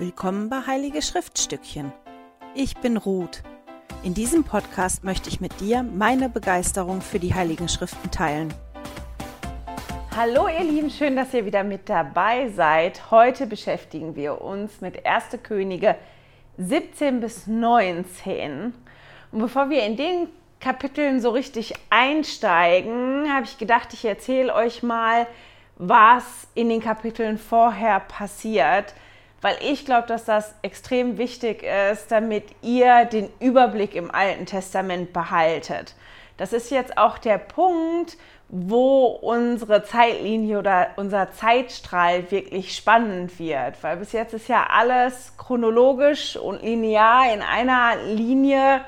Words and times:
Willkommen 0.00 0.48
bei 0.48 0.60
Heilige 0.64 1.02
Schriftstückchen. 1.02 1.92
Ich 2.54 2.76
bin 2.76 2.96
Ruth. 2.96 3.42
In 4.04 4.14
diesem 4.14 4.44
Podcast 4.44 5.02
möchte 5.02 5.28
ich 5.28 5.40
mit 5.40 5.58
dir 5.58 5.82
meine 5.82 6.28
Begeisterung 6.28 7.00
für 7.00 7.18
die 7.18 7.34
Heiligen 7.34 7.68
Schriften 7.68 8.08
teilen. 8.12 8.54
Hallo 10.14 10.46
ihr 10.46 10.62
Lieben, 10.62 10.88
schön, 10.88 11.16
dass 11.16 11.34
ihr 11.34 11.44
wieder 11.44 11.64
mit 11.64 11.88
dabei 11.88 12.48
seid. 12.50 13.10
Heute 13.10 13.48
beschäftigen 13.48 14.14
wir 14.14 14.40
uns 14.40 14.80
mit 14.80 15.04
1. 15.04 15.42
Könige 15.42 15.96
17 16.58 17.18
bis 17.18 17.48
19. 17.48 18.72
Und 19.32 19.38
bevor 19.40 19.68
wir 19.68 19.82
in 19.82 19.96
den 19.96 20.28
Kapiteln 20.60 21.20
so 21.20 21.30
richtig 21.30 21.74
einsteigen, 21.90 23.34
habe 23.34 23.46
ich 23.46 23.58
gedacht, 23.58 23.92
ich 23.94 24.04
erzähle 24.04 24.54
euch 24.54 24.84
mal, 24.84 25.26
was 25.76 26.46
in 26.54 26.68
den 26.68 26.80
Kapiteln 26.80 27.36
vorher 27.36 27.98
passiert 27.98 28.94
weil 29.40 29.56
ich 29.60 29.84
glaube, 29.84 30.06
dass 30.06 30.24
das 30.24 30.54
extrem 30.62 31.18
wichtig 31.18 31.62
ist, 31.62 32.10
damit 32.10 32.44
ihr 32.62 33.04
den 33.04 33.28
Überblick 33.40 33.94
im 33.94 34.10
Alten 34.10 34.46
Testament 34.46 35.12
behaltet. 35.12 35.94
Das 36.36 36.52
ist 36.52 36.70
jetzt 36.70 36.98
auch 36.98 37.18
der 37.18 37.38
Punkt, 37.38 38.16
wo 38.48 39.06
unsere 39.06 39.84
Zeitlinie 39.84 40.58
oder 40.58 40.88
unser 40.96 41.30
Zeitstrahl 41.32 42.30
wirklich 42.30 42.74
spannend 42.74 43.38
wird, 43.38 43.82
weil 43.82 43.98
bis 43.98 44.12
jetzt 44.12 44.32
ist 44.32 44.48
ja 44.48 44.66
alles 44.70 45.34
chronologisch 45.36 46.36
und 46.36 46.62
linear 46.62 47.32
in 47.32 47.42
einer 47.42 47.96
Linie 48.06 48.80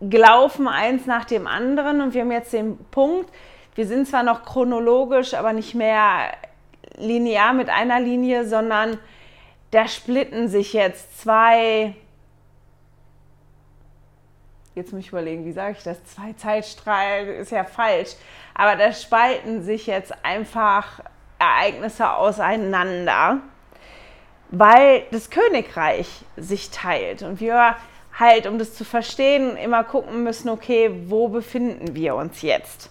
gelaufen, 0.00 0.68
eins 0.68 1.06
nach 1.06 1.24
dem 1.24 1.46
anderen 1.46 2.00
und 2.00 2.14
wir 2.14 2.20
haben 2.20 2.30
jetzt 2.30 2.52
den 2.52 2.78
Punkt, 2.90 3.30
wir 3.74 3.86
sind 3.86 4.06
zwar 4.06 4.22
noch 4.22 4.44
chronologisch, 4.44 5.34
aber 5.34 5.52
nicht 5.52 5.74
mehr 5.74 6.32
linear 6.96 7.52
mit 7.52 7.70
einer 7.70 7.98
Linie, 7.98 8.46
sondern 8.46 8.98
da 9.74 9.88
splitten 9.88 10.48
sich 10.48 10.72
jetzt 10.72 11.20
zwei, 11.20 11.96
jetzt 14.76 14.92
muss 14.92 15.00
ich 15.00 15.08
überlegen, 15.08 15.44
wie 15.44 15.52
sage 15.52 15.74
ich 15.76 15.82
das, 15.82 16.04
zwei 16.04 16.32
Zeitstrahlen 16.34 17.28
ist 17.28 17.50
ja 17.50 17.64
falsch, 17.64 18.10
aber 18.54 18.76
da 18.76 18.92
spalten 18.92 19.64
sich 19.64 19.88
jetzt 19.88 20.14
einfach 20.24 21.00
Ereignisse 21.40 22.12
auseinander, 22.12 23.40
weil 24.50 25.02
das 25.10 25.30
Königreich 25.30 26.24
sich 26.36 26.70
teilt 26.70 27.22
und 27.22 27.40
wir 27.40 27.74
halt, 28.16 28.46
um 28.46 28.60
das 28.60 28.74
zu 28.74 28.84
verstehen, 28.84 29.56
immer 29.56 29.82
gucken 29.82 30.22
müssen, 30.22 30.50
okay, 30.50 30.88
wo 31.08 31.26
befinden 31.26 31.96
wir 31.96 32.14
uns 32.14 32.42
jetzt? 32.42 32.90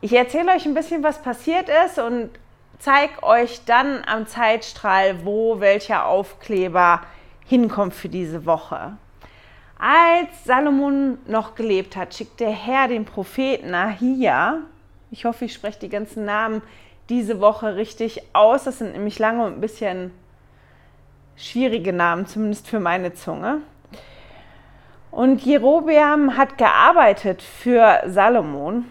Ich 0.00 0.12
erzähle 0.12 0.52
euch 0.52 0.64
ein 0.64 0.74
bisschen, 0.74 1.02
was 1.02 1.20
passiert 1.20 1.68
ist 1.84 1.98
und 1.98 2.30
zeige 2.78 3.22
euch 3.22 3.64
dann 3.64 4.04
am 4.06 4.26
Zeitstrahl, 4.26 5.24
wo 5.24 5.60
welcher 5.60 6.06
Aufkleber 6.06 7.02
hinkommt 7.46 7.94
für 7.94 8.08
diese 8.08 8.46
Woche. 8.46 8.96
Als 9.78 10.44
Salomon 10.44 11.18
noch 11.26 11.54
gelebt 11.54 11.96
hat, 11.96 12.14
schickt 12.14 12.40
der 12.40 12.50
Herr 12.50 12.88
den 12.88 13.04
Propheten 13.04 13.74
Ahia. 13.74 14.62
Ich 15.10 15.24
hoffe, 15.24 15.44
ich 15.44 15.54
spreche 15.54 15.78
die 15.78 15.88
ganzen 15.88 16.24
Namen 16.24 16.62
diese 17.08 17.40
Woche 17.40 17.76
richtig 17.76 18.22
aus. 18.32 18.64
Das 18.64 18.78
sind 18.78 18.92
nämlich 18.92 19.18
lange 19.18 19.44
und 19.44 19.54
ein 19.54 19.60
bisschen 19.60 20.10
schwierige 21.36 21.92
Namen, 21.92 22.26
zumindest 22.26 22.66
für 22.68 22.80
meine 22.80 23.14
Zunge. 23.14 23.58
Und 25.10 25.42
Jerobeam 25.42 26.36
hat 26.36 26.58
gearbeitet 26.58 27.40
für 27.40 28.02
Salomon 28.06 28.84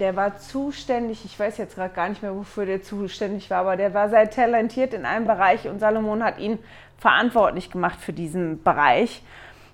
der 0.00 0.16
war 0.16 0.38
zuständig, 0.38 1.24
ich 1.24 1.38
weiß 1.38 1.58
jetzt 1.58 1.74
gerade 1.74 1.94
gar 1.94 2.08
nicht 2.08 2.22
mehr, 2.22 2.34
wofür 2.34 2.66
der 2.66 2.82
zuständig 2.82 3.50
war, 3.50 3.58
aber 3.58 3.76
der 3.76 3.94
war 3.94 4.08
sehr 4.08 4.30
talentiert 4.30 4.94
in 4.94 5.04
einem 5.04 5.26
Bereich 5.26 5.68
und 5.68 5.80
Salomon 5.80 6.22
hat 6.22 6.38
ihn 6.38 6.58
verantwortlich 6.98 7.70
gemacht 7.70 8.00
für 8.00 8.12
diesen 8.12 8.62
Bereich. 8.62 9.22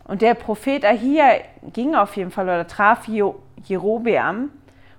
Und 0.06 0.20
der 0.20 0.34
Prophet 0.34 0.84
Ahia 0.84 1.40
ging 1.72 1.94
auf 1.94 2.16
jeden 2.16 2.30
Fall 2.30 2.44
oder 2.44 2.66
traf 2.66 3.08
Jerobeam 3.08 4.50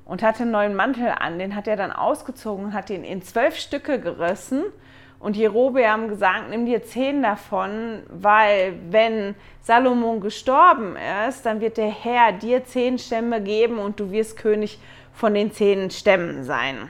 und 0.04 0.24
hatte 0.24 0.44
einen 0.44 0.52
neuen 0.52 0.76
Mantel 0.76 1.10
an. 1.20 1.38
Den 1.38 1.56
hat 1.56 1.68
er 1.68 1.76
dann 1.76 1.92
ausgezogen 1.92 2.66
und 2.66 2.74
hat 2.74 2.90
ihn 2.90 3.04
in 3.04 3.22
zwölf 3.22 3.56
Stücke 3.58 4.00
gerissen. 4.00 4.64
Und 5.20 5.38
Jerobeam 5.38 6.08
gesagt, 6.08 6.50
nimm 6.50 6.66
dir 6.66 6.84
zehn 6.84 7.24
davon, 7.24 8.04
weil 8.10 8.74
wenn 8.90 9.36
Salomon 9.62 10.22
gestorben 10.22 10.96
ist, 11.28 11.46
dann 11.46 11.62
wird 11.62 11.78
der 11.78 11.90
Herr 11.90 12.32
dir 12.34 12.66
zehn 12.66 13.00
Stämme 13.00 13.42
geben 13.42 13.80
und 13.80 14.00
du 14.00 14.12
wirst 14.12 14.38
König 14.38 14.80
von 15.16 15.34
den 15.34 15.52
zehn 15.52 15.90
Stämmen 15.90 16.44
sein. 16.44 16.90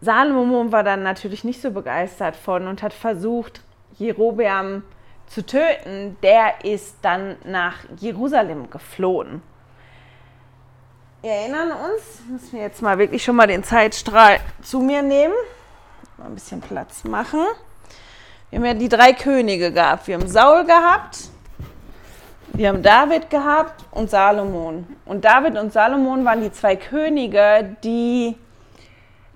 Salomon 0.00 0.72
war 0.72 0.84
dann 0.84 1.02
natürlich 1.02 1.44
nicht 1.44 1.60
so 1.60 1.70
begeistert 1.70 2.36
von 2.36 2.66
und 2.66 2.82
hat 2.82 2.92
versucht, 2.92 3.62
Jerobeam 3.98 4.82
zu 5.26 5.44
töten. 5.44 6.16
Der 6.22 6.64
ist 6.64 6.96
dann 7.02 7.36
nach 7.44 7.76
Jerusalem 7.98 8.70
geflohen. 8.70 9.42
Wir 11.20 11.32
erinnern 11.32 11.72
uns, 11.72 12.22
müssen 12.30 12.52
wir 12.52 12.62
jetzt 12.62 12.80
mal 12.80 12.96
wirklich 12.96 13.24
schon 13.24 13.34
mal 13.34 13.48
den 13.48 13.64
Zeitstrahl 13.64 14.38
zu 14.62 14.78
mir 14.78 15.02
nehmen. 15.02 15.34
Mal 16.16 16.26
ein 16.26 16.34
bisschen 16.34 16.60
Platz 16.60 17.02
machen. 17.02 17.44
Wir 18.50 18.60
haben 18.60 18.66
ja 18.66 18.74
die 18.74 18.88
drei 18.88 19.12
Könige 19.12 19.72
gehabt. 19.72 20.06
Wir 20.06 20.14
haben 20.14 20.28
Saul 20.28 20.64
gehabt, 20.64 21.28
wir 22.52 22.68
haben 22.68 22.82
David 22.82 23.30
gehabt 23.30 23.84
und 23.90 24.10
Salomon. 24.10 24.86
Und 25.04 25.24
David 25.24 25.56
und 25.58 25.72
Salomon 25.72 26.24
waren 26.24 26.40
die 26.40 26.52
zwei 26.52 26.76
Könige, 26.76 27.76
die 27.84 28.36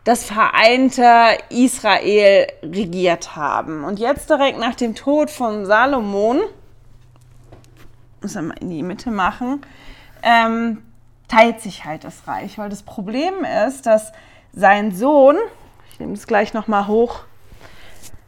das 0.04 0.24
vereinte 0.24 1.38
Israel 1.48 2.46
regiert 2.62 3.36
haben. 3.36 3.84
Und 3.84 3.98
jetzt 3.98 4.28
direkt 4.28 4.58
nach 4.58 4.74
dem 4.74 4.94
Tod 4.94 5.30
von 5.30 5.64
Salomon, 5.66 6.40
muss 8.20 8.34
man 8.34 8.48
mal 8.48 8.56
in 8.60 8.70
die 8.70 8.82
Mitte 8.82 9.10
machen, 9.10 9.64
ähm, 10.22 10.82
teilt 11.28 11.60
sich 11.60 11.84
halt 11.84 12.04
das 12.04 12.26
Reich. 12.26 12.58
Weil 12.58 12.70
das 12.70 12.82
Problem 12.82 13.44
ist, 13.66 13.86
dass 13.86 14.12
sein 14.52 14.92
Sohn, 14.92 15.36
ich 15.92 16.00
nehme 16.00 16.14
es 16.14 16.26
gleich 16.26 16.54
nochmal 16.54 16.88
hoch, 16.88 17.20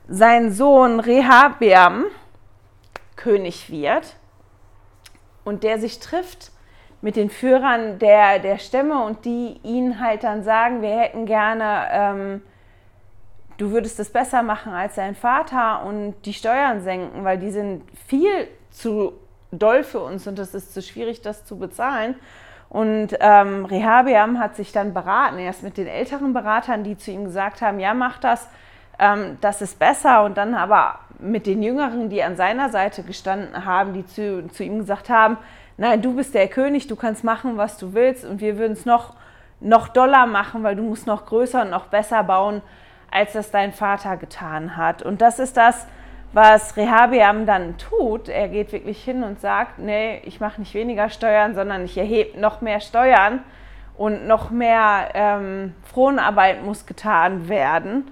sein 0.09 0.53
Sohn 0.53 1.00
Rehabeam 1.00 2.05
König 3.17 3.71
wird 3.71 4.17
und 5.44 5.62
der 5.62 5.78
sich 5.78 6.00
trifft 6.00 6.53
mit 7.03 7.16
den 7.16 7.28
Führern 7.28 7.99
der, 7.99 8.38
der 8.38 8.59
Stämme 8.59 9.05
und 9.05 9.25
die 9.25 9.60
ihn 9.62 10.00
halt 10.00 10.25
dann 10.25 10.43
sagen, 10.43 10.81
wir 10.81 10.97
hätten 10.99 11.27
gerne, 11.27 11.87
ähm, 11.91 12.43
du 13.59 13.72
würdest 13.72 14.00
es 14.00 14.10
besser 14.10 14.43
machen 14.43 14.72
als 14.72 14.94
dein 14.94 15.15
Vater 15.15 15.84
und 15.84 16.15
die 16.25 16.32
Steuern 16.32 16.81
senken, 16.81 17.25
weil 17.25 17.38
die 17.38 17.50
sind 17.50 17.82
viel 18.06 18.49
zu 18.71 19.12
doll 19.53 19.84
für 19.84 20.00
uns 20.00 20.27
und 20.27 20.38
es 20.38 20.55
ist 20.55 20.72
zu 20.72 20.82
schwierig, 20.82 21.21
das 21.21 21.44
zu 21.44 21.59
bezahlen. 21.59 22.15
Und 22.69 23.11
ähm, 23.21 23.66
Rehabeam 23.66 24.41
hat 24.41 24.56
sich 24.56 24.72
dann 24.72 24.94
beraten, 24.94 25.38
erst 25.38 25.62
mit 25.62 25.76
den 25.76 25.87
älteren 25.87 26.32
Beratern, 26.32 26.82
die 26.82 26.97
zu 26.97 27.11
ihm 27.12 27.25
gesagt 27.25 27.62
haben, 27.62 27.78
ja, 27.78 27.94
mach 27.94 28.19
das, 28.19 28.49
ähm, 28.99 29.38
das 29.41 29.62
ist 29.62 29.78
besser. 29.78 30.25
Und 30.25 30.37
dann 30.37 30.55
aber 30.55 30.99
mit 31.19 31.47
den 31.47 31.63
Jüngeren, 31.63 32.09
die 32.09 32.23
an 32.23 32.37
seiner 32.37 32.71
Seite 32.71 33.03
gestanden 33.03 33.65
haben, 33.65 33.93
die 33.95 34.07
zu, 34.07 34.49
zu 34.49 34.65
ihm 34.65 34.79
gesagt 34.79 35.09
haben, 35.09 35.37
nein, 35.77 36.03
du 36.03 36.15
bist 36.15 36.35
der 36.35 36.49
König, 36.49 36.87
du 36.87 36.97
kannst 36.97 37.25
machen, 37.25 37.57
was 37.57 37.79
du 37.79 37.95
willst 37.95 38.25
und 38.25 38.41
wir 38.41 38.59
würden 38.59 38.73
es 38.73 38.87
noch, 38.87 39.15
noch 39.61 39.89
doller 39.89 40.27
machen, 40.27 40.63
weil 40.63 40.77
du 40.77 40.83
musst 40.83 41.07
noch 41.07 41.27
größer 41.27 41.63
und 41.63 41.71
noch 41.71 41.87
besser 41.87 42.23
bauen, 42.25 42.63
als 43.11 43.33
das 43.33 43.51
dein 43.51 43.73
Vater 43.73 44.17
getan 44.17 44.77
hat. 44.77 45.03
Und 45.03 45.21
das 45.21 45.39
ist 45.39 45.57
das, 45.57 45.87
was 46.33 46.77
Rehabeam 46.77 47.47
dann 47.47 47.79
tut. 47.79 48.29
Er 48.29 48.49
geht 48.49 48.73
wirklich 48.73 49.03
hin 49.03 49.23
und 49.23 49.41
sagt, 49.41 49.79
nee, 49.79 50.21
ich 50.25 50.41
mache 50.41 50.61
nicht 50.61 50.75
weniger 50.75 51.09
Steuern, 51.09 51.55
sondern 51.55 51.85
ich 51.85 51.97
erhebe 51.97 52.39
noch 52.41 52.61
mehr 52.61 52.81
Steuern 52.81 53.41
und 53.97 54.27
noch 54.27 54.51
mehr 54.51 55.11
ähm, 55.15 55.75
Fronarbeit 55.85 56.65
muss 56.65 56.87
getan 56.87 57.49
werden. 57.49 58.11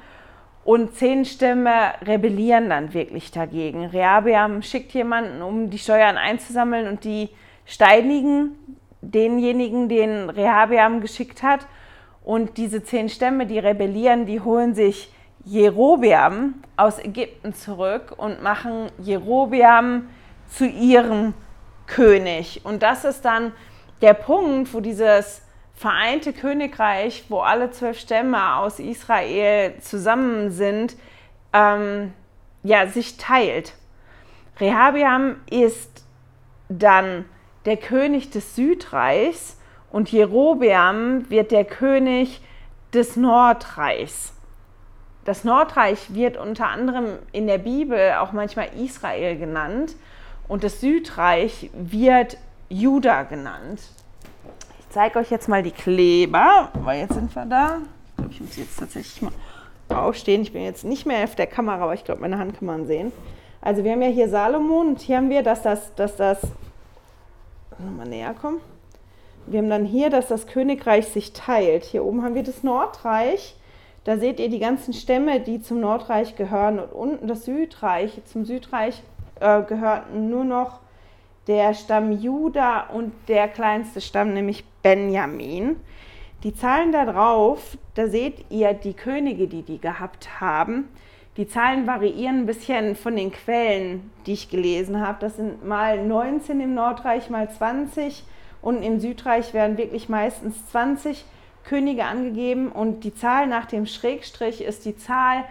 Und 0.64 0.94
zehn 0.94 1.24
Stämme 1.24 1.92
rebellieren 2.06 2.70
dann 2.70 2.94
wirklich 2.94 3.32
dagegen. 3.32 3.86
Rehabeam 3.86 4.62
schickt 4.62 4.92
jemanden, 4.92 5.42
um 5.42 5.70
die 5.70 5.78
Steuern 5.78 6.16
einzusammeln 6.16 6.86
und 6.86 7.04
die 7.04 7.30
steinigen 7.64 8.52
denjenigen, 9.00 9.88
den 9.88 10.30
Rehabeam 10.30 11.00
geschickt 11.00 11.42
hat. 11.42 11.66
Und 12.24 12.56
diese 12.56 12.84
zehn 12.84 13.08
Stämme, 13.08 13.46
die 13.46 13.58
rebellieren, 13.58 14.26
die 14.26 14.40
holen 14.40 14.74
sich 14.74 15.12
Jerobeam 15.44 16.54
aus 16.76 17.00
Ägypten 17.00 17.52
zurück 17.52 18.14
und 18.16 18.42
machen 18.42 18.90
Jerobeam 18.98 20.08
zu 20.46 20.66
ihrem 20.66 21.34
König. 21.88 22.60
Und 22.62 22.84
das 22.84 23.04
ist 23.04 23.24
dann 23.24 23.52
der 24.00 24.14
Punkt, 24.14 24.72
wo 24.72 24.80
dieses 24.80 25.42
vereinte 25.82 26.32
Königreich, 26.32 27.24
wo 27.28 27.40
alle 27.40 27.72
zwölf 27.72 27.98
Stämme 27.98 28.54
aus 28.54 28.78
Israel 28.78 29.74
zusammen 29.80 30.52
sind, 30.52 30.96
ähm, 31.52 32.12
ja, 32.62 32.86
sich 32.86 33.16
teilt. 33.16 33.74
Rehabiam 34.60 35.40
ist 35.50 36.04
dann 36.68 37.24
der 37.64 37.76
König 37.76 38.30
des 38.30 38.54
Südreichs 38.54 39.58
und 39.90 40.12
Jerobeam 40.12 41.28
wird 41.28 41.50
der 41.50 41.64
König 41.64 42.40
des 42.94 43.16
Nordreichs. 43.16 44.34
das 45.24 45.42
Nordreich 45.44 46.14
wird 46.14 46.36
unter 46.36 46.68
anderem 46.68 47.18
in 47.32 47.48
der 47.48 47.58
Bibel 47.58 48.14
auch 48.20 48.32
manchmal 48.32 48.68
Israel 48.76 49.36
genannt 49.36 49.96
und 50.46 50.62
das 50.62 50.80
Südreich 50.80 51.70
wird 51.74 52.36
Juda 52.68 53.24
genannt. 53.24 53.80
Zeige 54.92 55.20
euch 55.20 55.30
jetzt 55.30 55.48
mal 55.48 55.62
die 55.62 55.70
Kleber, 55.70 56.68
weil 56.84 57.00
jetzt 57.00 57.14
sind 57.14 57.34
wir 57.34 57.46
da. 57.46 57.78
Ich 57.78 58.16
glaube, 58.16 58.32
ich 58.32 58.40
muss 58.42 58.56
jetzt 58.58 58.78
tatsächlich 58.78 59.22
mal 59.22 59.32
aufstehen. 59.88 60.42
Ich 60.42 60.52
bin 60.52 60.62
jetzt 60.62 60.84
nicht 60.84 61.06
mehr 61.06 61.24
auf 61.24 61.34
der 61.34 61.46
Kamera, 61.46 61.84
aber 61.84 61.94
ich 61.94 62.04
glaube, 62.04 62.20
meine 62.20 62.36
Hand 62.36 62.58
kann 62.58 62.66
man 62.66 62.86
sehen. 62.86 63.10
Also 63.62 63.84
wir 63.84 63.92
haben 63.92 64.02
ja 64.02 64.08
hier 64.08 64.28
Salomon 64.28 64.88
und 64.88 65.00
hier 65.00 65.16
haben 65.16 65.30
wir, 65.30 65.42
dass 65.42 65.62
das, 65.62 65.94
dass 65.94 66.16
das, 66.16 66.42
nochmal 67.78 68.06
näher 68.06 68.34
kommen. 68.34 68.60
Wir 69.46 69.60
haben 69.60 69.70
dann 69.70 69.86
hier, 69.86 70.10
dass 70.10 70.28
das 70.28 70.46
Königreich 70.46 71.08
sich 71.08 71.32
teilt. 71.32 71.84
Hier 71.84 72.04
oben 72.04 72.22
haben 72.22 72.34
wir 72.34 72.42
das 72.42 72.62
Nordreich. 72.62 73.56
Da 74.04 74.18
seht 74.18 74.40
ihr 74.40 74.50
die 74.50 74.58
ganzen 74.58 74.92
Stämme, 74.92 75.40
die 75.40 75.62
zum 75.62 75.80
Nordreich 75.80 76.36
gehören. 76.36 76.78
Und 76.78 76.92
unten 76.92 77.28
das 77.28 77.46
Südreich. 77.46 78.20
Zum 78.26 78.44
Südreich 78.44 79.02
äh, 79.40 79.62
gehörten 79.62 80.28
nur 80.28 80.44
noch 80.44 80.80
der 81.46 81.74
Stamm 81.74 82.12
Juda 82.12 82.88
und 82.92 83.12
der 83.28 83.48
kleinste 83.48 84.00
Stamm, 84.00 84.34
nämlich 84.34 84.64
Benjamin. 84.82 85.76
Die 86.44 86.54
Zahlen 86.54 86.92
da 86.92 87.04
drauf, 87.04 87.78
da 87.94 88.08
seht 88.08 88.44
ihr 88.50 88.74
die 88.74 88.94
Könige, 88.94 89.46
die 89.46 89.62
die 89.62 89.80
gehabt 89.80 90.40
haben. 90.40 90.88
Die 91.36 91.48
Zahlen 91.48 91.86
variieren 91.86 92.40
ein 92.40 92.46
bisschen 92.46 92.94
von 92.94 93.16
den 93.16 93.32
Quellen, 93.32 94.10
die 94.26 94.34
ich 94.34 94.50
gelesen 94.50 95.00
habe. 95.00 95.18
Das 95.20 95.36
sind 95.36 95.64
mal 95.64 96.04
19 96.04 96.60
im 96.60 96.74
Nordreich, 96.74 97.30
mal 97.30 97.50
20 97.50 98.24
und 98.60 98.82
im 98.82 99.00
Südreich 99.00 99.54
werden 99.54 99.78
wirklich 99.78 100.08
meistens 100.08 100.68
20 100.70 101.24
Könige 101.64 102.04
angegeben 102.04 102.70
und 102.70 103.04
die 103.04 103.14
Zahl 103.14 103.46
nach 103.46 103.66
dem 103.66 103.86
Schrägstrich 103.86 104.62
ist 104.62 104.84
die 104.84 104.96
Zahl, 104.96 105.44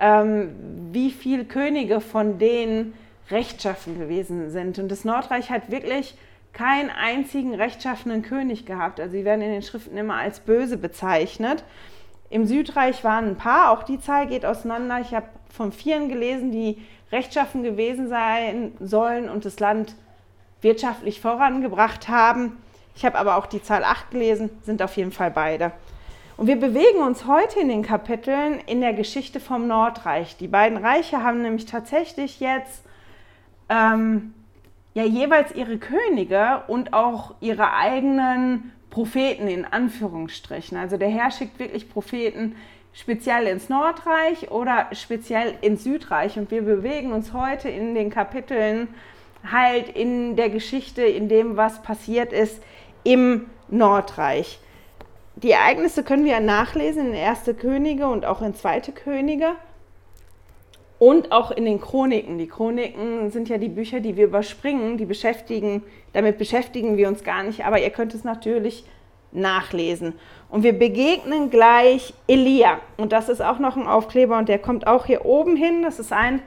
ähm, 0.00 0.54
wie 0.90 1.10
viele 1.10 1.44
Könige 1.44 2.00
von 2.00 2.38
denen 2.38 2.94
rechtschaffen 3.30 3.98
gewesen 3.98 4.50
sind. 4.50 4.78
Und 4.78 4.88
das 4.88 5.04
Nordreich 5.04 5.50
hat 5.50 5.70
wirklich 5.70 6.16
keinen 6.52 6.90
einzigen 6.90 7.54
rechtschaffenen 7.54 8.22
König 8.22 8.66
gehabt. 8.66 9.00
Also 9.00 9.12
sie 9.12 9.24
werden 9.24 9.42
in 9.42 9.52
den 9.52 9.62
Schriften 9.62 9.96
immer 9.96 10.16
als 10.16 10.40
böse 10.40 10.76
bezeichnet. 10.76 11.64
Im 12.30 12.46
Südreich 12.46 13.04
waren 13.04 13.28
ein 13.28 13.36
paar, 13.36 13.70
auch 13.70 13.82
die 13.82 14.00
Zahl 14.00 14.26
geht 14.26 14.44
auseinander. 14.44 15.00
Ich 15.00 15.14
habe 15.14 15.26
von 15.50 15.72
vielen 15.72 16.08
gelesen, 16.08 16.50
die 16.50 16.82
rechtschaffen 17.10 17.62
gewesen 17.62 18.08
sein 18.08 18.72
sollen 18.80 19.28
und 19.28 19.44
das 19.44 19.60
Land 19.60 19.94
wirtschaftlich 20.62 21.20
vorangebracht 21.20 22.08
haben. 22.08 22.56
Ich 22.94 23.04
habe 23.04 23.18
aber 23.18 23.36
auch 23.36 23.46
die 23.46 23.62
Zahl 23.62 23.84
8 23.84 24.10
gelesen, 24.10 24.50
sind 24.62 24.82
auf 24.82 24.96
jeden 24.96 25.12
Fall 25.12 25.30
beide. 25.30 25.72
Und 26.36 26.46
wir 26.46 26.56
bewegen 26.56 27.00
uns 27.00 27.26
heute 27.26 27.60
in 27.60 27.68
den 27.68 27.82
Kapiteln 27.82 28.60
in 28.66 28.80
der 28.80 28.94
Geschichte 28.94 29.38
vom 29.40 29.66
Nordreich. 29.66 30.36
Die 30.36 30.48
beiden 30.48 30.78
Reiche 30.78 31.22
haben 31.22 31.42
nämlich 31.42 31.66
tatsächlich 31.66 32.40
jetzt 32.40 32.82
ähm, 33.72 34.34
ja 34.94 35.04
jeweils 35.04 35.54
ihre 35.54 35.78
Könige 35.78 36.62
und 36.68 36.92
auch 36.92 37.34
ihre 37.40 37.72
eigenen 37.72 38.72
Propheten 38.90 39.48
in 39.48 39.64
Anführungsstrichen. 39.64 40.76
Also 40.76 40.98
der 40.98 41.08
Herr 41.08 41.30
schickt 41.30 41.58
wirklich 41.58 41.88
Propheten 41.88 42.54
speziell 42.92 43.46
ins 43.46 43.70
Nordreich 43.70 44.50
oder 44.50 44.88
speziell 44.92 45.54
ins 45.62 45.84
Südreich. 45.84 46.38
Und 46.38 46.50
wir 46.50 46.62
bewegen 46.62 47.12
uns 47.12 47.32
heute 47.32 47.70
in 47.70 47.94
den 47.94 48.10
Kapiteln 48.10 48.88
halt 49.50 49.88
in 49.88 50.36
der 50.36 50.50
Geschichte, 50.50 51.02
in 51.02 51.28
dem, 51.28 51.56
was 51.56 51.82
passiert 51.82 52.32
ist 52.32 52.62
im 53.02 53.46
Nordreich. 53.68 54.60
Die 55.36 55.52
Ereignisse 55.52 56.04
können 56.04 56.26
wir 56.26 56.38
nachlesen 56.40 57.08
in 57.08 57.14
Erste 57.14 57.54
Könige 57.54 58.06
und 58.06 58.26
auch 58.26 58.42
in 58.42 58.54
Zweite 58.54 58.92
Könige 58.92 59.54
und 61.02 61.32
auch 61.32 61.50
in 61.50 61.64
den 61.64 61.80
Chroniken. 61.80 62.38
Die 62.38 62.46
Chroniken 62.46 63.28
sind 63.32 63.48
ja 63.48 63.58
die 63.58 63.68
Bücher, 63.68 63.98
die 63.98 64.16
wir 64.16 64.26
überspringen, 64.26 64.98
die 64.98 65.04
beschäftigen, 65.04 65.82
damit 66.12 66.38
beschäftigen 66.38 66.96
wir 66.96 67.08
uns 67.08 67.24
gar 67.24 67.42
nicht, 67.42 67.64
aber 67.64 67.80
ihr 67.80 67.90
könnt 67.90 68.14
es 68.14 68.22
natürlich 68.22 68.84
nachlesen. 69.32 70.14
Und 70.48 70.62
wir 70.62 70.78
begegnen 70.78 71.50
gleich 71.50 72.14
Elia. 72.28 72.78
Und 72.98 73.10
das 73.10 73.28
ist 73.28 73.40
auch 73.42 73.58
noch 73.58 73.76
ein 73.76 73.88
Aufkleber 73.88 74.38
und 74.38 74.48
der 74.48 74.60
kommt 74.60 74.86
auch 74.86 75.04
hier 75.06 75.24
oben 75.24 75.56
hin. 75.56 75.82
Das 75.82 75.98
ist 75.98 76.12
ein 76.12 76.40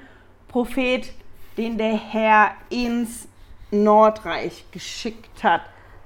Prophet, 0.48 1.12
den 1.58 1.78
der 1.78 1.98
Herr 1.98 2.52
ins 2.70 3.28
Nordreich 3.72 4.64
geschickt 4.72 5.44
hat. 5.44 5.64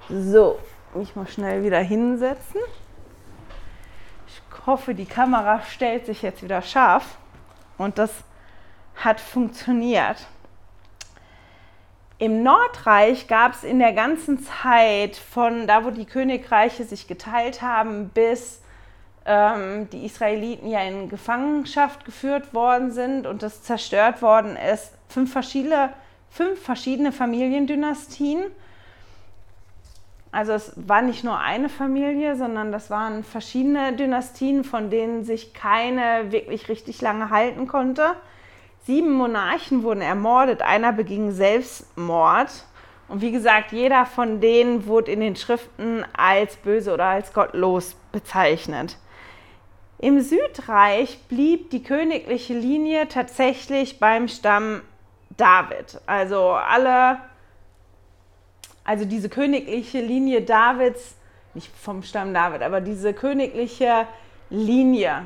So, 0.10 0.58
mich 0.96 1.16
mal 1.16 1.28
schnell 1.28 1.64
wieder 1.64 1.82
hinsetzen. 1.82 2.62
Ich 4.28 4.66
hoffe, 4.66 4.96
die 4.96 5.06
Kamera 5.06 5.62
stellt 5.62 6.08
sich 6.08 6.24
jetzt 6.24 6.42
wieder 6.42 6.64
scharf 6.64 7.20
und 7.78 8.00
das 8.00 8.12
hat 9.04 9.20
funktioniert. 9.20 10.28
Im 12.18 12.44
Nordreich 12.44 13.28
gab 13.28 13.54
es 13.54 13.64
in 13.64 13.80
der 13.80 13.94
ganzen 13.94 14.40
Zeit 14.40 15.16
von 15.16 15.68
da, 15.68 15.86
wo 15.86 15.90
die 15.90 16.06
Königreiche 16.06 16.84
sich 16.84 17.08
geteilt 17.08 17.62
haben, 17.62 18.10
bis 18.10 18.62
ähm, 19.26 19.90
die 19.90 20.06
Israeliten 20.06 20.68
ja 20.70 20.82
in 20.82 21.08
Gefangenschaft 21.08 22.04
geführt 22.04 22.54
worden 22.54 22.92
sind 22.92 23.26
und 23.26 23.42
das 23.42 23.64
zerstört 23.64 24.22
worden 24.22 24.58
ist, 24.58 24.94
fünf 25.08 25.32
verschiedene, 25.32 25.94
fünf 26.30 26.62
verschiedene 26.62 27.12
Familiendynastien 27.12 28.44
also 30.32 30.54
es 30.54 30.74
war 30.76 31.02
nicht 31.02 31.24
nur 31.24 31.40
eine 31.40 31.70
Familie, 31.70 32.36
sondern 32.36 32.72
das 32.72 32.92
waren 32.92 33.24
verschiedene 33.24 33.94
Dynastien, 33.94 34.64
von 34.64 34.90
denen 34.90 35.24
sich 35.24 35.54
keine 35.54 36.32
wirklich 36.32 36.70
richtig 36.70 37.02
lange 37.02 37.32
halten 37.32 37.68
konnte. 37.68 38.16
Sieben 38.90 39.12
Monarchen 39.12 39.84
wurden 39.84 40.02
ermordet, 40.02 40.64
einer 40.64 40.92
beging 40.92 41.30
Selbstmord. 41.30 42.50
Und 43.08 43.22
wie 43.22 43.32
gesagt, 43.32 43.72
jeder 43.72 44.08
von 44.08 44.42
denen 44.42 44.88
wurde 44.88 45.12
in 45.12 45.20
den 45.20 45.36
Schriften 45.36 46.04
als 46.18 46.56
böse 46.56 46.92
oder 46.96 47.06
als 47.06 47.32
gottlos 47.32 47.96
bezeichnet. 48.12 48.98
Im 50.00 50.22
Südreich 50.22 51.20
blieb 51.30 51.70
die 51.70 51.84
königliche 51.84 52.56
Linie 52.56 53.08
tatsächlich 53.08 54.00
beim 54.00 54.28
Stamm 54.28 54.82
David. 55.38 56.02
Also 56.08 56.50
alle 56.54 57.20
also 58.86 59.06
diese 59.06 59.30
königliche 59.30 60.02
Linie 60.02 60.42
Davids, 60.42 61.16
nicht 61.54 61.72
vom 61.78 62.02
Stamm 62.02 62.34
David, 62.34 62.64
aber 62.64 62.82
diese 62.82 63.14
königliche 63.14 64.08
Linie 64.50 65.26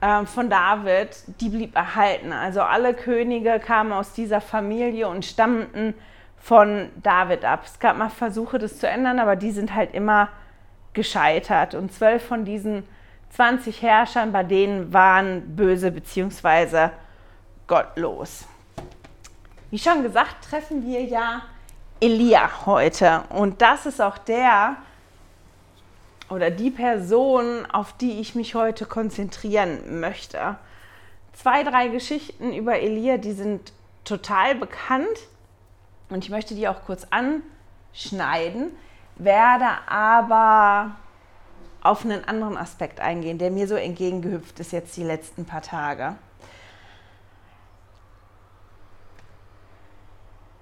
von 0.00 0.50
David, 0.50 1.08
die 1.40 1.48
blieb 1.48 1.74
erhalten. 1.74 2.32
Also 2.32 2.60
alle 2.60 2.92
Könige 2.92 3.58
kamen 3.58 3.92
aus 3.92 4.12
dieser 4.12 4.40
Familie 4.40 5.08
und 5.08 5.24
stammten 5.24 5.94
von 6.38 6.90
David 7.02 7.44
ab. 7.44 7.62
Es 7.64 7.78
gab 7.78 7.96
mal 7.96 8.10
Versuche, 8.10 8.58
das 8.58 8.78
zu 8.78 8.88
ändern, 8.88 9.18
aber 9.18 9.36
die 9.36 9.50
sind 9.50 9.74
halt 9.74 9.94
immer 9.94 10.28
gescheitert. 10.92 11.74
Und 11.74 11.92
zwölf 11.92 12.24
von 12.24 12.44
diesen 12.44 12.84
20 13.30 13.82
Herrschern, 13.82 14.32
bei 14.32 14.44
denen 14.44 14.92
waren 14.92 15.56
böse 15.56 15.90
bzw. 15.90 16.90
gottlos. 17.66 18.46
Wie 19.70 19.78
schon 19.78 20.02
gesagt, 20.02 20.36
treffen 20.48 20.86
wir 20.86 21.02
ja 21.02 21.42
Elia 22.00 22.66
heute. 22.66 23.24
Und 23.30 23.60
das 23.62 23.86
ist 23.86 24.00
auch 24.00 24.18
der 24.18 24.76
oder 26.28 26.50
die 26.50 26.70
Person, 26.70 27.66
auf 27.66 27.92
die 27.92 28.20
ich 28.20 28.34
mich 28.34 28.54
heute 28.54 28.86
konzentrieren 28.86 30.00
möchte. 30.00 30.56
Zwei, 31.32 31.62
drei 31.62 31.88
Geschichten 31.88 32.52
über 32.52 32.78
Elia, 32.78 33.18
die 33.18 33.32
sind 33.32 33.72
total 34.04 34.54
bekannt 34.54 35.06
und 36.08 36.24
ich 36.24 36.30
möchte 36.30 36.54
die 36.54 36.68
auch 36.68 36.84
kurz 36.84 37.06
anschneiden, 37.10 38.70
werde 39.16 39.66
aber 39.86 40.96
auf 41.82 42.04
einen 42.04 42.24
anderen 42.24 42.56
Aspekt 42.56 43.00
eingehen, 43.00 43.38
der 43.38 43.50
mir 43.50 43.68
so 43.68 43.74
entgegengehüpft 43.74 44.58
ist 44.60 44.72
jetzt 44.72 44.96
die 44.96 45.04
letzten 45.04 45.44
paar 45.44 45.62
Tage. 45.62 46.16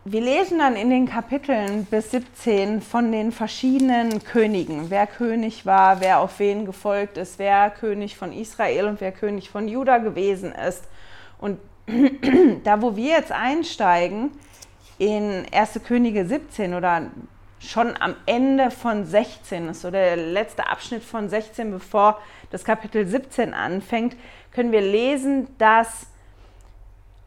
Wir 0.06 0.20
lesen 0.20 0.58
dann 0.58 0.76
in 0.76 0.90
den 0.90 1.06
Kapiteln 1.06 1.86
bis 1.86 2.10
17 2.10 2.82
von 2.82 3.10
den 3.10 3.32
verschiedenen 3.32 4.22
Königen, 4.22 4.90
wer 4.90 5.06
König 5.06 5.64
war, 5.64 6.00
wer 6.00 6.20
auf 6.20 6.38
wen 6.40 6.66
gefolgt 6.66 7.16
ist, 7.16 7.38
wer 7.38 7.70
König 7.70 8.16
von 8.16 8.30
Israel 8.30 8.86
und 8.86 9.00
wer 9.00 9.12
König 9.12 9.48
von 9.48 9.66
Juda 9.66 9.98
gewesen 9.98 10.52
ist. 10.52 10.84
Und 11.38 11.58
da, 12.64 12.82
wo 12.82 12.96
wir 12.96 13.12
jetzt 13.12 13.32
einsteigen, 13.32 14.32
in 14.98 15.46
1. 15.50 15.80
Könige 15.86 16.26
17 16.26 16.74
oder 16.74 17.10
schon 17.58 17.94
am 17.98 18.14
Ende 18.26 18.70
von 18.70 19.06
16, 19.06 19.70
ist 19.70 19.80
so 19.80 19.90
der 19.90 20.16
letzte 20.16 20.68
Abschnitt 20.68 21.02
von 21.02 21.30
16, 21.30 21.70
bevor 21.70 22.20
das 22.50 22.62
Kapitel 22.62 23.06
17 23.06 23.54
anfängt, 23.54 24.16
können 24.52 24.70
wir 24.70 24.82
lesen, 24.82 25.48
dass 25.56 26.08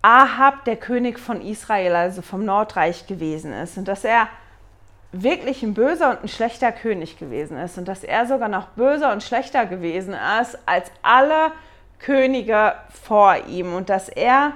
Ahab 0.01 0.66
der 0.66 0.75
König 0.75 1.20
von 1.20 1.42
Israel, 1.42 1.96
also 1.96 2.22
vom 2.22 2.46
Nordreich 2.46 3.08
gewesen 3.08 3.51
ist 3.54 3.77
und 3.77 3.88
dass 3.88 4.04
er 4.04 4.27
wirklich 5.12 5.63
ein 5.63 5.74
böser 5.74 6.12
und 6.12 6.24
ein 6.24 6.27
schlechter 6.27 6.72
König 6.72 7.18
gewesen 7.18 7.58
ist 7.58 7.77
und 7.77 7.88
dass 7.88 8.04
er 8.04 8.25
sogar 8.25 8.50
noch 8.50 8.68
böser 8.70 9.12
und 9.12 9.24
schlechter 9.24 9.66
gewesen 9.66 10.13
ist 10.42 10.58
als 10.66 10.92
alle 11.01 11.51
Könige 12.00 12.74
vor 13.04 13.36
ihm 13.48 13.74
und 13.74 13.89
dass 13.89 14.10
er 14.10 14.54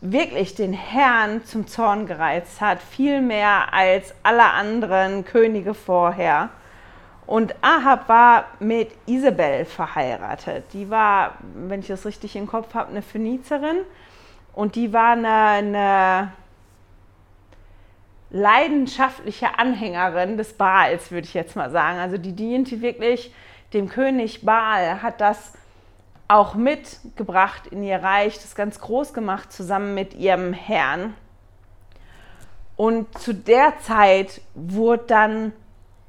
wirklich 0.00 0.54
den 0.54 0.72
Herrn 0.72 1.44
zum 1.44 1.66
Zorn 1.66 2.06
gereizt 2.06 2.60
hat, 2.60 2.82
viel 2.82 3.20
mehr 3.20 3.72
als 3.72 4.14
alle 4.22 4.44
anderen 4.44 5.24
Könige 5.24 5.74
vorher. 5.74 6.50
Und 7.26 7.54
Ahab 7.62 8.08
war 8.08 8.44
mit 8.58 8.90
Isabel 9.06 9.64
verheiratet. 9.64 10.64
Die 10.72 10.90
war, 10.90 11.34
wenn 11.54 11.80
ich 11.80 11.86
das 11.86 12.04
richtig 12.04 12.34
im 12.34 12.48
Kopf 12.48 12.74
habe, 12.74 12.90
eine 12.90 13.00
Phönizerin. 13.00 13.78
Und 14.54 14.76
die 14.76 14.92
war 14.92 15.12
eine, 15.12 15.28
eine 15.28 16.32
leidenschaftliche 18.30 19.58
Anhängerin 19.58 20.36
des 20.36 20.54
Baals, 20.54 21.10
würde 21.10 21.26
ich 21.26 21.34
jetzt 21.34 21.56
mal 21.56 21.70
sagen. 21.70 21.98
Also 21.98 22.18
die 22.18 22.32
diente 22.32 22.80
wirklich 22.80 23.32
dem 23.72 23.88
König 23.88 24.44
Baal, 24.44 25.02
hat 25.02 25.20
das 25.20 25.52
auch 26.28 26.54
mitgebracht 26.54 27.66
in 27.66 27.82
ihr 27.82 28.02
Reich, 28.02 28.34
das 28.36 28.54
ganz 28.54 28.80
groß 28.80 29.12
gemacht, 29.12 29.52
zusammen 29.52 29.94
mit 29.94 30.14
ihrem 30.14 30.52
Herrn. 30.52 31.14
Und 32.76 33.18
zu 33.18 33.34
der 33.34 33.78
Zeit 33.80 34.40
wurde 34.54 35.04
dann 35.06 35.52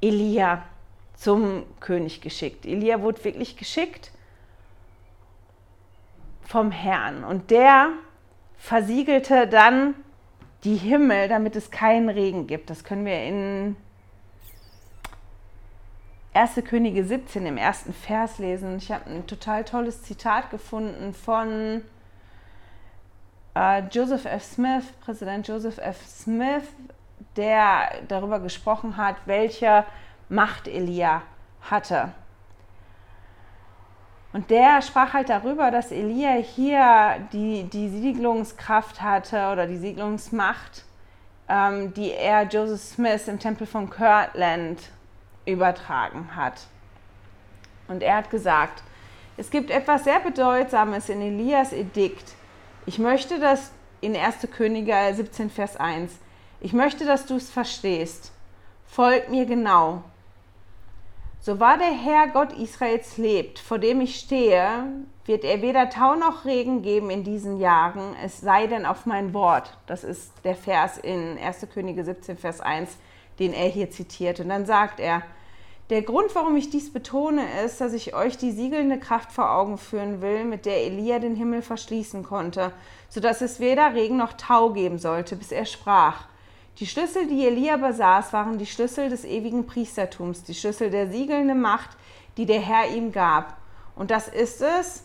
Elia 0.00 0.62
zum 1.14 1.64
König 1.80 2.20
geschickt. 2.20 2.66
Elia 2.66 3.00
wurde 3.00 3.24
wirklich 3.24 3.56
geschickt 3.56 4.10
vom 6.46 6.70
Herrn. 6.70 7.24
Und 7.24 7.50
der 7.50 7.90
versiegelte 8.64 9.46
dann 9.46 9.94
die 10.64 10.76
Himmel, 10.76 11.28
damit 11.28 11.54
es 11.54 11.70
keinen 11.70 12.08
Regen 12.08 12.46
gibt. 12.46 12.70
Das 12.70 12.82
können 12.82 13.04
wir 13.04 13.22
in 13.22 13.76
1. 16.32 16.62
Könige 16.64 17.04
17 17.04 17.44
im 17.44 17.58
ersten 17.58 17.92
Vers 17.92 18.38
lesen. 18.38 18.78
Ich 18.78 18.90
habe 18.90 19.10
ein 19.10 19.26
total 19.26 19.64
tolles 19.64 20.02
Zitat 20.02 20.48
gefunden 20.50 21.12
von 21.12 21.82
äh, 23.54 23.82
Joseph 23.90 24.24
F. 24.24 24.42
Smith, 24.42 24.84
Präsident 25.04 25.46
Joseph 25.46 25.76
F. 25.76 25.98
Smith, 26.06 26.64
der 27.36 27.90
darüber 28.08 28.40
gesprochen 28.40 28.96
hat, 28.96 29.16
welche 29.26 29.84
Macht 30.30 30.68
Elia 30.68 31.20
hatte. 31.60 32.14
Und 34.34 34.50
der 34.50 34.82
sprach 34.82 35.12
halt 35.12 35.28
darüber, 35.28 35.70
dass 35.70 35.92
Elia 35.92 36.32
hier 36.32 37.24
die, 37.32 37.62
die 37.62 37.88
Siedlungskraft 37.88 39.00
hatte 39.00 39.52
oder 39.52 39.68
die 39.68 39.76
Siedlungsmacht, 39.76 40.84
ähm, 41.48 41.94
die 41.94 42.10
er 42.10 42.42
Joseph 42.42 42.80
Smith 42.80 43.28
im 43.28 43.38
Tempel 43.38 43.64
von 43.64 43.88
Kirtland 43.88 44.80
übertragen 45.46 46.34
hat. 46.34 46.66
Und 47.86 48.02
er 48.02 48.16
hat 48.16 48.30
gesagt, 48.30 48.82
es 49.36 49.50
gibt 49.50 49.70
etwas 49.70 50.02
sehr 50.02 50.18
Bedeutsames 50.18 51.08
in 51.08 51.22
Elias 51.22 51.72
Edikt. 51.72 52.34
Ich 52.86 52.98
möchte 52.98 53.38
das 53.38 53.70
in 54.00 54.16
1. 54.16 54.48
Könige 54.50 54.96
17, 55.12 55.48
Vers 55.48 55.76
1. 55.76 56.10
Ich 56.60 56.72
möchte, 56.72 57.04
dass 57.04 57.26
du 57.26 57.36
es 57.36 57.50
verstehst. 57.50 58.32
Folg 58.84 59.30
mir 59.30 59.46
genau. 59.46 60.02
So 61.46 61.60
wahr 61.60 61.76
der 61.76 61.92
Herr 61.92 62.28
Gott 62.28 62.54
Israels 62.54 63.18
lebt, 63.18 63.58
vor 63.58 63.78
dem 63.78 64.00
ich 64.00 64.16
stehe, 64.16 64.84
wird 65.26 65.44
er 65.44 65.60
weder 65.60 65.90
Tau 65.90 66.14
noch 66.14 66.46
Regen 66.46 66.80
geben 66.80 67.10
in 67.10 67.22
diesen 67.22 67.60
Jahren, 67.60 68.16
es 68.24 68.40
sei 68.40 68.66
denn 68.66 68.86
auf 68.86 69.04
mein 69.04 69.34
Wort. 69.34 69.76
Das 69.84 70.04
ist 70.04 70.32
der 70.44 70.54
Vers 70.56 70.96
in 70.96 71.36
1. 71.36 71.66
Könige 71.74 72.02
17, 72.02 72.38
Vers 72.38 72.62
1, 72.62 72.96
den 73.38 73.52
er 73.52 73.68
hier 73.68 73.90
zitiert. 73.90 74.40
Und 74.40 74.48
dann 74.48 74.64
sagt 74.64 75.00
er, 75.00 75.20
der 75.90 76.00
Grund, 76.00 76.34
warum 76.34 76.56
ich 76.56 76.70
dies 76.70 76.90
betone, 76.90 77.44
ist, 77.62 77.78
dass 77.78 77.92
ich 77.92 78.14
euch 78.14 78.38
die 78.38 78.52
siegelnde 78.52 78.98
Kraft 78.98 79.30
vor 79.30 79.50
Augen 79.50 79.76
führen 79.76 80.22
will, 80.22 80.46
mit 80.46 80.64
der 80.64 80.78
Elia 80.78 81.18
den 81.18 81.36
Himmel 81.36 81.60
verschließen 81.60 82.22
konnte, 82.22 82.72
sodass 83.10 83.42
es 83.42 83.60
weder 83.60 83.92
Regen 83.92 84.16
noch 84.16 84.32
Tau 84.32 84.70
geben 84.70 84.96
sollte, 84.96 85.36
bis 85.36 85.52
er 85.52 85.66
sprach. 85.66 86.24
Die 86.80 86.86
Schlüssel, 86.86 87.28
die 87.28 87.46
Elia 87.46 87.76
besaß, 87.76 88.32
waren 88.32 88.58
die 88.58 88.66
Schlüssel 88.66 89.08
des 89.08 89.24
ewigen 89.24 89.66
Priestertums, 89.66 90.42
die 90.42 90.54
Schlüssel 90.54 90.90
der 90.90 91.08
siegelnden 91.08 91.60
Macht, 91.60 91.90
die 92.36 92.46
der 92.46 92.60
Herr 92.60 92.88
ihm 92.88 93.12
gab. 93.12 93.56
Und 93.94 94.10
das 94.10 94.26
ist 94.26 94.60
es, 94.60 95.04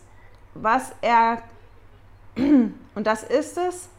was 0.55 0.93
er 1.01 1.43
und 2.35 2.73
das 2.95 3.23
ist 3.23 3.57
es, 3.57 3.89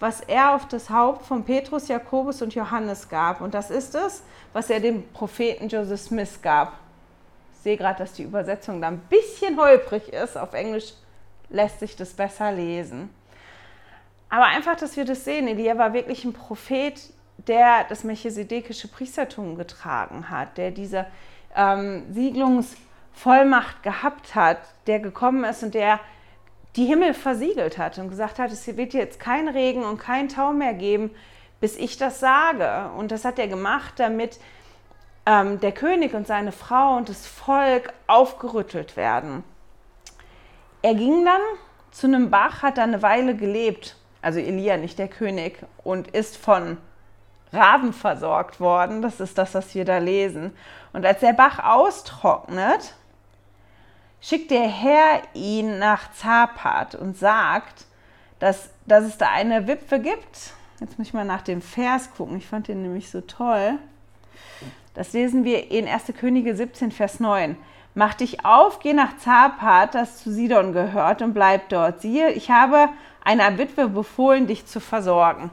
was 0.00 0.20
er 0.20 0.54
auf 0.54 0.68
das 0.68 0.90
Haupt 0.90 1.26
von 1.26 1.44
Petrus, 1.44 1.88
Jakobus 1.88 2.40
und 2.40 2.54
Johannes 2.54 3.08
gab. 3.08 3.40
Und 3.40 3.52
das 3.52 3.70
ist 3.70 3.94
es, 3.94 4.22
was 4.52 4.70
er 4.70 4.80
dem 4.80 5.06
Propheten 5.12 5.68
Joseph 5.68 6.00
Smith 6.00 6.40
gab. 6.40 6.78
Ich 7.52 7.58
sehe 7.58 7.76
gerade, 7.76 7.98
dass 7.98 8.12
die 8.12 8.22
Übersetzung 8.22 8.80
da 8.80 8.88
ein 8.88 9.00
bisschen 9.10 9.58
holprig 9.58 10.08
ist. 10.12 10.38
Auf 10.38 10.54
Englisch 10.54 10.94
lässt 11.50 11.80
sich 11.80 11.96
das 11.96 12.14
besser 12.14 12.52
lesen. 12.52 13.10
Aber 14.30 14.44
einfach, 14.44 14.76
dass 14.76 14.96
wir 14.96 15.04
das 15.04 15.24
sehen. 15.24 15.48
Elia 15.48 15.76
war 15.76 15.92
wirklich 15.92 16.24
ein 16.24 16.32
Prophet, 16.32 17.00
der 17.46 17.84
das 17.84 18.04
melchisedekische 18.04 18.88
Priestertum 18.88 19.56
getragen 19.56 20.30
hat, 20.30 20.58
der 20.58 20.70
diese 20.70 21.06
ähm, 21.54 22.04
Siedlungsvollmacht 22.12 23.82
gehabt 23.82 24.34
hat, 24.34 24.58
der 24.86 25.00
gekommen 25.00 25.44
ist 25.44 25.62
und 25.62 25.74
der 25.74 26.00
die 26.76 26.84
Himmel 26.84 27.14
versiegelt 27.14 27.78
hat 27.78 27.98
und 27.98 28.08
gesagt 28.08 28.38
hat, 28.38 28.52
es 28.52 28.66
wird 28.76 28.92
jetzt 28.92 29.18
kein 29.18 29.48
Regen 29.48 29.84
und 29.84 29.98
kein 29.98 30.28
Tau 30.28 30.52
mehr 30.52 30.74
geben, 30.74 31.10
bis 31.60 31.76
ich 31.76 31.96
das 31.96 32.20
sage. 32.20 32.90
Und 32.96 33.10
das 33.10 33.24
hat 33.24 33.38
er 33.38 33.48
gemacht, 33.48 33.94
damit 33.96 34.38
ähm, 35.26 35.60
der 35.60 35.72
König 35.72 36.14
und 36.14 36.26
seine 36.26 36.52
Frau 36.52 36.96
und 36.96 37.08
das 37.08 37.26
Volk 37.26 37.92
aufgerüttelt 38.06 38.96
werden. 38.96 39.42
Er 40.82 40.94
ging 40.94 41.24
dann 41.24 41.40
zu 41.90 42.06
einem 42.06 42.30
Bach, 42.30 42.62
hat 42.62 42.78
da 42.78 42.84
eine 42.84 43.02
Weile 43.02 43.34
gelebt, 43.34 43.96
also 44.22 44.38
Elia, 44.38 44.76
nicht 44.76 44.98
der 44.98 45.08
König, 45.08 45.58
und 45.82 46.08
ist 46.08 46.36
von 46.36 46.78
Raben 47.52 47.92
versorgt 47.92 48.60
worden. 48.60 49.02
Das 49.02 49.20
ist 49.20 49.38
das, 49.38 49.54
was 49.54 49.74
wir 49.74 49.84
da 49.84 49.98
lesen. 49.98 50.52
Und 50.92 51.06
als 51.06 51.20
der 51.20 51.32
Bach 51.32 51.58
austrocknet, 51.64 52.94
schickt 54.20 54.50
der 54.50 54.68
Herr 54.68 55.22
ihn 55.34 55.78
nach 55.78 56.12
Zapat 56.12 56.94
und 56.94 57.16
sagt, 57.16 57.86
dass, 58.38 58.70
dass 58.86 59.04
es 59.04 59.18
da 59.18 59.28
eine 59.28 59.66
Witwe 59.66 60.00
gibt. 60.00 60.52
Jetzt 60.80 60.98
muss 60.98 61.08
ich 61.08 61.14
mal 61.14 61.24
nach 61.24 61.42
dem 61.42 61.60
Vers 61.60 62.10
gucken. 62.16 62.36
Ich 62.36 62.46
fand 62.46 62.68
den 62.68 62.82
nämlich 62.82 63.10
so 63.10 63.20
toll. 63.20 63.78
Das 64.94 65.12
lesen 65.12 65.44
wir 65.44 65.70
in 65.70 65.86
1. 65.86 66.12
Könige 66.18 66.54
17, 66.54 66.92
Vers 66.92 67.20
9. 67.20 67.56
Mach 67.94 68.14
dich 68.14 68.44
auf, 68.44 68.78
geh 68.78 68.92
nach 68.92 69.16
Zapat, 69.18 69.94
das 69.94 70.22
zu 70.22 70.30
Sidon 70.30 70.72
gehört, 70.72 71.20
und 71.20 71.34
bleib 71.34 71.68
dort. 71.68 72.00
Siehe, 72.00 72.30
ich 72.30 72.50
habe 72.50 72.88
einer 73.24 73.58
Witwe 73.58 73.88
befohlen, 73.88 74.46
dich 74.46 74.66
zu 74.66 74.80
versorgen. 74.80 75.50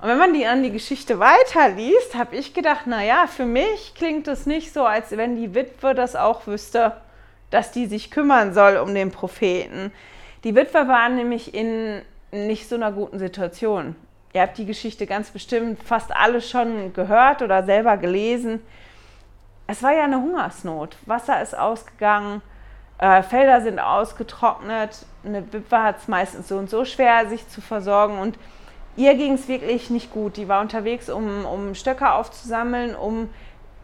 Und 0.00 0.08
wenn 0.08 0.18
man 0.18 0.32
die 0.32 0.46
an 0.46 0.62
die 0.62 0.70
Geschichte 0.70 1.18
weiterliest, 1.18 2.14
habe 2.14 2.36
ich 2.36 2.54
gedacht, 2.54 2.86
naja, 2.86 3.26
für 3.26 3.46
mich 3.46 3.94
klingt 3.94 4.28
es 4.28 4.46
nicht 4.46 4.72
so, 4.72 4.84
als 4.84 5.16
wenn 5.16 5.36
die 5.36 5.54
Witwe 5.54 5.94
das 5.94 6.16
auch 6.16 6.46
wüsste, 6.46 6.92
dass 7.50 7.70
die 7.70 7.86
sich 7.86 8.10
kümmern 8.10 8.54
soll 8.54 8.76
um 8.76 8.94
den 8.94 9.10
Propheten. 9.10 9.92
Die 10.42 10.54
Witwe 10.54 10.88
war 10.88 11.08
nämlich 11.08 11.54
in 11.54 12.02
nicht 12.32 12.68
so 12.68 12.74
einer 12.74 12.92
guten 12.92 13.18
Situation. 13.18 13.94
Ihr 14.32 14.42
habt 14.42 14.58
die 14.58 14.66
Geschichte 14.66 15.06
ganz 15.06 15.30
bestimmt 15.30 15.82
fast 15.84 16.14
alle 16.14 16.40
schon 16.40 16.92
gehört 16.92 17.40
oder 17.42 17.62
selber 17.62 17.96
gelesen. 17.96 18.60
Es 19.66 19.82
war 19.82 19.92
ja 19.92 20.04
eine 20.04 20.20
Hungersnot. 20.20 20.96
Wasser 21.06 21.40
ist 21.40 21.56
ausgegangen, 21.56 22.42
äh, 22.98 23.22
Felder 23.22 23.60
sind 23.60 23.78
ausgetrocknet. 23.78 25.06
Eine 25.24 25.52
Witwe 25.52 25.82
hat 25.82 25.98
es 25.98 26.08
meistens 26.08 26.48
so 26.48 26.58
und 26.58 26.68
so 26.68 26.84
schwer, 26.84 27.28
sich 27.28 27.48
zu 27.48 27.60
versorgen. 27.60 28.18
Und 28.18 28.36
ihr 28.96 29.14
ging 29.14 29.34
es 29.34 29.48
wirklich 29.48 29.90
nicht 29.90 30.12
gut. 30.12 30.36
Die 30.36 30.48
war 30.48 30.60
unterwegs, 30.60 31.08
um, 31.08 31.44
um 31.44 31.74
Stöcke 31.74 32.12
aufzusammeln, 32.12 32.94
um 32.94 33.28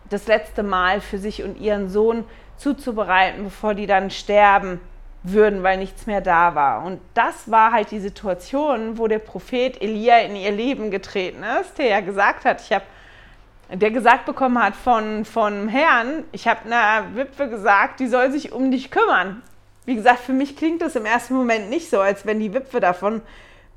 das 0.09 0.27
letzte 0.27 0.63
Mal 0.63 1.01
für 1.01 1.19
sich 1.19 1.43
und 1.43 1.61
ihren 1.61 1.89
Sohn 1.89 2.25
zuzubereiten, 2.57 3.45
bevor 3.45 3.75
die 3.75 3.87
dann 3.87 4.11
sterben 4.11 4.81
würden, 5.23 5.63
weil 5.63 5.79
nichts 5.79 6.07
mehr 6.07 6.21
da 6.21 6.55
war. 6.55 6.85
Und 6.85 7.01
das 7.15 7.51
war 7.51 7.73
halt 7.73 7.91
die 7.91 8.01
Situation, 8.01 8.99
wo 8.99 9.07
der 9.07 9.19
Prophet 9.19 9.81
Elia 9.81 10.19
in 10.19 10.37
ihr 10.37 10.51
Leben 10.51 10.91
getreten 10.91 11.43
ist, 11.61 11.79
der 11.79 11.87
ja 11.87 12.01
gesagt 12.01 12.45
hat, 12.45 12.61
ich 12.61 12.73
habe 12.73 12.85
der 13.73 13.93
gesagt 13.93 14.27
bekommen 14.27 14.61
hat 14.61 14.75
von, 14.75 15.25
von 15.25 15.69
Herrn, 15.69 16.25
ich 16.33 16.49
habe 16.49 16.65
einer 16.65 17.15
Witwe 17.15 17.49
gesagt, 17.49 18.01
die 18.01 18.09
soll 18.09 18.33
sich 18.33 18.53
um 18.53 18.73
dich 18.73 18.91
kümmern. 18.91 19.43
Wie 19.85 19.95
gesagt, 19.95 20.21
für 20.21 20.33
mich 20.33 20.57
klingt 20.57 20.83
das 20.83 20.97
im 20.97 21.05
ersten 21.05 21.35
Moment 21.35 21.71
nicht 21.71 21.89
so, 21.89 22.01
als 22.01 22.27
wenn 22.27 22.41
die 22.41 22.53
Witwe 22.53 22.81
davon 22.81 23.23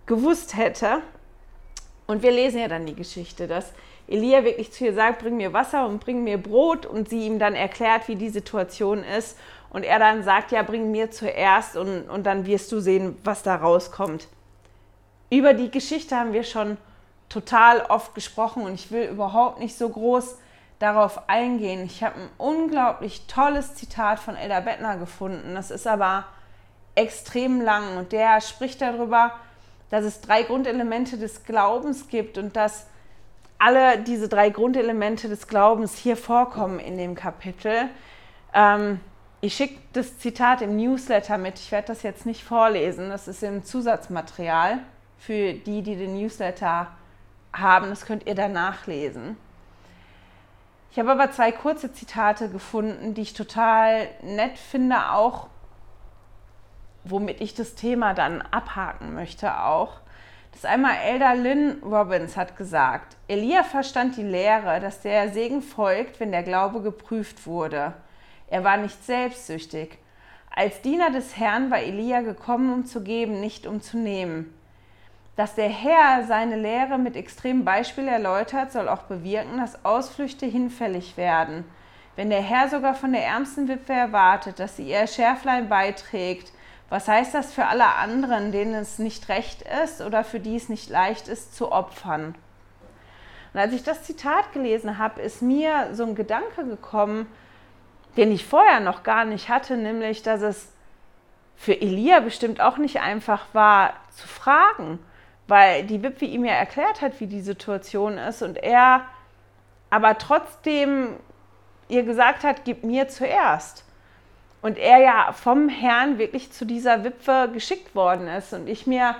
gewusst 0.05 0.57
hätte. 0.57 1.01
Und 2.07 2.23
wir 2.23 2.31
lesen 2.31 2.59
ja 2.59 2.67
dann 2.67 2.85
die 2.85 2.95
Geschichte, 2.95 3.47
dass 3.47 3.73
Elia 4.07 4.43
wirklich 4.43 4.71
zu 4.71 4.85
ihr 4.85 4.93
sagt, 4.93 5.19
bring 5.21 5.37
mir 5.37 5.53
Wasser 5.53 5.87
und 5.87 5.99
bring 5.99 6.23
mir 6.23 6.37
Brot 6.37 6.85
und 6.85 7.09
sie 7.09 7.25
ihm 7.25 7.39
dann 7.39 7.55
erklärt, 7.55 8.07
wie 8.07 8.15
die 8.15 8.29
Situation 8.29 9.03
ist. 9.03 9.37
Und 9.69 9.83
er 9.83 9.99
dann 9.99 10.23
sagt, 10.23 10.51
ja, 10.51 10.61
bring 10.61 10.91
mir 10.91 11.11
zuerst 11.11 11.77
und, 11.77 12.09
und 12.09 12.25
dann 12.25 12.45
wirst 12.45 12.71
du 12.71 12.79
sehen, 12.79 13.17
was 13.23 13.43
da 13.43 13.55
rauskommt. 13.55 14.27
Über 15.29 15.53
die 15.53 15.71
Geschichte 15.71 16.15
haben 16.15 16.33
wir 16.33 16.43
schon 16.43 16.77
total 17.29 17.81
oft 17.81 18.13
gesprochen 18.13 18.63
und 18.63 18.75
ich 18.75 18.91
will 18.91 19.05
überhaupt 19.05 19.59
nicht 19.59 19.75
so 19.75 19.89
groß 19.89 20.37
darauf 20.77 21.27
eingehen. 21.27 21.85
Ich 21.85 22.03
habe 22.03 22.19
ein 22.19 22.29
unglaublich 22.37 23.25
tolles 23.25 23.73
Zitat 23.73 24.19
von 24.19 24.35
Elda 24.35 24.59
Bettner 24.59 24.97
gefunden. 24.97 25.55
Das 25.55 25.71
ist 25.71 25.87
aber 25.87 26.25
extrem 26.93 27.61
lang 27.61 27.97
und 27.97 28.11
der 28.11 28.41
spricht 28.41 28.81
darüber, 28.81 29.31
dass 29.93 30.05
es 30.05 30.21
drei 30.21 30.41
Grundelemente 30.41 31.19
des 31.19 31.43
Glaubens 31.43 32.07
gibt 32.07 32.39
und 32.39 32.55
dass 32.55 32.87
alle 33.59 33.99
diese 33.99 34.27
drei 34.27 34.49
Grundelemente 34.49 35.29
des 35.29 35.47
Glaubens 35.47 35.95
hier 35.95 36.17
vorkommen 36.17 36.79
in 36.79 36.97
dem 36.97 37.13
Kapitel. 37.13 37.89
Ähm, 38.55 38.99
ich 39.39 39.53
schicke 39.53 39.79
das 39.93 40.17
Zitat 40.17 40.63
im 40.63 40.77
Newsletter 40.77 41.37
mit. 41.37 41.59
Ich 41.59 41.71
werde 41.71 41.89
das 41.89 42.01
jetzt 42.01 42.25
nicht 42.25 42.43
vorlesen. 42.43 43.09
Das 43.09 43.27
ist 43.27 43.43
im 43.43 43.63
Zusatzmaterial 43.63 44.79
für 45.19 45.53
die, 45.53 45.83
die 45.83 45.95
den 45.95 46.19
Newsletter 46.19 46.87
haben. 47.53 47.89
Das 47.89 48.07
könnt 48.07 48.25
ihr 48.25 48.33
dann 48.33 48.53
nachlesen. 48.53 49.37
Ich 50.89 50.97
habe 50.97 51.11
aber 51.11 51.31
zwei 51.31 51.51
kurze 51.51 51.93
Zitate 51.93 52.49
gefunden, 52.49 53.13
die 53.13 53.21
ich 53.21 53.35
total 53.35 54.07
nett 54.23 54.57
finde, 54.57 55.11
auch 55.11 55.49
womit 57.03 57.41
ich 57.41 57.53
das 57.53 57.75
Thema 57.75 58.13
dann 58.13 58.41
abhaken 58.41 59.13
möchte 59.13 59.59
auch. 59.61 59.99
Das 60.53 60.65
einmal 60.65 60.95
Elder 61.03 61.35
Lynn 61.35 61.81
Robbins 61.83 62.37
hat 62.37 62.57
gesagt, 62.57 63.17
Elia 63.27 63.63
verstand 63.63 64.17
die 64.17 64.23
Lehre, 64.23 64.79
dass 64.79 65.01
der 65.01 65.29
Segen 65.29 65.61
folgt, 65.61 66.19
wenn 66.19 66.31
der 66.31 66.43
Glaube 66.43 66.81
geprüft 66.81 67.47
wurde. 67.47 67.93
Er 68.47 68.63
war 68.63 68.77
nicht 68.77 69.03
selbstsüchtig. 69.03 69.97
Als 70.55 70.81
Diener 70.81 71.09
des 71.09 71.35
Herrn 71.37 71.71
war 71.71 71.79
Elia 71.79 72.21
gekommen, 72.21 72.71
um 72.71 72.85
zu 72.85 73.01
geben, 73.01 73.39
nicht 73.39 73.65
um 73.65 73.81
zu 73.81 73.97
nehmen. 73.97 74.53
Dass 75.35 75.55
der 75.55 75.69
Herr 75.69 76.25
seine 76.27 76.57
Lehre 76.57 76.99
mit 76.99 77.15
extremem 77.15 77.65
Beispiel 77.65 78.07
erläutert, 78.07 78.71
soll 78.71 78.87
auch 78.87 79.03
bewirken, 79.03 79.57
dass 79.57 79.83
Ausflüchte 79.83 80.45
hinfällig 80.45 81.17
werden. 81.17 81.65
Wenn 82.15 82.29
der 82.29 82.43
Herr 82.43 82.69
sogar 82.69 82.93
von 82.93 83.13
der 83.13 83.25
ärmsten 83.25 83.67
Witwe 83.67 83.93
erwartet, 83.93 84.59
dass 84.59 84.77
sie 84.77 84.87
ihr 84.87 85.07
Schärflein 85.07 85.67
beiträgt, 85.67 86.52
was 86.89 87.07
heißt 87.07 87.33
das 87.33 87.53
für 87.53 87.65
alle 87.65 87.95
anderen, 87.95 88.51
denen 88.51 88.75
es 88.75 88.99
nicht 88.99 89.29
recht 89.29 89.63
ist 89.83 90.01
oder 90.01 90.23
für 90.23 90.39
die 90.39 90.55
es 90.55 90.69
nicht 90.69 90.89
leicht 90.89 91.27
ist, 91.27 91.55
zu 91.55 91.71
opfern? 91.71 92.35
Und 93.53 93.59
als 93.59 93.73
ich 93.73 93.83
das 93.83 94.03
Zitat 94.03 94.51
gelesen 94.53 94.97
habe, 94.97 95.21
ist 95.21 95.41
mir 95.41 95.89
so 95.93 96.03
ein 96.03 96.15
Gedanke 96.15 96.65
gekommen, 96.65 97.27
den 98.17 98.31
ich 98.31 98.45
vorher 98.45 98.79
noch 98.79 99.03
gar 99.03 99.25
nicht 99.25 99.49
hatte, 99.49 99.77
nämlich, 99.77 100.21
dass 100.21 100.41
es 100.41 100.71
für 101.55 101.79
Elia 101.79 102.19
bestimmt 102.19 102.61
auch 102.61 102.77
nicht 102.77 102.99
einfach 102.99 103.45
war 103.53 103.93
zu 104.11 104.27
fragen, 104.27 104.99
weil 105.47 105.83
die 105.83 106.03
Witwe 106.03 106.25
ihm 106.25 106.45
ja 106.45 106.53
erklärt 106.53 107.01
hat, 107.01 107.19
wie 107.19 107.27
die 107.27 107.41
Situation 107.41 108.17
ist 108.17 108.41
und 108.41 108.57
er 108.57 109.05
aber 109.89 110.17
trotzdem 110.17 111.17
ihr 111.87 112.03
gesagt 112.03 112.43
hat, 112.43 112.65
gib 112.65 112.83
mir 112.83 113.07
zuerst. 113.07 113.82
Und 114.63 114.79
er 114.79 114.97
ja 114.97 115.31
vom 115.33 115.69
Herrn 115.69 116.17
wirklich 116.17 116.51
zu 116.51 116.65
dieser 116.65 117.03
Witwe 117.03 117.51
geschickt 117.53 117.93
worden 117.93 118.27
ist 118.27 118.53
und 118.53 118.67
ich 118.67 118.87
mir 118.87 119.15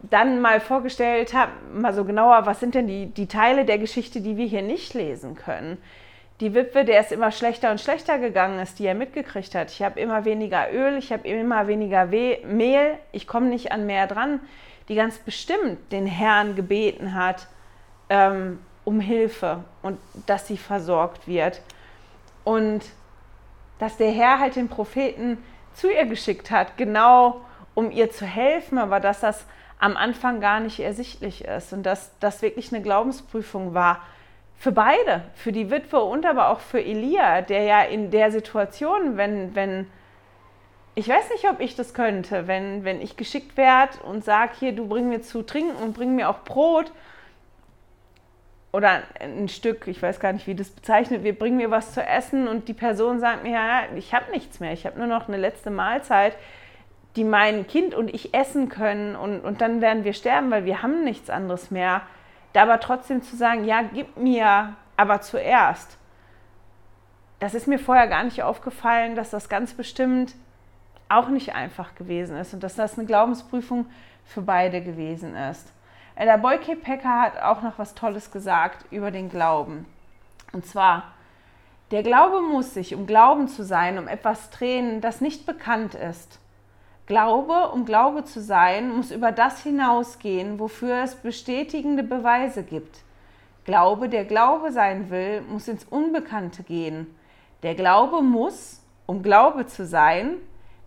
dann 0.00 0.40
mal 0.40 0.60
vorgestellt 0.60 1.34
habe, 1.34 1.52
mal 1.74 1.92
so 1.92 2.04
genauer, 2.04 2.46
was 2.46 2.60
sind 2.60 2.74
denn 2.74 2.86
die, 2.86 3.06
die 3.06 3.26
Teile 3.26 3.66
der 3.66 3.78
Geschichte, 3.78 4.22
die 4.22 4.38
wir 4.38 4.46
hier 4.46 4.62
nicht 4.62 4.94
lesen 4.94 5.34
können. 5.34 5.76
Die 6.40 6.54
Witwe, 6.54 6.86
der 6.86 7.00
es 7.00 7.12
immer 7.12 7.30
schlechter 7.30 7.70
und 7.70 7.80
schlechter 7.80 8.18
gegangen 8.18 8.58
ist, 8.60 8.78
die 8.78 8.86
er 8.86 8.94
mitgekriegt 8.94 9.54
hat. 9.54 9.70
Ich 9.70 9.82
habe 9.82 10.00
immer 10.00 10.24
weniger 10.24 10.72
Öl, 10.72 10.96
ich 10.96 11.12
habe 11.12 11.28
immer 11.28 11.66
weniger 11.66 12.10
We 12.10 12.38
Mehl, 12.46 12.98
ich 13.12 13.26
komme 13.26 13.48
nicht 13.48 13.72
an 13.72 13.84
mehr 13.84 14.06
dran 14.06 14.40
die 14.88 14.94
ganz 14.94 15.18
bestimmt 15.18 15.92
den 15.92 16.06
Herrn 16.06 16.54
gebeten 16.54 17.14
hat 17.14 17.48
ähm, 18.08 18.60
um 18.84 19.00
Hilfe 19.00 19.64
und 19.82 19.98
dass 20.26 20.46
sie 20.46 20.56
versorgt 20.56 21.26
wird. 21.26 21.60
Und 22.44 22.84
dass 23.78 23.96
der 23.96 24.10
Herr 24.10 24.38
halt 24.38 24.56
den 24.56 24.68
Propheten 24.68 25.38
zu 25.74 25.90
ihr 25.92 26.06
geschickt 26.06 26.50
hat, 26.50 26.76
genau 26.76 27.40
um 27.74 27.90
ihr 27.90 28.10
zu 28.10 28.24
helfen, 28.24 28.78
aber 28.78 29.00
dass 29.00 29.20
das 29.20 29.46
am 29.78 29.96
Anfang 29.96 30.40
gar 30.40 30.60
nicht 30.60 30.80
ersichtlich 30.80 31.44
ist 31.44 31.72
und 31.72 31.84
dass 31.84 32.18
das 32.18 32.40
wirklich 32.40 32.72
eine 32.72 32.82
Glaubensprüfung 32.82 33.74
war 33.74 34.00
für 34.58 34.72
beide, 34.72 35.22
für 35.34 35.52
die 35.52 35.70
Witwe 35.70 36.00
und 36.00 36.24
aber 36.24 36.48
auch 36.48 36.60
für 36.60 36.82
Elia, 36.82 37.42
der 37.42 37.62
ja 37.64 37.82
in 37.82 38.10
der 38.10 38.32
Situation, 38.32 39.18
wenn, 39.18 39.54
wenn 39.54 39.86
ich 40.94 41.06
weiß 41.06 41.28
nicht, 41.30 41.46
ob 41.50 41.60
ich 41.60 41.76
das 41.76 41.92
könnte, 41.92 42.46
wenn, 42.46 42.84
wenn 42.84 43.02
ich 43.02 43.18
geschickt 43.18 43.58
werde 43.58 43.98
und 44.04 44.24
sage, 44.24 44.52
hier, 44.58 44.72
du 44.72 44.88
bring 44.88 45.10
mir 45.10 45.20
zu 45.20 45.42
trinken 45.42 45.76
und 45.82 45.92
bring 45.92 46.14
mir 46.14 46.30
auch 46.30 46.38
Brot 46.38 46.90
oder 48.76 49.04
ein 49.20 49.48
Stück, 49.48 49.88
ich 49.88 50.02
weiß 50.02 50.20
gar 50.20 50.34
nicht, 50.34 50.46
wie 50.46 50.54
das 50.54 50.68
bezeichnet 50.68 51.24
wird, 51.24 51.38
bring 51.38 51.56
mir 51.56 51.70
was 51.70 51.94
zu 51.94 52.02
essen 52.02 52.46
und 52.46 52.68
die 52.68 52.74
Person 52.74 53.20
sagt 53.20 53.42
mir, 53.42 53.52
ja, 53.52 53.82
ich 53.96 54.12
habe 54.12 54.30
nichts 54.30 54.60
mehr, 54.60 54.74
ich 54.74 54.84
habe 54.84 54.98
nur 54.98 55.06
noch 55.06 55.28
eine 55.28 55.38
letzte 55.38 55.70
Mahlzeit, 55.70 56.36
die 57.16 57.24
mein 57.24 57.66
Kind 57.66 57.94
und 57.94 58.12
ich 58.12 58.34
essen 58.34 58.68
können 58.68 59.16
und, 59.16 59.40
und 59.40 59.62
dann 59.62 59.80
werden 59.80 60.04
wir 60.04 60.12
sterben, 60.12 60.50
weil 60.50 60.66
wir 60.66 60.82
haben 60.82 61.04
nichts 61.04 61.30
anderes 61.30 61.70
mehr. 61.70 62.02
Da 62.52 62.64
aber 62.64 62.78
trotzdem 62.78 63.22
zu 63.22 63.34
sagen, 63.34 63.64
ja, 63.64 63.80
gib 63.80 64.18
mir 64.18 64.74
aber 64.98 65.22
zuerst. 65.22 65.96
Das 67.40 67.54
ist 67.54 67.66
mir 67.66 67.78
vorher 67.78 68.08
gar 68.08 68.24
nicht 68.24 68.42
aufgefallen, 68.42 69.16
dass 69.16 69.30
das 69.30 69.48
ganz 69.48 69.72
bestimmt 69.72 70.34
auch 71.08 71.28
nicht 71.28 71.54
einfach 71.54 71.94
gewesen 71.94 72.36
ist 72.36 72.52
und 72.52 72.62
dass 72.62 72.74
das 72.74 72.98
eine 72.98 73.06
Glaubensprüfung 73.06 73.86
für 74.26 74.42
beide 74.42 74.82
gewesen 74.82 75.34
ist. 75.34 75.72
Der 76.18 76.38
Boyke 76.38 76.76
Pecker 76.76 77.20
hat 77.20 77.38
auch 77.40 77.62
noch 77.62 77.78
was 77.78 77.94
Tolles 77.94 78.30
gesagt 78.30 78.86
über 78.90 79.10
den 79.10 79.28
Glauben. 79.28 79.86
Und 80.52 80.66
zwar, 80.66 81.12
der 81.90 82.02
Glaube 82.02 82.40
muss 82.40 82.74
sich, 82.74 82.94
um 82.94 83.06
Glauben 83.06 83.48
zu 83.48 83.64
sein, 83.64 83.98
um 83.98 84.08
etwas 84.08 84.50
drehen, 84.50 85.00
das 85.00 85.20
nicht 85.20 85.46
bekannt 85.46 85.94
ist. 85.94 86.40
Glaube, 87.06 87.70
um 87.70 87.84
Glaube 87.84 88.24
zu 88.24 88.40
sein, 88.40 88.90
muss 88.96 89.12
über 89.12 89.30
das 89.30 89.62
hinausgehen, 89.62 90.58
wofür 90.58 91.04
es 91.04 91.14
bestätigende 91.14 92.02
Beweise 92.02 92.64
gibt. 92.64 93.04
Glaube, 93.64 94.08
der 94.08 94.24
Glaube 94.24 94.72
sein 94.72 95.10
will, 95.10 95.42
muss 95.42 95.68
ins 95.68 95.84
Unbekannte 95.84 96.64
gehen. 96.64 97.14
Der 97.62 97.74
Glaube 97.74 98.22
muss, 98.22 98.82
um 99.06 99.22
Glaube 99.22 99.66
zu 99.66 99.86
sein, 99.86 100.36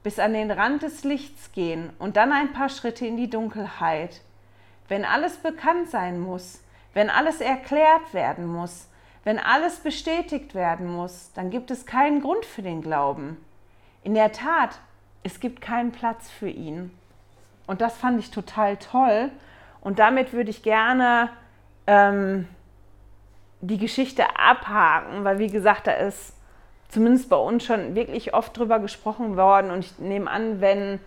bis 0.04 0.20
an 0.20 0.34
den 0.34 0.52
Rand 0.52 0.82
des 0.82 1.04
Lichts 1.04 1.52
gehen 1.54 1.92
und 2.00 2.18
dann 2.18 2.34
ein 2.34 2.52
paar 2.52 2.70
Schritte 2.70 3.06
in 3.06 3.16
die 3.16 3.30
Dunkelheit. 3.30 4.22
Wenn 4.90 5.06
alles 5.06 5.38
bekannt 5.38 5.90
sein 5.90 6.20
muss, 6.20 6.62
wenn 6.94 7.10
alles 7.10 7.40
erklärt 7.40 8.14
werden 8.14 8.46
muss, 8.46 8.90
wenn 9.24 9.40
alles 9.40 9.78
bestätigt 9.78 10.56
werden 10.56 10.88
muss, 10.88 11.32
dann 11.34 11.52
gibt 11.52 11.72
es 11.72 11.86
keinen 11.86 12.22
Grund 12.22 12.46
für 12.46 12.64
den 12.64 12.82
Glauben. 12.82 13.38
In 14.04 14.16
der 14.16 14.32
Tat, 14.32 14.80
es 15.24 15.40
gibt 15.40 15.62
keinen 15.62 15.92
Platz 15.92 16.30
für 16.30 16.50
ihn. 16.50 16.92
Und 17.68 17.82
das 17.82 17.98
fand 17.98 18.20
ich 18.20 18.32
total 18.32 18.78
toll. 18.78 19.30
Und 19.82 20.00
damit 20.00 20.34
würde 20.34 20.50
ich 20.50 20.64
gerne 20.64 21.30
ähm, 21.86 22.48
die 23.62 23.78
Geschichte 23.78 24.24
abhaken, 24.38 25.24
weil 25.24 25.38
wie 25.38 25.50
gesagt, 25.50 25.86
da 25.86 25.92
ist 25.92 26.34
zumindest 26.88 27.30
bei 27.30 27.36
uns 27.36 27.64
schon 27.64 27.94
wirklich 27.94 28.34
oft 28.34 28.58
drüber 28.58 28.80
gesprochen 28.80 29.38
worden. 29.38 29.70
Und 29.70 29.86
ich 29.86 30.00
nehme 30.00 30.32
an, 30.32 30.62
wenn 30.62 31.00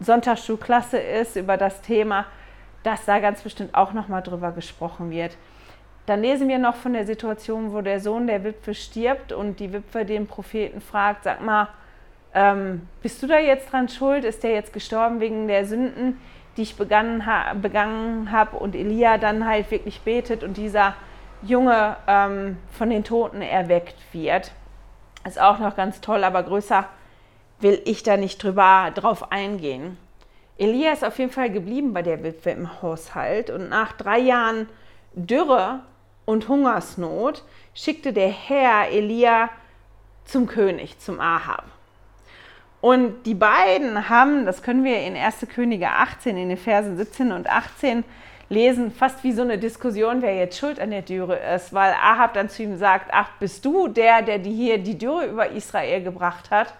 Sonntagsschulklasse 0.00 0.98
ist 0.98 1.34
über 1.34 1.56
das 1.56 1.82
Thema, 1.82 2.26
dass 2.88 3.04
da 3.04 3.18
ganz 3.18 3.42
bestimmt 3.42 3.74
auch 3.74 3.92
nochmal 3.92 4.22
drüber 4.22 4.50
gesprochen 4.52 5.10
wird. 5.10 5.36
Dann 6.06 6.22
lesen 6.22 6.48
wir 6.48 6.58
noch 6.58 6.74
von 6.74 6.94
der 6.94 7.04
Situation, 7.04 7.74
wo 7.74 7.82
der 7.82 8.00
Sohn 8.00 8.26
der 8.26 8.42
Witwe 8.44 8.72
stirbt 8.72 9.30
und 9.30 9.60
die 9.60 9.74
Witwe 9.74 10.06
den 10.06 10.26
Propheten 10.26 10.80
fragt, 10.80 11.24
sag 11.24 11.44
mal, 11.44 11.68
ähm, 12.32 12.88
bist 13.02 13.22
du 13.22 13.26
da 13.26 13.38
jetzt 13.38 13.70
dran 13.70 13.90
schuld? 13.90 14.24
Ist 14.24 14.42
der 14.42 14.52
jetzt 14.52 14.72
gestorben 14.72 15.20
wegen 15.20 15.48
der 15.48 15.66
Sünden, 15.66 16.18
die 16.56 16.62
ich 16.62 16.76
begangen, 16.76 17.26
ha 17.26 17.52
begangen 17.52 18.32
habe? 18.32 18.56
Und 18.56 18.74
Elia 18.74 19.18
dann 19.18 19.46
halt 19.46 19.70
wirklich 19.70 20.00
betet 20.00 20.42
und 20.42 20.56
dieser 20.56 20.94
Junge 21.42 21.96
ähm, 22.06 22.56
von 22.70 22.88
den 22.88 23.04
Toten 23.04 23.42
erweckt 23.42 23.96
wird. 24.12 24.52
Ist 25.26 25.38
auch 25.38 25.58
noch 25.58 25.76
ganz 25.76 26.00
toll, 26.00 26.24
aber 26.24 26.42
größer 26.42 26.86
will 27.60 27.82
ich 27.84 28.02
da 28.02 28.16
nicht 28.16 28.42
drüber 28.42 28.90
drauf 28.94 29.30
eingehen. 29.30 29.98
Elia 30.58 30.92
ist 30.92 31.04
auf 31.04 31.18
jeden 31.18 31.30
Fall 31.30 31.50
geblieben 31.50 31.92
bei 31.92 32.02
der 32.02 32.22
Witwe 32.24 32.50
im 32.50 32.82
Haushalt 32.82 33.48
und 33.48 33.68
nach 33.68 33.92
drei 33.92 34.18
Jahren 34.18 34.68
Dürre 35.14 35.80
und 36.24 36.48
Hungersnot 36.48 37.44
schickte 37.74 38.12
der 38.12 38.28
Herr 38.28 38.88
Elia 38.90 39.50
zum 40.24 40.46
König, 40.46 40.98
zum 40.98 41.20
Ahab. 41.20 41.64
Und 42.80 43.24
die 43.24 43.34
beiden 43.34 44.08
haben, 44.08 44.46
das 44.46 44.62
können 44.62 44.84
wir 44.84 45.00
in 45.00 45.16
1. 45.16 45.46
Könige 45.48 45.88
18, 45.88 46.36
in 46.36 46.48
den 46.48 46.58
Versen 46.58 46.96
17 46.96 47.32
und 47.32 47.48
18 47.48 48.04
lesen, 48.48 48.90
fast 48.90 49.22
wie 49.24 49.32
so 49.32 49.42
eine 49.42 49.58
Diskussion, 49.58 50.22
wer 50.22 50.36
jetzt 50.36 50.58
schuld 50.58 50.80
an 50.80 50.90
der 50.90 51.02
Dürre 51.02 51.38
ist, 51.54 51.72
weil 51.72 51.92
Ahab 51.92 52.34
dann 52.34 52.48
zu 52.48 52.62
ihm 52.62 52.76
sagt, 52.76 53.10
ach, 53.12 53.30
bist 53.38 53.64
du 53.64 53.88
der, 53.88 54.22
der 54.22 54.38
hier 54.38 54.78
die 54.78 54.98
Dürre 54.98 55.26
über 55.26 55.50
Israel 55.50 56.02
gebracht 56.02 56.50
hat? 56.50 56.74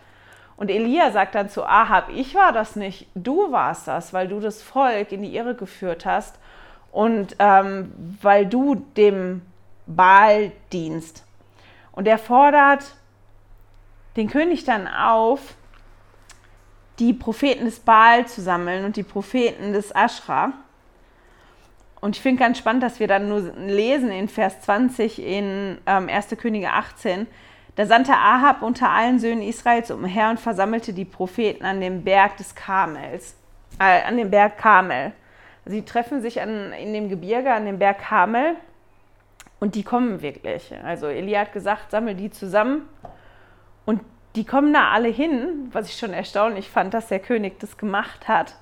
Und 0.59 0.71
Elia 0.71 1.13
sagt 1.13 1.37
dann 1.37 1.49
zu 1.49 1.65
Ahab, 1.65 2.11
ich 2.13 2.35
war 2.35 2.53
das 2.53 2.75
nicht, 2.75 3.07
du 3.15 3.53
warst 3.53 3.87
das, 3.87 4.13
weil 4.13 4.27
du 4.27 4.41
das 4.41 4.61
Volk 4.61 5.13
in 5.13 5.23
die 5.23 5.37
Irre 5.37 5.55
geführt 5.55 6.05
hast 6.05 6.37
und 6.91 7.37
ähm, 7.39 7.93
weil 8.21 8.45
du 8.45 8.75
dem 8.97 9.43
Baal 9.87 10.51
dienst. 10.73 11.25
Und 11.93 12.09
er 12.09 12.19
fordert 12.19 12.97
den 14.17 14.29
König 14.29 14.65
dann 14.65 14.89
auf, 14.89 15.55
die 16.99 17.13
Propheten 17.13 17.65
des 17.67 17.79
Baal 17.79 18.27
zu 18.27 18.43
sammeln 18.43 18.85
und 18.85 18.97
die 18.97 19.05
Propheten 19.05 19.73
des 19.73 19.95
Aschra. 19.95 20.53
Und 22.01 22.17
ich 22.17 22.23
finde 22.23 22.41
ganz 22.41 22.59
spannend, 22.59 22.83
dass 22.83 22.99
wir 22.99 23.07
dann 23.07 23.29
nur 23.29 23.41
lesen 23.57 24.11
in 24.11 24.29
Vers 24.29 24.61
20 24.63 25.23
in 25.23 25.79
ähm, 25.87 26.09
1. 26.09 26.31
Könige 26.37 26.73
18. 26.73 27.29
Da 27.79 27.87
sandte 27.87 28.15
Ahab 28.15 28.63
unter 28.63 28.91
allen 28.91 29.21
Söhnen 29.21 29.41
Israels 29.41 29.93
umher 29.93 30.31
und 30.31 30.41
versammelte 30.41 30.93
die 30.93 31.05
Propheten 31.05 31.65
an 31.65 31.81
dem 31.81 32.03
Berg 32.03 32.37
des 32.37 32.57
Karmels, 32.57 33.37
äh, 33.79 34.03
an 34.03 34.17
dem 34.17 34.33
Berg 34.33 34.59
Karmel. 34.59 35.13
Sie 35.65 35.83
treffen 35.83 36.21
sich 36.21 36.43
an, 36.43 36.73
in 36.73 36.93
dem 36.93 37.09
Gebirge 37.09 37.53
an 37.53 37.67
dem 37.67 37.79
Berg 37.79 38.01
Karmel 38.01 38.57
und 39.61 39.77
die 39.77 39.85
kommen 39.85 40.23
wirklich. 40.23 40.75
Also 40.83 41.07
Elia 41.07 41.43
hat 41.43 41.53
gesagt, 41.53 41.93
sammel 41.93 42.17
die 42.17 42.33
zusammen 42.33 42.89
und 43.87 44.01
die 44.35 44.45
kommen 44.45 44.73
da 44.73 44.91
alle 44.91 45.09
hin, 45.09 45.69
was 45.71 45.89
ich 45.89 45.97
schon 45.97 46.13
erstaunlich 46.13 46.69
fand, 46.69 46.95
dass 46.95 47.07
der 47.07 47.21
König 47.21 47.61
das 47.61 47.79
gemacht 47.79 48.27
hat. 48.27 48.57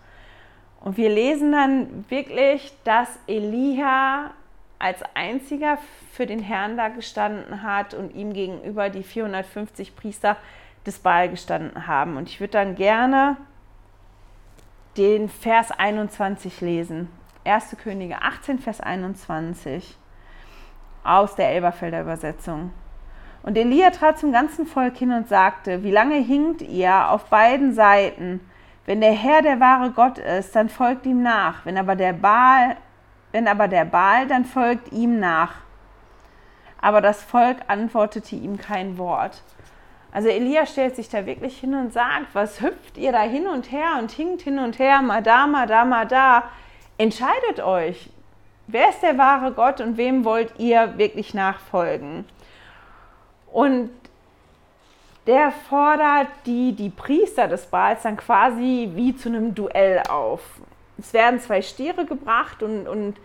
Und 0.79 0.99
wir 0.99 1.09
lesen 1.09 1.53
dann 1.53 2.05
wirklich, 2.11 2.71
dass 2.85 3.09
Elia 3.27 4.33
als 4.79 5.03
einziger 5.15 5.79
für 6.13 6.27
den 6.27 6.41
Herrn 6.41 6.77
da 6.77 6.89
gestanden 6.89 7.63
hat 7.63 7.95
und 7.95 8.15
ihm 8.15 8.33
gegenüber 8.33 8.91
die 8.91 9.03
450 9.03 9.97
Priester 9.97 10.37
des 10.87 10.99
Baal 10.99 11.29
gestanden 11.29 11.87
haben. 11.87 12.17
Und 12.17 12.29
ich 12.29 12.41
würde 12.41 12.53
dann 12.53 12.75
gerne 12.75 13.37
den 14.97 15.29
Vers 15.29 15.71
21 15.71 16.61
lesen. 16.61 17.09
1. 17.45 17.77
Könige 17.83 18.23
18, 18.23 18.59
Vers 18.59 18.81
21 18.81 19.97
aus 21.05 21.37
der 21.37 21.51
Elberfelder 21.51 22.01
Übersetzung. 22.01 22.73
Und 23.43 23.57
Elia 23.57 23.91
trat 23.91 24.19
zum 24.19 24.33
ganzen 24.33 24.67
Volk 24.67 24.97
hin 24.97 25.13
und 25.13 25.29
sagte, 25.29 25.85
wie 25.85 25.93
lange 25.93 26.17
hinkt 26.17 26.63
ihr 26.63 27.11
auf 27.11 27.27
beiden 27.27 27.75
Seiten? 27.75 28.41
Wenn 28.87 29.01
der 29.01 29.13
Herr 29.13 29.43
der 29.43 29.61
wahre 29.61 29.93
Gott 29.93 30.19
ist, 30.19 30.57
dann 30.57 30.69
folgt 30.69 31.07
ihm 31.07 31.23
nach. 31.23 31.65
Wenn 31.65 31.79
aber 31.79 31.95
der 31.95 32.13
Baal, 32.13 32.77
wenn 33.37 33.49
aber 33.49 33.69
der 33.69 33.85
Baal, 33.85 34.27
dann 34.27 34.47
folgt 34.47 34.95
ihm 34.95 35.21
nach. 35.21 35.57
Aber 36.81 37.03
das 37.03 37.23
Volk 37.23 37.59
antwortete 37.67 38.35
ihm 38.35 38.57
kein 38.57 38.97
Wort. 38.97 39.43
Also 40.11 40.29
Elia 40.29 40.65
stellt 40.65 40.97
sich 40.97 41.11
da 41.11 41.27
wirklich 41.27 41.59
hin 41.61 41.75
und 41.75 41.93
sagt, 41.93 42.29
was 42.33 42.63
hüpft 42.63 42.97
ihr 42.97 43.13
da 43.13 43.21
hin 43.21 43.47
und 43.47 43.71
her 43.71 43.99
und 43.99 44.11
hinkt 44.11 44.41
hin 44.41 44.59
und 44.59 44.79
her, 44.79 45.03
mal 45.03 45.23
da, 45.23 45.47
mal 45.47 45.67
da, 45.67 45.85
mal 45.85 46.07
da. 46.07 46.45
Entscheidet 46.97 47.61
euch, 47.61 48.09
wer 48.69 48.89
ist 48.89 49.03
der 49.03 49.19
wahre 49.19 49.53
Gott 49.53 49.83
und 49.83 49.99
wem 49.99 50.25
wollt 50.25 50.59
ihr 50.59 50.97
wirklich 50.97 51.35
nachfolgen? 51.35 52.25
Und 53.53 53.91
der 55.27 55.53
fordert 55.69 56.29
die, 56.47 56.73
die 56.73 56.89
Priester 56.89 57.49
des 57.49 57.67
Baals 57.67 58.01
dann 58.01 58.17
quasi 58.17 58.93
wie 58.95 59.15
zu 59.15 59.29
einem 59.29 59.55
Duell 59.55 60.05
auf. 60.09 60.41
Es 60.97 61.13
werden 61.13 61.39
zwei 61.39 61.61
Stiere 61.61 62.07
gebracht 62.07 62.63
und, 62.63 62.89
und 62.89 63.17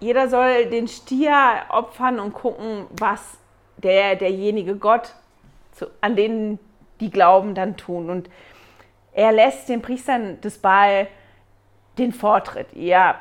jeder 0.00 0.28
soll 0.28 0.66
den 0.66 0.88
Stier 0.88 1.62
opfern 1.68 2.20
und 2.20 2.32
gucken, 2.34 2.86
was 2.98 3.38
der, 3.78 4.16
derjenige 4.16 4.76
Gott, 4.76 5.14
zu, 5.72 5.86
an 6.00 6.16
den 6.16 6.58
die 7.00 7.10
glauben, 7.10 7.54
dann 7.54 7.76
tun. 7.76 8.10
Und 8.10 8.30
er 9.12 9.32
lässt 9.32 9.68
den 9.68 9.82
Priestern 9.82 10.40
des 10.40 10.58
Baal 10.58 11.08
den 11.98 12.12
Vortritt. 12.12 12.68
Ja, 12.74 13.20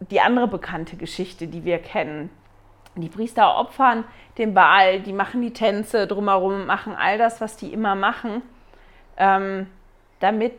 die 0.00 0.20
andere 0.20 0.48
bekannte 0.48 0.96
Geschichte, 0.96 1.46
die 1.46 1.64
wir 1.64 1.78
kennen. 1.78 2.30
Die 2.94 3.08
Priester 3.08 3.58
opfern 3.58 4.04
den 4.38 4.54
Baal, 4.54 5.00
die 5.00 5.12
machen 5.12 5.42
die 5.42 5.52
Tänze 5.52 6.06
drumherum, 6.06 6.66
machen 6.66 6.94
all 6.94 7.18
das, 7.18 7.40
was 7.42 7.56
die 7.56 7.72
immer 7.72 7.94
machen, 7.94 8.42
ähm, 9.18 9.66
damit 10.20 10.52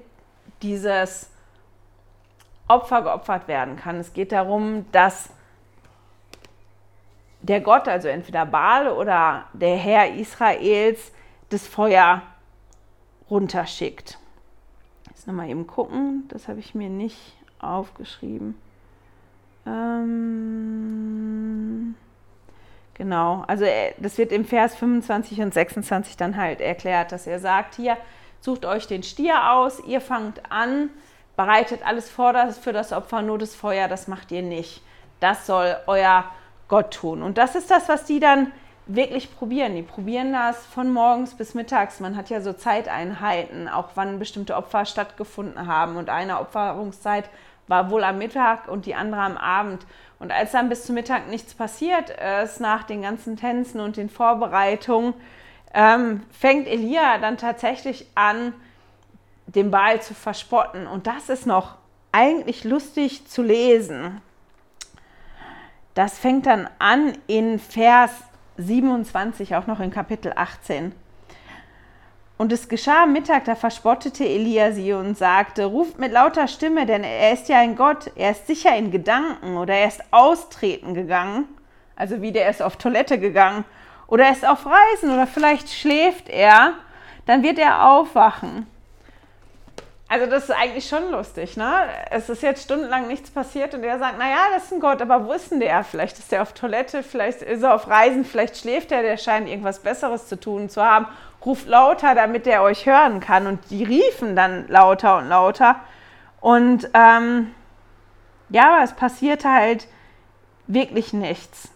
dieses 0.61 1.31
Opfer 2.67 3.01
geopfert 3.01 3.47
werden 3.47 3.75
kann. 3.75 3.97
Es 3.97 4.13
geht 4.13 4.31
darum, 4.31 4.85
dass 4.91 5.31
der 7.41 7.61
Gott, 7.61 7.87
also 7.87 8.07
entweder 8.07 8.45
Baal 8.45 8.89
oder 8.89 9.45
der 9.53 9.77
Herr 9.77 10.13
Israels, 10.13 11.11
das 11.49 11.67
Feuer 11.67 12.21
runterschickt. 13.29 14.17
Jetzt 15.09 15.27
nochmal 15.27 15.49
eben 15.49 15.67
gucken, 15.67 16.25
das 16.29 16.47
habe 16.47 16.59
ich 16.59 16.75
mir 16.75 16.89
nicht 16.89 17.35
aufgeschrieben. 17.59 18.55
Ähm 19.65 20.87
Genau, 22.97 23.43
also 23.45 23.63
äh, 23.63 23.93
das 23.99 24.17
wird 24.17 24.31
im 24.31 24.43
Vers 24.43 24.75
25 24.75 25.41
und 25.41 25.53
26 25.53 26.17
dann 26.17 26.35
halt 26.35 26.61
erklärt, 26.61 27.11
dass 27.11 27.27
er 27.27 27.39
sagt, 27.39 27.75
hier, 27.75 27.95
sucht 28.41 28.65
euch 28.65 28.87
den 28.87 29.03
Stier 29.03 29.51
aus, 29.51 29.79
ihr 29.85 30.01
fangt 30.01 30.41
an, 30.51 30.89
bereitet 31.35 31.85
alles 31.85 32.09
vor 32.09 32.33
für 32.53 32.73
das 32.73 32.91
Opfer, 32.91 33.21
nur 33.21 33.37
das 33.37 33.53
Feuer, 33.53 33.87
das 33.87 34.07
macht 34.07 34.31
ihr 34.31 34.41
nicht. 34.41 34.81
Das 35.19 35.45
soll 35.45 35.77
euer 35.85 36.25
Gott 36.67 36.93
tun. 36.93 37.23
Und 37.23 37.37
das 37.37 37.55
ist 37.55 37.71
das, 37.71 37.87
was 37.89 38.05
die 38.05 38.19
dann 38.19 38.51
wirklich 38.87 39.35
probieren. 39.35 39.75
Die 39.75 39.81
probieren 39.81 40.33
das 40.33 40.65
von 40.65 40.91
morgens 40.91 41.33
bis 41.35 41.53
mittags. 41.53 41.99
Man 41.99 42.15
hat 42.15 42.29
ja 42.29 42.41
so 42.41 42.53
Zeiteinheiten, 42.53 43.67
auch 43.67 43.89
wann 43.95 44.19
bestimmte 44.19 44.55
Opfer 44.55 44.85
stattgefunden 44.85 45.67
haben. 45.67 45.97
Und 45.97 46.09
eine 46.09 46.39
Opferungszeit 46.39 47.29
war 47.67 47.89
wohl 47.89 48.03
am 48.03 48.17
Mittag 48.17 48.67
und 48.67 48.85
die 48.85 48.95
andere 48.95 49.21
am 49.21 49.37
Abend. 49.37 49.85
Und 50.19 50.31
als 50.31 50.51
dann 50.51 50.69
bis 50.69 50.85
zum 50.85 50.95
Mittag 50.95 51.27
nichts 51.27 51.53
passiert 51.53 52.11
ist, 52.43 52.59
nach 52.59 52.83
den 52.83 53.01
ganzen 53.01 53.37
Tänzen 53.37 53.79
und 53.81 53.97
den 53.97 54.09
Vorbereitungen, 54.09 55.13
ähm, 55.73 56.23
fängt 56.31 56.67
Elia 56.67 57.17
dann 57.19 57.37
tatsächlich 57.37 58.07
an, 58.15 58.53
den 59.47 59.69
Baal 59.69 60.01
zu 60.01 60.13
verspotten. 60.13 60.87
Und 60.87 61.07
das 61.07 61.29
ist 61.29 61.45
noch 61.45 61.75
eigentlich 62.11 62.63
lustig 62.63 63.27
zu 63.27 63.43
lesen. 63.43 64.21
Das 65.97 66.19
fängt 66.19 66.45
dann 66.45 66.69
an 66.77 67.13
in 67.25 67.57
Vers 67.57 68.11
27, 68.57 69.55
auch 69.55 69.65
noch 69.65 69.79
in 69.79 69.89
Kapitel 69.89 70.31
18. 70.35 70.91
Und 72.37 72.51
es 72.51 72.69
geschah 72.69 73.05
am 73.05 73.13
Mittag, 73.13 73.45
da 73.45 73.55
verspottete 73.55 74.23
Elia 74.23 74.73
sie 74.73 74.93
und 74.93 75.17
sagte, 75.17 75.65
ruft 75.65 75.97
mit 75.97 76.11
lauter 76.11 76.47
Stimme, 76.47 76.85
denn 76.85 77.03
er 77.03 77.33
ist 77.33 77.49
ja 77.49 77.57
ein 77.57 77.75
Gott, 77.75 78.11
er 78.15 78.29
ist 78.29 78.45
sicher 78.45 78.77
in 78.77 78.91
Gedanken 78.91 79.57
oder 79.57 79.73
er 79.73 79.87
ist 79.87 80.03
austreten 80.11 80.93
gegangen, 80.93 81.45
also 81.95 82.21
wie 82.21 82.31
der 82.31 82.47
ist 82.47 82.61
auf 82.61 82.75
Toilette 82.75 83.17
gegangen, 83.17 83.65
oder 84.05 84.25
er 84.25 84.33
ist 84.33 84.47
auf 84.47 84.67
Reisen 84.67 85.11
oder 85.11 85.25
vielleicht 85.25 85.67
schläft 85.67 86.29
er, 86.29 86.73
dann 87.25 87.41
wird 87.41 87.57
er 87.57 87.89
aufwachen. 87.89 88.67
Also 90.09 90.25
das 90.25 90.45
ist 90.45 90.51
eigentlich 90.51 90.87
schon 90.87 91.11
lustig, 91.11 91.57
ne? 91.57 91.83
Es 92.11 92.29
ist 92.29 92.41
jetzt 92.41 92.63
stundenlang 92.63 93.07
nichts 93.07 93.29
passiert 93.29 93.73
und 93.73 93.83
er 93.83 93.99
sagt, 93.99 94.17
naja, 94.17 94.37
das 94.53 94.65
ist 94.65 94.73
ein 94.73 94.79
Gott, 94.79 95.01
aber 95.01 95.25
wo 95.25 95.33
ist 95.33 95.51
denn 95.51 95.59
der? 95.59 95.83
Vielleicht 95.83 96.17
ist 96.17 96.31
er 96.31 96.43
auf 96.43 96.53
Toilette, 96.53 97.03
vielleicht 97.03 97.41
ist 97.41 97.61
er 97.61 97.75
auf 97.75 97.89
Reisen, 97.89 98.23
vielleicht 98.23 98.55
schläft 98.55 98.93
er, 98.93 99.01
der 99.01 99.17
scheint 99.17 99.49
irgendwas 99.49 99.79
Besseres 99.79 100.27
zu 100.27 100.39
tun 100.39 100.69
zu 100.69 100.81
haben. 100.81 101.07
Ruft 101.45 101.67
lauter, 101.67 102.15
damit 102.15 102.47
er 102.47 102.63
euch 102.63 102.85
hören 102.85 103.19
kann. 103.19 103.47
Und 103.47 103.69
die 103.69 103.83
riefen 103.83 104.35
dann 104.35 104.67
lauter 104.69 105.17
und 105.17 105.27
lauter. 105.27 105.75
Und 106.39 106.89
ähm, 106.93 107.53
ja, 108.49 108.75
aber 108.75 108.83
es 108.83 108.93
passierte 108.93 109.49
halt 109.51 109.87
wirklich 110.67 111.11
nichts. 111.11 111.69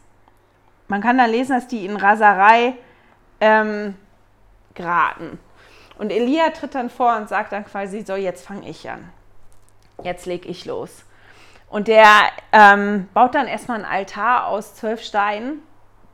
Man 0.87 1.01
kann 1.01 1.17
da 1.17 1.25
lesen, 1.25 1.53
dass 1.53 1.67
die 1.67 1.85
in 1.85 1.97
Raserei 1.97 2.75
ähm, 3.39 3.95
geraten. 4.73 5.39
Und 5.97 6.11
Elia 6.11 6.49
tritt 6.49 6.75
dann 6.75 6.89
vor 6.89 7.17
und 7.17 7.29
sagt 7.29 7.51
dann 7.51 7.65
quasi, 7.65 8.01
so, 8.01 8.15
jetzt 8.15 8.45
fange 8.45 8.67
ich 8.69 8.89
an. 8.89 9.09
Jetzt 10.03 10.25
lege 10.25 10.47
ich 10.47 10.65
los. 10.65 11.03
Und 11.69 11.87
der 11.87 12.05
ähm, 12.51 13.07
baut 13.13 13.35
dann 13.35 13.47
erstmal 13.47 13.77
einen 13.77 13.85
Altar 13.85 14.47
aus 14.47 14.75
zwölf 14.75 15.01
Steinen, 15.01 15.61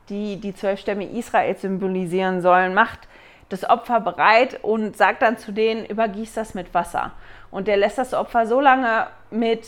die 0.08 0.36
die 0.40 0.54
zwölf 0.54 0.80
Stämme 0.80 1.04
Israel 1.04 1.56
symbolisieren 1.56 2.42
sollen, 2.42 2.74
macht 2.74 3.08
das 3.48 3.68
Opfer 3.68 4.00
bereit 4.00 4.62
und 4.62 4.96
sagt 4.96 5.22
dann 5.22 5.38
zu 5.38 5.52
denen, 5.52 5.84
übergieß 5.86 6.34
das 6.34 6.54
mit 6.54 6.74
Wasser. 6.74 7.12
Und 7.50 7.66
der 7.66 7.76
lässt 7.76 7.98
das 7.98 8.14
Opfer 8.14 8.46
so 8.46 8.60
lange 8.60 9.06
mit 9.30 9.66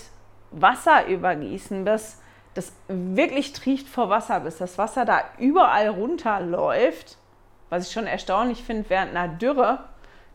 Wasser 0.51 1.07
übergießen, 1.07 1.85
bis 1.85 2.21
das 2.55 2.73
wirklich 2.89 3.53
trieft 3.53 3.89
vor 3.89 4.11
Wasser, 4.11 4.41
bis 4.41 4.59
das 4.59 4.77
Wasser 4.77 5.05
da 5.05 5.23
überall 5.39 5.89
runterläuft. 5.89 7.17
Was 7.69 7.87
ich 7.87 7.93
schon 7.93 8.07
erstaunlich 8.07 8.63
finde 8.63 8.91
während 8.91 9.17
einer 9.17 9.29
Dürre, 9.29 9.85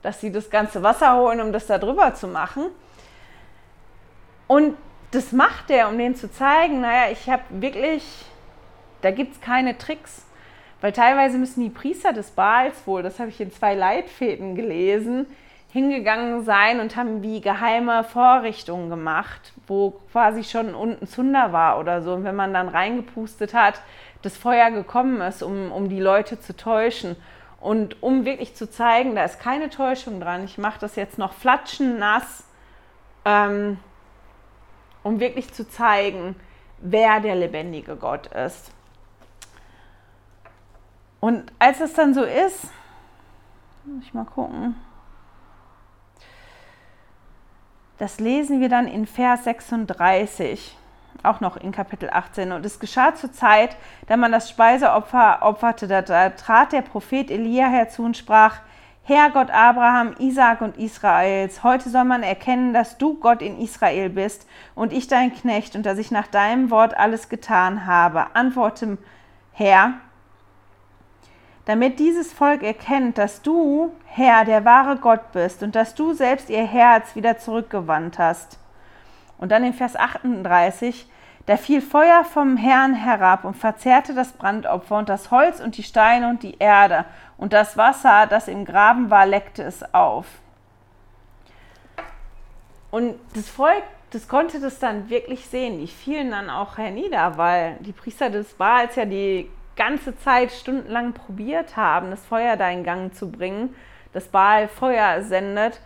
dass 0.06 0.22
sie 0.22 0.32
das 0.32 0.52
ganze 0.52 0.84
Wasser 0.84 1.18
holen, 1.18 1.42
um 1.42 1.52
das 1.52 1.66
da 1.66 1.80
drüber 1.80 2.14
zu 2.14 2.28
machen. 2.28 2.68
Und 4.48 4.78
das 5.10 5.32
macht 5.32 5.72
er, 5.72 5.90
um 5.90 5.98
denen 5.98 6.16
zu 6.16 6.32
zeigen, 6.32 6.82
naja, 6.82 7.12
ich 7.12 7.28
habe 7.28 7.42
wirklich, 7.50 8.04
da 9.02 9.10
gibt 9.10 9.34
es 9.34 9.42
keine 9.42 9.78
Tricks. 9.78 10.24
Weil 10.82 10.92
teilweise 10.92 11.40
müssen 11.40 11.64
die 11.64 11.70
Priester 11.70 12.14
des 12.14 12.30
Baals 12.30 12.86
wohl, 12.86 13.02
das 13.02 13.20
habe 13.20 13.30
ich 13.30 13.42
in 13.42 13.52
zwei 13.52 13.74
Leitfäden 13.74 14.56
gelesen, 14.56 15.26
hingegangen 15.72 16.46
sein 16.46 16.80
und 16.80 16.96
haben 16.96 17.24
wie 17.24 17.42
geheime 17.42 18.04
Vorrichtungen 18.04 18.92
gemacht, 18.92 19.54
wo 19.66 19.96
quasi 20.12 20.44
schon 20.44 20.76
unten 20.76 21.08
Zunder 21.08 21.52
war 21.52 21.80
oder 21.80 22.04
so. 22.04 22.14
Und 22.14 22.26
wenn 22.26 22.36
man 22.36 22.54
dann 22.54 22.70
reingepustet 22.70 23.56
hat, 23.56 23.82
das 24.22 24.38
Feuer 24.38 24.70
gekommen 24.70 25.22
ist, 25.22 25.42
um, 25.42 25.72
um 25.72 25.90
die 25.90 26.00
Leute 26.00 26.40
zu 26.40 26.56
täuschen. 26.56 27.16
Und 27.66 28.04
um 28.04 28.26
wirklich 28.26 28.54
zu 28.56 28.70
zeigen, 28.70 29.16
da 29.16 29.24
ist 29.24 29.40
keine 29.40 29.72
Täuschung 29.72 30.20
dran, 30.20 30.46
ich 30.46 30.60
mache 30.60 30.80
das 30.80 30.96
jetzt 30.96 31.18
noch 31.18 31.34
flatschen 31.34 31.98
nass, 31.98 32.44
ähm, 33.26 33.80
um 35.02 35.20
wirklich 35.20 35.52
zu 35.52 35.68
zeigen, 35.68 36.36
wer 36.78 37.22
der 37.22 37.34
lebendige 37.34 37.96
Gott 37.96 38.28
ist. 38.28 38.70
Und 41.20 41.52
als 41.58 41.80
es 41.80 41.94
dann 41.94 42.14
so 42.14 42.24
ist, 42.24 42.70
muss 43.84 44.04
ich 44.04 44.14
mal 44.14 44.26
gucken. 44.26 44.76
Das 47.98 48.20
lesen 48.20 48.62
wir 48.62 48.70
dann 48.70 48.88
in 48.88 49.08
Vers 49.08 49.46
36, 49.46 50.78
auch 51.26 51.42
noch 51.42 51.58
in 51.58 51.72
Kapitel 51.72 52.10
18. 52.10 52.52
Und 52.52 52.66
es 52.66 52.80
geschah 52.80 53.16
zur 53.16 53.32
Zeit, 53.32 53.76
da 54.08 54.18
man 54.18 54.32
das 54.32 54.50
Speiseopfer 54.50 55.40
opferte, 55.42 55.88
da, 55.88 56.30
trat 56.30 56.72
der 56.72 56.82
Prophet 56.82 57.30
Elia 57.30 57.68
herzu 57.68 58.04
und 58.04 58.18
sprach, 58.18 58.60
Herr 59.04 59.30
Gott 59.30 59.52
Abraham, 59.52 60.16
Isaak 60.18 60.62
und 60.62 60.78
Israels, 60.78 61.64
heute 61.64 61.90
soll 61.90 62.06
man 62.06 62.24
erkennen, 62.24 62.74
dass 62.74 62.98
du 62.98 63.20
Gott 63.20 63.44
in 63.44 63.60
Israel 63.60 64.10
bist 64.10 64.48
und 64.74 64.92
ich 64.92 65.08
dein 65.08 65.32
Knecht 65.32 65.76
und 65.76 65.86
dass 65.86 66.00
ich 66.00 66.10
nach 66.10 66.26
deinem 66.26 66.72
Wort 66.72 66.98
alles 66.98 67.30
getan 67.30 67.86
habe. 67.86 68.36
Antworte, 68.36 68.98
Herr, 69.54 69.94
damit 71.66 72.00
dieses 72.00 72.34
Volk 72.34 72.64
erkennt, 72.64 73.18
dass 73.18 73.42
du, 73.42 73.92
Herr, 74.06 74.44
der 74.44 74.66
wahre 74.66 74.98
Gott 74.98 75.32
bist 75.34 75.62
und 75.62 75.76
dass 75.76 75.94
du 75.94 76.14
selbst 76.14 76.50
ihr 76.50 76.66
Herz 76.66 77.16
wieder 77.16 77.38
zurückgewandt 77.38 78.18
hast. 78.18 78.58
Und 79.38 79.52
dann 79.52 79.64
in 79.64 79.74
Vers 79.74 79.96
38, 79.96 81.08
da 81.46 81.58
fiel 81.58 81.82
Feuer 81.82 82.24
vom 82.24 82.58
Herrn 82.58 82.96
herab 82.96 83.46
und 83.46 83.56
verzehrte 83.56 84.14
das 84.14 84.34
Brandopfer 84.34 84.98
und 84.98 85.10
das 85.10 85.30
Holz 85.30 85.60
und 85.60 85.78
die 85.78 85.84
Steine 85.84 86.30
und 86.30 86.42
die 86.42 86.58
Erde 86.58 87.06
und 87.38 87.54
das 87.54 87.78
Wasser, 87.78 88.26
das 88.28 88.48
im 88.48 88.66
Graben 88.66 89.10
war, 89.10 89.26
leckte 89.26 89.64
es 89.64 89.94
auf. 89.94 90.26
Und 92.90 93.16
das 93.36 93.50
Volk, 93.50 93.84
das 94.12 94.28
konnte 94.28 94.60
das 94.60 94.80
dann 94.80 95.10
wirklich 95.10 95.46
sehen. 95.48 95.80
Die 95.80 95.88
fielen 95.88 96.32
dann 96.32 96.50
auch 96.50 96.78
hernieder, 96.78 97.38
weil 97.38 97.76
die 97.82 97.92
Priester 97.92 98.30
des 98.30 98.54
Baals 98.54 98.96
ja 98.96 99.06
die 99.06 99.52
ganze 99.76 100.18
Zeit 100.18 100.52
stundenlang 100.52 101.14
probiert 101.14 101.76
haben, 101.76 102.12
das 102.12 102.26
Feuer 102.26 102.56
da 102.56 102.70
in 102.70 102.84
Gang 102.84 103.14
zu 103.14 103.30
bringen, 103.30 103.76
das 104.14 104.30
Baal 104.30 104.68
Feuer 104.70 105.22
sendet 105.24 105.82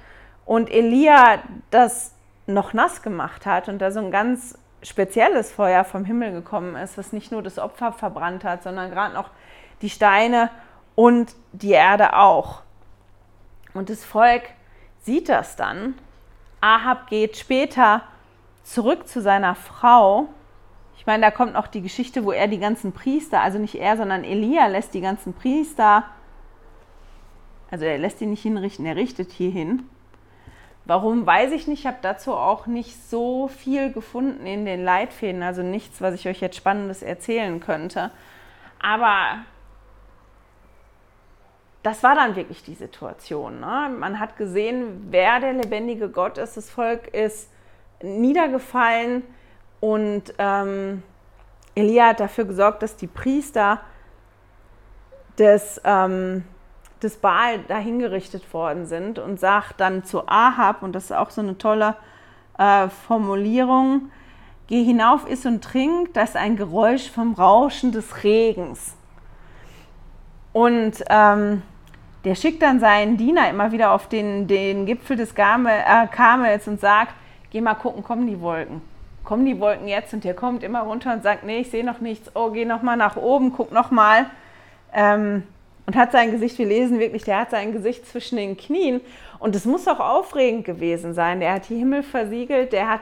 und 0.46 0.70
Elia 0.70 1.40
das 1.72 2.14
noch 2.46 2.74
nass 2.74 3.02
gemacht 3.02 3.46
hat 3.46 3.68
und 3.68 3.80
da 3.80 3.92
so 3.92 4.00
ein 4.00 4.12
ganz 4.12 4.58
spezielles 4.82 5.52
Feuer 5.52 5.84
vom 5.84 6.06
Himmel 6.06 6.32
gekommen 6.32 6.76
ist, 6.76 6.98
was 6.98 7.14
nicht 7.14 7.32
nur 7.32 7.42
das 7.42 7.60
Opfer 7.60 7.92
verbrannt 7.92 8.44
hat, 8.44 8.64
sondern 8.64 8.92
gerade 8.92 9.14
noch 9.14 9.30
die 9.82 9.90
Steine 9.90 10.50
und 10.96 11.36
die 11.52 11.72
Erde 11.72 12.16
auch. 12.16 12.62
Und 13.74 13.90
das 13.90 14.04
Volk 14.04 14.44
sieht 15.02 15.30
das 15.30 15.56
dann. 15.56 15.96
Ahab 16.62 17.08
geht 17.08 17.38
später 17.38 18.02
zurück 18.64 19.08
zu 19.08 19.22
seiner 19.22 19.56
Frau 19.56 20.30
ich 21.00 21.06
meine, 21.06 21.22
da 21.22 21.32
kommt 21.32 21.54
noch 21.54 21.68
die 21.68 21.82
Geschichte, 21.82 22.26
wo 22.26 22.34
er 22.34 22.50
die 22.50 22.60
ganzen 22.60 22.92
Priester, 22.92 23.40
also 23.40 23.58
nicht 23.58 23.76
er, 23.76 23.96
sondern 23.96 24.26
Elia 24.26 24.68
lässt 24.68 24.94
die 24.94 25.00
ganzen 25.00 25.34
Priester, 25.34 26.04
also 27.72 27.86
er 27.86 27.98
lässt 27.98 28.20
die 28.20 28.26
nicht 28.26 28.42
hinrichten, 28.42 28.86
er 28.86 28.98
richtet 28.98 29.32
hier 29.32 29.50
hin. 29.50 29.90
Warum, 30.90 31.28
weiß 31.28 31.52
ich 31.52 31.68
nicht. 31.68 31.82
Ich 31.82 31.86
habe 31.86 32.00
dazu 32.02 32.34
auch 32.34 32.66
nicht 32.66 33.00
so 33.12 33.48
viel 33.48 33.94
gefunden 33.94 34.48
in 34.48 34.66
den 34.66 34.84
Leitfäden, 34.84 35.44
also 35.44 35.62
nichts, 35.62 36.02
was 36.02 36.16
ich 36.16 36.28
euch 36.28 36.42
jetzt 36.42 36.56
Spannendes 36.56 37.04
erzählen 37.04 37.60
könnte. 37.60 38.10
Aber 38.82 39.46
das 41.84 42.02
war 42.02 42.16
dann 42.16 42.36
wirklich 42.36 42.64
die 42.64 42.74
Situation. 42.74 43.60
Ne? 43.60 43.92
Man 44.00 44.20
hat 44.20 44.36
gesehen, 44.36 45.06
wer 45.12 45.40
der 45.40 45.54
lebendige 45.54 46.10
Gott 46.10 46.40
ist. 46.40 46.58
Das 46.58 46.72
Volk 46.72 47.10
ist 47.10 47.52
niedergefallen 48.02 49.22
und 49.82 50.34
ähm, 50.40 51.04
Elia 51.76 52.08
hat 52.08 52.20
dafür 52.20 52.46
gesorgt, 52.46 52.82
dass 52.82 52.96
die 52.96 53.06
Priester 53.06 53.80
des, 55.38 55.80
ähm, 55.84 56.46
des 57.04 57.18
Baal 57.18 57.60
dahingerichtet 57.68 58.54
worden 58.54 58.86
sind 58.86 59.20
und 59.20 59.40
sagt 59.40 59.80
dann 59.80 60.04
zu 60.04 60.28
Ahab, 60.28 60.84
und 60.84 60.94
das 60.94 61.06
ist 61.06 61.12
auch 61.14 61.30
so 61.30 61.42
eine 61.42 61.58
tolle 61.58 61.96
äh, 62.58 62.90
Formulierung, 62.90 64.12
geh 64.68 64.84
hinauf, 64.84 65.30
iss 65.30 65.46
und 65.46 65.64
trink, 65.64 66.14
das 66.14 66.32
ist 66.32 66.36
ein 66.36 66.56
Geräusch 66.56 67.10
vom 67.10 67.34
Rauschen 67.34 67.92
des 67.92 68.24
Regens. 68.24 68.96
Und 70.52 71.04
ähm, 71.10 71.62
der 72.26 72.36
schickt 72.36 72.62
dann 72.62 72.80
seinen 72.80 73.18
Diener 73.18 73.50
immer 73.50 73.72
wieder 73.72 73.92
auf 73.92 74.10
den, 74.10 74.48
den 74.48 74.86
Gipfel 74.86 75.16
des 75.16 75.36
Gamel, 75.36 75.72
äh, 75.72 76.08
Karmels 76.08 76.68
und 76.68 76.82
sagt, 76.82 77.14
geh 77.52 77.62
mal 77.62 77.76
gucken, 77.76 78.04
kommen 78.04 78.28
die 78.28 78.42
Wolken 78.42 78.82
kommen 79.30 79.46
die 79.46 79.60
Wolken 79.60 79.88
jetzt 79.88 80.12
und 80.12 80.24
der 80.24 80.34
kommt 80.34 80.64
immer 80.64 80.82
runter 80.82 81.14
und 81.14 81.22
sagt, 81.22 81.44
nee, 81.44 81.60
ich 81.60 81.70
sehe 81.70 81.86
noch 81.86 82.00
nichts, 82.00 82.32
oh, 82.34 82.50
geh 82.50 82.66
noch 82.66 82.82
mal 82.82 82.98
nach 82.98 83.16
oben, 83.16 83.54
guck 83.54 83.72
noch 83.72 83.92
mal. 83.92 84.26
Ähm, 84.92 85.44
und 85.90 85.96
hat 85.96 86.12
sein 86.12 86.30
Gesicht, 86.30 86.60
wir 86.60 86.68
lesen 86.68 87.00
wirklich, 87.00 87.24
der 87.24 87.40
hat 87.40 87.50
sein 87.50 87.72
Gesicht 87.72 88.06
zwischen 88.06 88.36
den 88.36 88.58
Knien. 88.58 89.02
Und 89.40 89.56
es 89.56 89.66
muss 89.66 89.88
auch 89.88 90.00
aufregend 90.00 90.64
gewesen 90.64 91.16
sein. 91.16 91.40
Der 91.40 91.54
hat 91.54 91.68
die 91.68 91.78
Himmel 91.78 92.04
versiegelt, 92.04 92.74
der 92.74 92.88
hat 92.88 93.02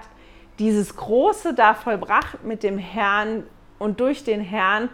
dieses 0.58 0.96
Große 0.96 1.54
da 1.54 1.74
vollbracht 1.74 2.46
mit 2.46 2.64
dem 2.64 2.78
Herrn 2.78 3.44
und 3.78 4.00
durch 4.00 4.24
den 4.24 4.40
Herrn. 4.40 4.88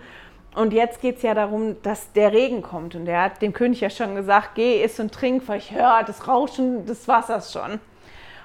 Und 0.55 0.73
jetzt 0.73 1.01
geht 1.01 1.17
es 1.17 1.21
ja 1.21 1.35
darum, 1.35 1.75
dass 1.83 2.11
der 2.13 2.33
Regen 2.33 2.63
kommt. 2.63 2.95
Und 2.95 3.07
er 3.07 3.25
hat 3.25 3.43
dem 3.43 3.53
König 3.53 3.81
ja 3.81 3.91
schon 3.91 4.15
gesagt, 4.15 4.55
geh, 4.55 4.83
iss 4.83 4.99
und 4.99 5.13
trink, 5.13 5.43
weil 5.45 5.59
ich 5.59 5.71
höre 5.71 6.01
das 6.03 6.27
Rauschen 6.27 6.87
des 6.87 7.07
Wassers 7.07 7.53
schon. 7.53 7.79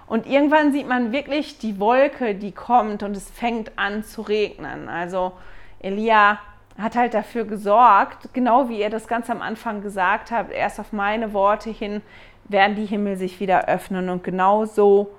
Und 0.07 0.27
irgendwann 0.27 0.73
sieht 0.73 0.87
man 0.87 1.11
wirklich 1.11 1.57
die 1.57 1.81
Wolke, 1.81 2.35
die 2.35 2.53
kommt 2.53 3.03
und 3.03 3.17
es 3.17 3.31
fängt 3.31 3.73
an 3.79 4.05
zu 4.05 4.21
regnen. 4.21 4.91
Also 4.91 5.33
Elia 5.81 6.39
hat 6.79 6.97
halt 6.97 7.15
dafür 7.15 7.45
gesorgt, 7.45 8.33
genau 8.33 8.69
wie 8.69 8.81
ihr 8.81 8.91
das 8.91 9.09
ganz 9.09 9.29
am 9.31 9.43
Anfang 9.43 9.83
gesagt 9.83 10.31
habt, 10.31 10.53
erst 10.53 10.79
auf 10.79 10.93
meine 10.93 11.33
Worte 11.33 11.71
hin 11.71 12.03
werden 12.45 12.77
die 12.77 12.87
Himmel 12.87 13.17
sich 13.17 13.41
wieder 13.41 13.67
öffnen. 13.67 14.09
Und 14.09 14.23
genau 14.25 14.65
so 14.65 15.11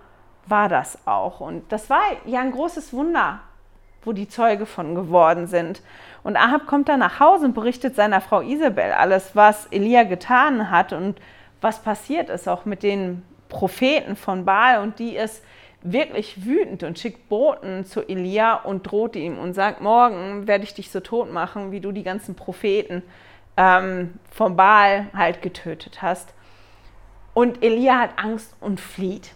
war 0.47 0.69
das 0.69 1.05
auch. 1.05 1.41
Und 1.41 1.71
das 1.71 1.89
war 1.89 2.01
ja 2.25 2.39
ein 2.39 2.51
großes 2.51 2.93
Wunder, 2.93 3.39
wo 4.03 4.13
die 4.13 4.29
Zeuge 4.29 4.65
von 4.65 4.95
geworden 4.95 5.47
sind. 5.47 5.81
Und 6.23 6.37
Ahab 6.37 6.65
kommt 6.65 6.89
dann 6.89 6.99
nach 6.99 7.19
Hause 7.19 7.45
und 7.45 7.53
berichtet 7.53 7.95
seiner 7.95 8.21
Frau 8.21 8.41
Isabel 8.41 8.93
alles, 8.93 9.35
was 9.35 9.67
Elia 9.67 10.03
getan 10.03 10.71
hat 10.71 10.93
und 10.93 11.19
was 11.61 11.79
passiert 11.79 12.29
ist, 12.29 12.47
auch 12.47 12.65
mit 12.65 12.83
den 12.83 13.23
Propheten 13.49 14.15
von 14.15 14.45
Baal 14.45 14.81
und 14.81 14.99
die 14.99 15.15
ist 15.15 15.43
wirklich 15.81 16.45
wütend 16.45 16.83
und 16.83 16.99
schickt 16.99 17.29
Boten 17.29 17.85
zu 17.85 18.07
Elia 18.07 18.55
und 18.55 18.83
droht 18.83 19.15
ihm 19.15 19.37
und 19.37 19.53
sagt, 19.53 19.81
morgen 19.81 20.47
werde 20.47 20.63
ich 20.63 20.73
dich 20.73 20.91
so 20.91 20.99
tot 20.99 21.31
machen, 21.31 21.71
wie 21.71 21.79
du 21.79 21.91
die 21.91 22.03
ganzen 22.03 22.35
Propheten 22.35 23.03
ähm, 23.57 24.13
von 24.29 24.55
Baal 24.55 25.07
halt 25.13 25.41
getötet 25.41 26.01
hast. 26.01 26.33
Und 27.33 27.63
Elia 27.63 27.99
hat 27.99 28.11
Angst 28.17 28.53
und 28.59 28.81
flieht. 28.81 29.33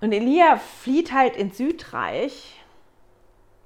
Und 0.00 0.12
Elia 0.12 0.56
flieht 0.56 1.12
halt 1.12 1.36
ins 1.36 1.56
Südreich, 1.56 2.60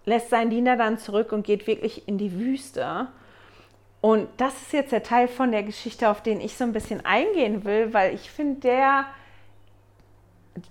lässt 0.05 0.31
seinen 0.31 0.51
Diener 0.51 0.77
dann 0.77 0.99
zurück 0.99 1.33
und 1.33 1.45
geht 1.45 1.67
wirklich 1.67 2.07
in 2.07 2.19
die 2.19 2.39
Wüste 2.39 3.09
und 4.01 4.29
das 4.39 4.55
ist 4.63 4.73
jetzt 4.73 4.93
der 4.93 5.03
Teil 5.03 5.29
von 5.29 5.53
der 5.53 5.63
Geschichte, 5.63 6.09
auf 6.09 6.23
den 6.23 6.41
ich 6.41 6.57
so 6.57 6.65
ein 6.65 6.73
bisschen 6.73 7.05
eingehen 7.05 7.65
will, 7.65 7.93
weil 7.93 8.15
ich 8.15 8.31
finde, 8.31 8.61
der, 8.61 9.07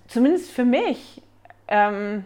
zumindest 0.08 0.50
für 0.50 0.64
mich, 0.64 1.22
ähm, 1.68 2.24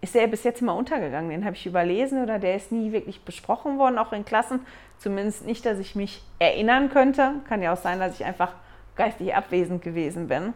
ist 0.00 0.14
der 0.14 0.26
bis 0.28 0.44
jetzt 0.44 0.62
immer 0.62 0.76
untergegangen. 0.76 1.30
Den 1.30 1.44
habe 1.44 1.56
ich 1.56 1.66
überlesen 1.66 2.22
oder 2.22 2.38
der 2.38 2.54
ist 2.54 2.70
nie 2.70 2.92
wirklich 2.92 3.22
besprochen 3.22 3.78
worden, 3.78 3.98
auch 3.98 4.12
in 4.12 4.24
Klassen. 4.24 4.60
Zumindest 4.98 5.44
nicht, 5.44 5.66
dass 5.66 5.78
ich 5.78 5.94
mich 5.94 6.22
erinnern 6.38 6.90
könnte. 6.90 7.34
Kann 7.48 7.62
ja 7.62 7.72
auch 7.72 7.78
sein, 7.78 7.98
dass 7.98 8.18
ich 8.18 8.24
einfach 8.24 8.52
geistig 8.96 9.34
abwesend 9.34 9.82
gewesen 9.82 10.28
bin. 10.28 10.54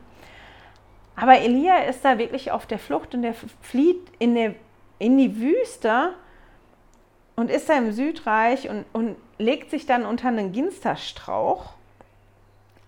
Aber 1.17 1.39
Elia 1.39 1.79
ist 1.79 2.05
da 2.05 2.19
wirklich 2.19 2.53
auf 2.53 2.67
der 2.67 2.79
Flucht 2.79 3.15
und 3.15 3.23
der 3.23 3.35
flieht 3.61 4.01
in, 4.19 4.35
der, 4.35 4.55
in 4.99 5.19
die 5.19 5.41
Wüste 5.41 6.15
und 7.37 7.51
ist 7.51 7.69
da 7.69 7.77
im 7.79 7.93
Südreich 7.93 8.69
und, 8.69 8.85
und 8.93 9.17
legt 9.39 9.71
sich 9.71 9.87
dann 9.87 10.07
unter 10.07 10.29
einen 10.29 10.53
Ginsterstrauch. 10.53 11.75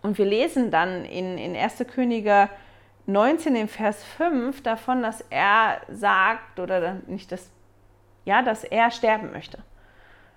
Und 0.03 0.19
wir 0.19 0.27
lesen 0.27 0.71
dann 0.71 1.05
in, 1.05 1.39
in 1.39 1.57
1. 1.57 1.85
Könige 1.93 2.49
19 3.07 3.55
in 3.57 3.69
Vers 3.69 4.03
5 4.17 4.63
davon, 4.63 5.03
dass 5.03 5.23
er 5.31 5.81
sagt, 5.89 6.59
oder 6.59 6.99
nicht 7.07 7.31
das, 7.33 7.51
ja, 8.25 8.43
dass 8.43 8.65
er 8.65 8.91
sterben 8.91 9.33
möchte. 9.33 9.59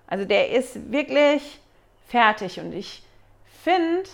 Also 0.06 0.24
der 0.24 0.50
ist 0.50 0.90
wirklich 0.90 1.60
fertig 2.08 2.60
und 2.60 2.72
ich 2.72 3.02
finde 3.62 4.08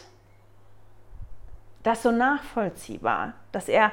das 1.83 2.03
so 2.03 2.11
nachvollziehbar, 2.11 3.35
dass 3.53 3.69
er 3.69 3.93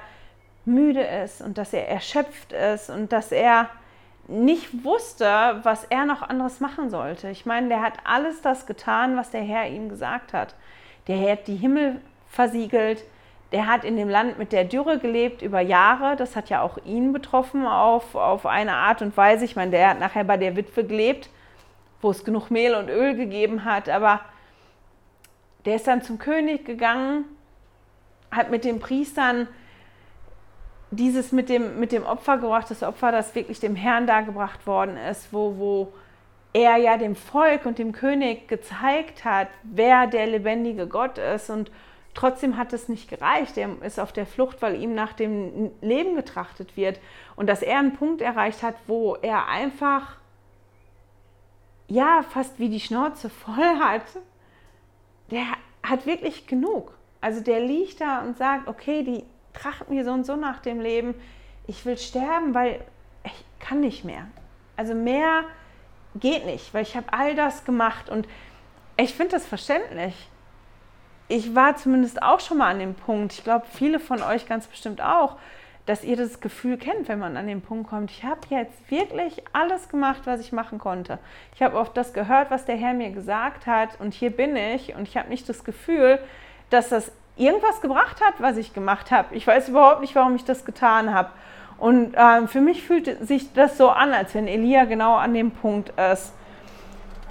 müde 0.65 1.01
ist 1.01 1.41
und 1.41 1.57
dass 1.57 1.73
er 1.73 1.87
erschöpft 1.87 2.53
ist 2.53 2.89
und 2.89 3.11
dass 3.11 3.31
er 3.31 3.69
nicht 4.27 4.83
wusste, 4.83 5.25
was 5.63 5.83
er 5.85 6.05
noch 6.05 6.21
anderes 6.21 6.59
machen 6.59 6.89
sollte. 6.89 7.29
Ich 7.29 7.45
meine, 7.45 7.67
der 7.67 7.81
hat 7.81 7.93
alles 8.05 8.41
das 8.41 8.65
getan, 8.65 9.17
was 9.17 9.31
der 9.31 9.41
Herr 9.41 9.67
ihm 9.67 9.89
gesagt 9.89 10.33
hat. 10.33 10.55
Der 11.07 11.17
Herr 11.17 11.33
hat 11.33 11.47
die 11.47 11.55
Himmel 11.55 11.99
versiegelt, 12.27 13.03
der 13.51 13.67
hat 13.67 13.83
in 13.83 13.97
dem 13.97 14.07
Land 14.07 14.37
mit 14.37 14.53
der 14.53 14.63
Dürre 14.63 14.97
gelebt 14.97 15.41
über 15.41 15.59
Jahre. 15.59 16.15
Das 16.15 16.35
hat 16.35 16.49
ja 16.49 16.61
auch 16.61 16.77
ihn 16.85 17.11
betroffen 17.11 17.65
auf, 17.65 18.15
auf 18.15 18.45
eine 18.45 18.73
Art 18.73 19.01
und 19.01 19.15
Weise. 19.17 19.43
Ich 19.43 19.55
meine, 19.55 19.71
der 19.71 19.89
hat 19.89 19.99
nachher 19.99 20.23
bei 20.23 20.37
der 20.37 20.55
Witwe 20.55 20.85
gelebt, 20.85 21.29
wo 22.01 22.11
es 22.11 22.23
genug 22.23 22.49
Mehl 22.49 22.75
und 22.75 22.89
Öl 22.89 23.15
gegeben 23.15 23.65
hat. 23.65 23.89
Aber 23.89 24.21
der 25.65 25.75
ist 25.75 25.87
dann 25.87 26.01
zum 26.01 26.17
König 26.17 26.65
gegangen, 26.65 27.25
hat 28.31 28.49
mit 28.49 28.63
den 28.63 28.79
Priestern 28.79 29.47
dieses 30.91 31.31
mit 31.31 31.49
dem, 31.49 31.79
mit 31.79 31.91
dem 31.91 32.03
Opfer 32.03 32.37
gebracht, 32.37 32.69
das 32.69 32.83
Opfer, 32.83 33.11
das 33.11 33.33
wirklich 33.33 33.59
dem 33.59 33.75
Herrn 33.75 34.07
dargebracht 34.07 34.67
worden 34.67 34.97
ist, 34.97 35.31
wo, 35.31 35.57
wo 35.57 35.93
er 36.53 36.75
ja 36.77 36.97
dem 36.97 37.15
Volk 37.15 37.65
und 37.65 37.79
dem 37.79 37.93
König 37.93 38.47
gezeigt 38.49 39.23
hat, 39.23 39.47
wer 39.63 40.07
der 40.07 40.27
lebendige 40.27 40.87
Gott 40.87 41.17
ist. 41.17 41.49
Und 41.49 41.71
trotzdem 42.13 42.57
hat 42.57 42.73
es 42.73 42.89
nicht 42.89 43.09
gereicht. 43.09 43.57
Er 43.57 43.81
ist 43.81 43.99
auf 43.99 44.11
der 44.11 44.25
Flucht, 44.25 44.61
weil 44.61 44.81
ihm 44.81 44.93
nach 44.93 45.13
dem 45.13 45.71
Leben 45.81 46.15
getrachtet 46.15 46.75
wird. 46.77 46.99
Und 47.35 47.47
dass 47.47 47.61
er 47.61 47.79
einen 47.79 47.93
Punkt 47.93 48.21
erreicht 48.21 48.63
hat, 48.63 48.75
wo 48.87 49.15
er 49.15 49.47
einfach, 49.47 50.17
ja, 51.87 52.23
fast 52.23 52.59
wie 52.59 52.69
die 52.69 52.79
Schnauze 52.79 53.29
voll 53.29 53.55
hat, 53.79 54.03
der 55.29 55.45
hat 55.83 56.05
wirklich 56.05 56.47
genug. 56.47 56.97
Also 57.21 57.41
der 57.41 57.59
liegt 57.59 58.01
da 58.01 58.19
und 58.21 58.37
sagt, 58.37 58.67
okay, 58.67 59.03
die 59.03 59.23
tracht 59.53 59.89
mir 59.89 60.03
so 60.03 60.11
und 60.11 60.25
so 60.25 60.35
nach 60.35 60.59
dem 60.59 60.79
Leben. 60.79 61.13
Ich 61.67 61.85
will 61.85 61.97
sterben, 61.97 62.53
weil 62.53 62.83
ich 63.23 63.45
kann 63.59 63.79
nicht 63.79 64.03
mehr. 64.03 64.27
Also 64.75 64.95
mehr 64.95 65.43
geht 66.15 66.45
nicht, 66.45 66.73
weil 66.73 66.83
ich 66.83 66.95
habe 66.95 67.13
all 67.13 67.35
das 67.35 67.63
gemacht 67.63 68.09
und 68.09 68.27
ich 68.97 69.13
finde 69.13 69.33
das 69.33 69.45
verständlich. 69.45 70.30
Ich 71.31 71.55
war 71.55 71.77
zumindest 71.77 72.21
auch 72.21 72.41
schon 72.41 72.57
mal 72.57 72.67
an 72.67 72.79
dem 72.79 72.93
Punkt, 72.93 73.31
ich 73.31 73.45
glaube 73.45 73.65
viele 73.71 74.01
von 74.01 74.21
euch 74.21 74.49
ganz 74.49 74.67
bestimmt 74.67 75.01
auch, 75.01 75.37
dass 75.85 76.03
ihr 76.03 76.17
das 76.17 76.41
Gefühl 76.41 76.75
kennt, 76.75 77.07
wenn 77.07 77.19
man 77.19 77.37
an 77.37 77.47
den 77.47 77.61
Punkt 77.61 77.89
kommt, 77.89 78.11
ich 78.11 78.25
habe 78.25 78.41
jetzt 78.49 78.91
wirklich 78.91 79.41
alles 79.53 79.87
gemacht, 79.87 80.23
was 80.25 80.41
ich 80.41 80.51
machen 80.51 80.77
konnte. 80.77 81.19
Ich 81.55 81.61
habe 81.61 81.77
oft 81.77 81.95
das 81.95 82.11
gehört, 82.11 82.51
was 82.51 82.65
der 82.65 82.75
Herr 82.75 82.93
mir 82.93 83.11
gesagt 83.11 83.65
hat 83.65 83.91
und 84.01 84.13
hier 84.13 84.29
bin 84.29 84.57
ich 84.57 84.93
und 84.93 85.07
ich 85.07 85.15
habe 85.15 85.29
nicht 85.29 85.47
das 85.47 85.63
Gefühl, 85.63 86.19
dass 86.69 86.89
das 86.89 87.13
irgendwas 87.37 87.79
gebracht 87.79 88.19
hat, 88.19 88.33
was 88.39 88.57
ich 88.57 88.73
gemacht 88.73 89.09
habe. 89.09 89.33
Ich 89.33 89.47
weiß 89.47 89.69
überhaupt 89.69 90.01
nicht, 90.01 90.13
warum 90.15 90.35
ich 90.35 90.43
das 90.43 90.65
getan 90.65 91.13
habe. 91.13 91.29
Und 91.77 92.13
ähm, 92.17 92.49
für 92.49 92.59
mich 92.59 92.83
fühlt 92.83 93.25
sich 93.25 93.53
das 93.53 93.77
so 93.77 93.87
an, 93.87 94.11
als 94.11 94.35
wenn 94.35 94.49
Elia 94.49 94.83
genau 94.83 95.15
an 95.15 95.33
dem 95.33 95.51
Punkt 95.51 95.93
ist. 95.97 96.33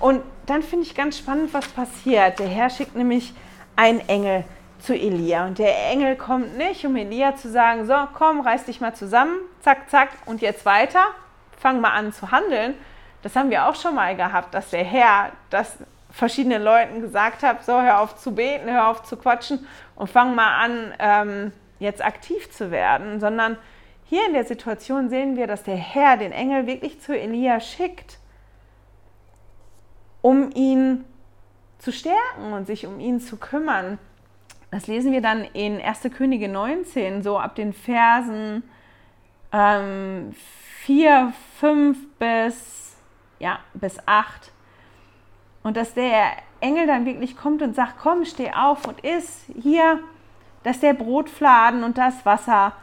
Und 0.00 0.22
dann 0.46 0.62
finde 0.62 0.86
ich 0.86 0.94
ganz 0.94 1.18
spannend, 1.18 1.52
was 1.52 1.68
passiert. 1.68 2.38
Der 2.38 2.48
Herr 2.48 2.70
schickt 2.70 2.96
nämlich 2.96 3.34
einen 3.80 4.06
Engel 4.08 4.44
zu 4.78 4.94
Elia. 4.94 5.46
Und 5.46 5.58
der 5.58 5.90
Engel 5.90 6.16
kommt 6.16 6.58
nicht, 6.58 6.84
um 6.84 6.96
Elia 6.96 7.34
zu 7.34 7.50
sagen, 7.50 7.86
so, 7.86 7.94
komm, 8.12 8.40
reiß 8.40 8.66
dich 8.66 8.80
mal 8.82 8.94
zusammen, 8.94 9.38
zack, 9.60 9.88
zack, 9.88 10.10
und 10.26 10.42
jetzt 10.42 10.66
weiter, 10.66 11.02
fang 11.56 11.80
mal 11.80 11.92
an 11.92 12.12
zu 12.12 12.30
handeln. 12.30 12.74
Das 13.22 13.36
haben 13.36 13.48
wir 13.48 13.66
auch 13.66 13.74
schon 13.74 13.94
mal 13.94 14.14
gehabt, 14.16 14.52
dass 14.52 14.68
der 14.68 14.84
Herr 14.84 15.32
das 15.48 15.78
verschiedenen 16.10 16.62
Leuten 16.62 17.00
gesagt 17.00 17.42
hat, 17.42 17.64
so, 17.64 17.80
hör 17.80 18.00
auf 18.00 18.16
zu 18.16 18.34
beten, 18.34 18.68
hör 18.70 18.88
auf 18.88 19.02
zu 19.02 19.16
quatschen 19.16 19.66
und 19.94 20.10
fang 20.10 20.34
mal 20.34 20.62
an, 20.62 20.94
ähm, 20.98 21.52
jetzt 21.78 22.04
aktiv 22.04 22.50
zu 22.50 22.70
werden, 22.70 23.18
sondern 23.18 23.56
hier 24.04 24.26
in 24.26 24.34
der 24.34 24.44
Situation 24.44 25.08
sehen 25.08 25.36
wir, 25.36 25.46
dass 25.46 25.62
der 25.62 25.76
Herr 25.76 26.18
den 26.18 26.32
Engel 26.32 26.66
wirklich 26.66 27.00
zu 27.00 27.16
Elia 27.16 27.60
schickt, 27.60 28.18
um 30.20 30.50
ihn 30.52 31.04
zu 31.80 31.92
stärken 31.92 32.52
und 32.52 32.66
sich 32.66 32.86
um 32.86 33.00
ihn 33.00 33.20
zu 33.20 33.36
kümmern. 33.36 33.98
Das 34.70 34.86
lesen 34.86 35.12
wir 35.12 35.20
dann 35.20 35.44
in 35.44 35.80
1. 35.80 36.02
Könige 36.16 36.48
19, 36.48 37.22
so 37.22 37.38
ab 37.38 37.56
den 37.56 37.72
Versen 37.72 38.62
ähm, 39.52 40.32
4, 40.84 41.32
5 41.58 41.98
bis, 42.18 42.96
ja, 43.40 43.58
bis 43.74 43.98
8. 44.06 44.52
Und 45.62 45.76
dass 45.76 45.94
der 45.94 46.32
Engel 46.60 46.86
dann 46.86 47.04
wirklich 47.04 47.36
kommt 47.36 47.62
und 47.62 47.74
sagt, 47.74 47.94
komm, 48.00 48.24
steh 48.24 48.52
auf 48.52 48.86
und 48.86 49.00
iss 49.00 49.44
hier, 49.60 49.98
dass 50.62 50.80
der 50.80 50.94
Brotfladen 50.94 51.82
und 51.82 51.98
das 51.98 52.24
Wasser 52.24 52.74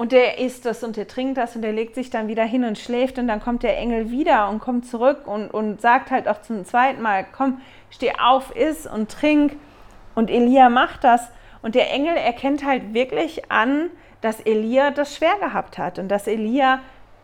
und 0.00 0.12
der 0.12 0.38
isst 0.38 0.64
das 0.64 0.82
und 0.82 0.96
der 0.96 1.06
trinkt 1.06 1.36
das 1.36 1.54
und 1.56 1.60
der 1.60 1.74
legt 1.74 1.94
sich 1.94 2.08
dann 2.08 2.26
wieder 2.26 2.44
hin 2.44 2.64
und 2.64 2.78
schläft 2.78 3.18
und 3.18 3.28
dann 3.28 3.38
kommt 3.38 3.62
der 3.62 3.76
Engel 3.76 4.10
wieder 4.10 4.48
und 4.48 4.58
kommt 4.58 4.86
zurück 4.86 5.26
und, 5.26 5.50
und 5.50 5.82
sagt 5.82 6.10
halt 6.10 6.26
auch 6.26 6.40
zum 6.40 6.64
zweiten 6.64 7.02
Mal, 7.02 7.26
komm, 7.30 7.60
steh 7.90 8.12
auf, 8.18 8.56
iss 8.56 8.86
und 8.86 9.10
trink. 9.10 9.58
Und 10.14 10.30
Elia 10.30 10.70
macht 10.70 11.04
das. 11.04 11.28
Und 11.60 11.74
der 11.74 11.92
Engel 11.92 12.16
erkennt 12.16 12.64
halt 12.64 12.94
wirklich 12.94 13.52
an, 13.52 13.90
dass 14.22 14.40
Elia 14.40 14.90
das 14.90 15.16
schwer 15.16 15.36
gehabt 15.38 15.76
hat 15.76 15.98
und 15.98 16.08
dass 16.08 16.26
Elia 16.26 16.80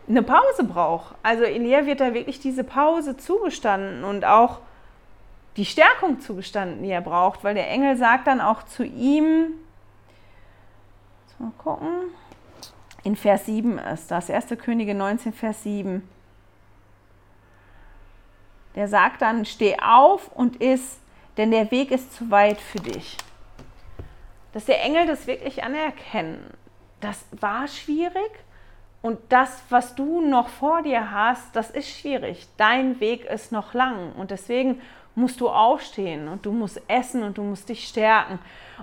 eine 0.07 0.21
Pause 0.21 0.63
braucht. 0.63 1.15
Also 1.23 1.45
Elia 1.45 1.87
wird 1.87 1.99
da 1.99 2.13
wirklich 2.13 2.39
diese 2.39 2.63
Pause 2.63 3.17
zugestanden 3.17 4.03
und 4.03 4.23
auch 4.23 4.59
die 5.55 5.65
Stärkung 5.65 6.19
zugestanden, 6.19 6.83
die 6.83 6.91
er 6.91 7.01
braucht, 7.01 7.43
weil 7.43 7.55
der 7.55 7.71
Engel 7.71 7.97
sagt 7.97 8.27
dann 8.27 8.39
auch 8.39 8.61
zu 8.61 8.83
ihm, 8.83 9.53
mal 11.39 11.51
gucken, 11.57 12.11
in 13.07 13.15
Vers 13.15 13.45
7 13.45 13.77
ist 13.77 14.11
das, 14.11 14.29
1. 14.29 14.47
Könige 14.61 14.93
19, 14.93 15.31
Vers 15.31 15.63
7. 15.63 16.07
Der 18.75 18.89
sagt 18.89 19.21
dann, 19.21 19.45
steh 19.45 19.77
auf 19.79 20.29
und 20.35 20.57
iss, 20.57 20.99
denn 21.37 21.51
der 21.51 21.71
Weg 21.71 21.91
ist 21.91 22.13
zu 22.13 22.29
weit 22.29 22.59
für 22.59 22.79
dich. 22.79 23.15
Dass 24.51 24.65
der 24.65 24.83
Engel 24.83 25.07
das 25.07 25.25
wirklich 25.25 25.63
anerkennen, 25.63 26.53
das 26.99 27.23
war 27.31 27.69
schwierig 27.69 28.29
und 29.01 29.19
das, 29.29 29.63
was 29.69 29.95
du 29.95 30.19
noch 30.19 30.49
vor 30.49 30.81
dir 30.81 31.09
hast, 31.09 31.55
das 31.55 31.69
ist 31.69 31.87
schwierig. 31.87 32.45
Dein 32.57 32.99
Weg 32.99 33.23
ist 33.23 33.53
noch 33.53 33.73
lang 33.73 34.11
und 34.17 34.31
deswegen 34.31 34.81
musst 35.15 35.39
du 35.39 35.47
aufstehen 35.47 36.27
und 36.27 36.45
du 36.45 36.51
musst 36.51 36.81
essen 36.89 37.23
und 37.23 37.37
du 37.37 37.43
musst 37.43 37.69
dich 37.69 37.87
stärken. 37.87 38.37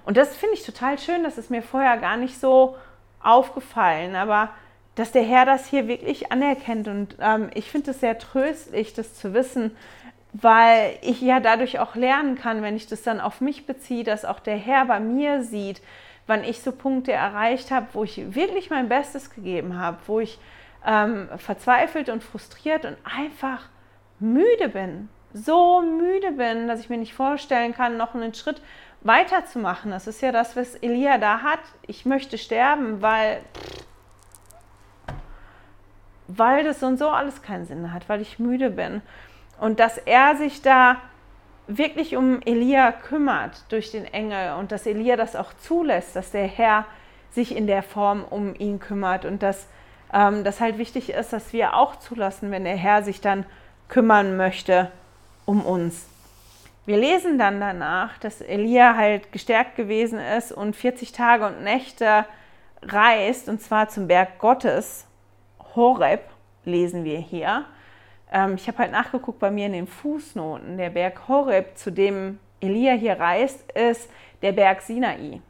Und 0.06 0.16
das 0.16 0.34
finde 0.34 0.54
ich 0.54 0.64
total 0.64 0.98
schön, 0.98 1.24
das 1.24 1.36
ist 1.36 1.50
mir 1.50 1.62
vorher 1.62 1.98
gar 1.98 2.16
nicht 2.16 2.40
so 2.40 2.76
aufgefallen, 3.24 4.14
aber 4.14 4.50
dass 4.94 5.12
der 5.12 5.24
Herr 5.24 5.44
das 5.44 5.66
hier 5.66 5.88
wirklich 5.88 6.30
anerkennt. 6.30 6.88
Und 6.88 7.16
ähm, 7.20 7.50
ich 7.54 7.70
finde 7.70 7.90
es 7.90 8.00
sehr 8.00 8.18
tröstlich, 8.18 8.94
das 8.94 9.14
zu 9.14 9.34
wissen, 9.34 9.76
weil 10.32 10.98
ich 11.02 11.20
ja 11.20 11.40
dadurch 11.40 11.78
auch 11.78 11.94
lernen 11.94 12.36
kann, 12.36 12.62
wenn 12.62 12.76
ich 12.76 12.86
das 12.86 13.02
dann 13.02 13.20
auf 13.20 13.40
mich 13.40 13.66
beziehe, 13.66 14.04
dass 14.04 14.24
auch 14.24 14.40
der 14.40 14.56
Herr 14.56 14.86
bei 14.86 15.00
mir 15.00 15.42
sieht, 15.42 15.80
wann 16.26 16.42
ich 16.44 16.60
so 16.60 16.72
Punkte 16.72 17.12
erreicht 17.12 17.70
habe, 17.70 17.86
wo 17.92 18.04
ich 18.04 18.34
wirklich 18.34 18.70
mein 18.70 18.88
Bestes 18.88 19.30
gegeben 19.30 19.78
habe, 19.78 19.98
wo 20.06 20.20
ich 20.20 20.38
ähm, 20.86 21.28
verzweifelt 21.36 22.08
und 22.08 22.22
frustriert 22.22 22.84
und 22.84 22.96
einfach 23.04 23.68
müde 24.18 24.68
bin. 24.68 25.08
So 25.32 25.82
müde 25.82 26.32
bin, 26.32 26.68
dass 26.68 26.80
ich 26.80 26.90
mir 26.90 26.98
nicht 26.98 27.14
vorstellen 27.14 27.74
kann, 27.74 27.96
noch 27.96 28.14
einen 28.14 28.34
Schritt 28.34 28.62
weiterzumachen. 29.04 29.90
Das 29.90 30.06
ist 30.06 30.20
ja 30.22 30.32
das, 30.32 30.56
was 30.56 30.74
Elia 30.76 31.18
da 31.18 31.42
hat. 31.42 31.60
Ich 31.86 32.04
möchte 32.04 32.38
sterben, 32.38 33.00
weil, 33.02 33.40
weil 36.26 36.64
das 36.64 36.82
und 36.82 36.98
so 36.98 37.08
alles 37.10 37.42
keinen 37.42 37.66
Sinn 37.66 37.92
hat, 37.92 38.08
weil 38.08 38.20
ich 38.20 38.38
müde 38.38 38.70
bin. 38.70 39.02
Und 39.60 39.78
dass 39.78 39.98
er 39.98 40.36
sich 40.36 40.62
da 40.62 40.96
wirklich 41.66 42.16
um 42.16 42.40
Elia 42.44 42.92
kümmert 42.92 43.64
durch 43.70 43.90
den 43.90 44.04
Engel 44.04 44.54
und 44.56 44.72
dass 44.72 44.86
Elia 44.86 45.16
das 45.16 45.36
auch 45.36 45.52
zulässt, 45.54 46.16
dass 46.16 46.30
der 46.30 46.46
Herr 46.46 46.84
sich 47.30 47.56
in 47.56 47.66
der 47.66 47.82
Form 47.82 48.24
um 48.24 48.54
ihn 48.54 48.80
kümmert 48.80 49.24
und 49.24 49.42
dass 49.42 49.66
ähm, 50.12 50.44
das 50.44 50.60
halt 50.60 50.78
wichtig 50.78 51.10
ist, 51.10 51.32
dass 51.32 51.52
wir 51.52 51.74
auch 51.76 51.96
zulassen, 51.96 52.50
wenn 52.50 52.64
der 52.64 52.76
Herr 52.76 53.02
sich 53.02 53.20
dann 53.20 53.46
kümmern 53.88 54.36
möchte 54.36 54.90
um 55.44 55.64
uns. 55.64 56.06
Wir 56.86 56.98
lesen 56.98 57.38
dann 57.38 57.60
danach, 57.60 58.18
dass 58.18 58.42
Elia 58.42 58.94
halt 58.94 59.32
gestärkt 59.32 59.74
gewesen 59.74 60.18
ist 60.18 60.52
und 60.52 60.76
40 60.76 61.12
Tage 61.12 61.46
und 61.46 61.64
Nächte 61.64 62.26
reist, 62.82 63.48
und 63.48 63.62
zwar 63.62 63.88
zum 63.88 64.06
Berg 64.06 64.38
Gottes, 64.38 65.06
Horeb, 65.74 66.20
lesen 66.66 67.04
wir 67.04 67.18
hier. 67.18 67.64
Ähm, 68.30 68.56
ich 68.56 68.68
habe 68.68 68.78
halt 68.78 68.92
nachgeguckt 68.92 69.38
bei 69.38 69.50
mir 69.50 69.66
in 69.66 69.72
den 69.72 69.86
Fußnoten. 69.86 70.76
Der 70.76 70.90
Berg 70.90 71.26
Horeb, 71.26 71.78
zu 71.78 71.90
dem 71.90 72.38
Elia 72.60 72.92
hier 72.92 73.18
reist, 73.18 73.72
ist 73.72 74.10
der 74.42 74.52
Berg 74.52 74.82
Sinai. 74.82 75.40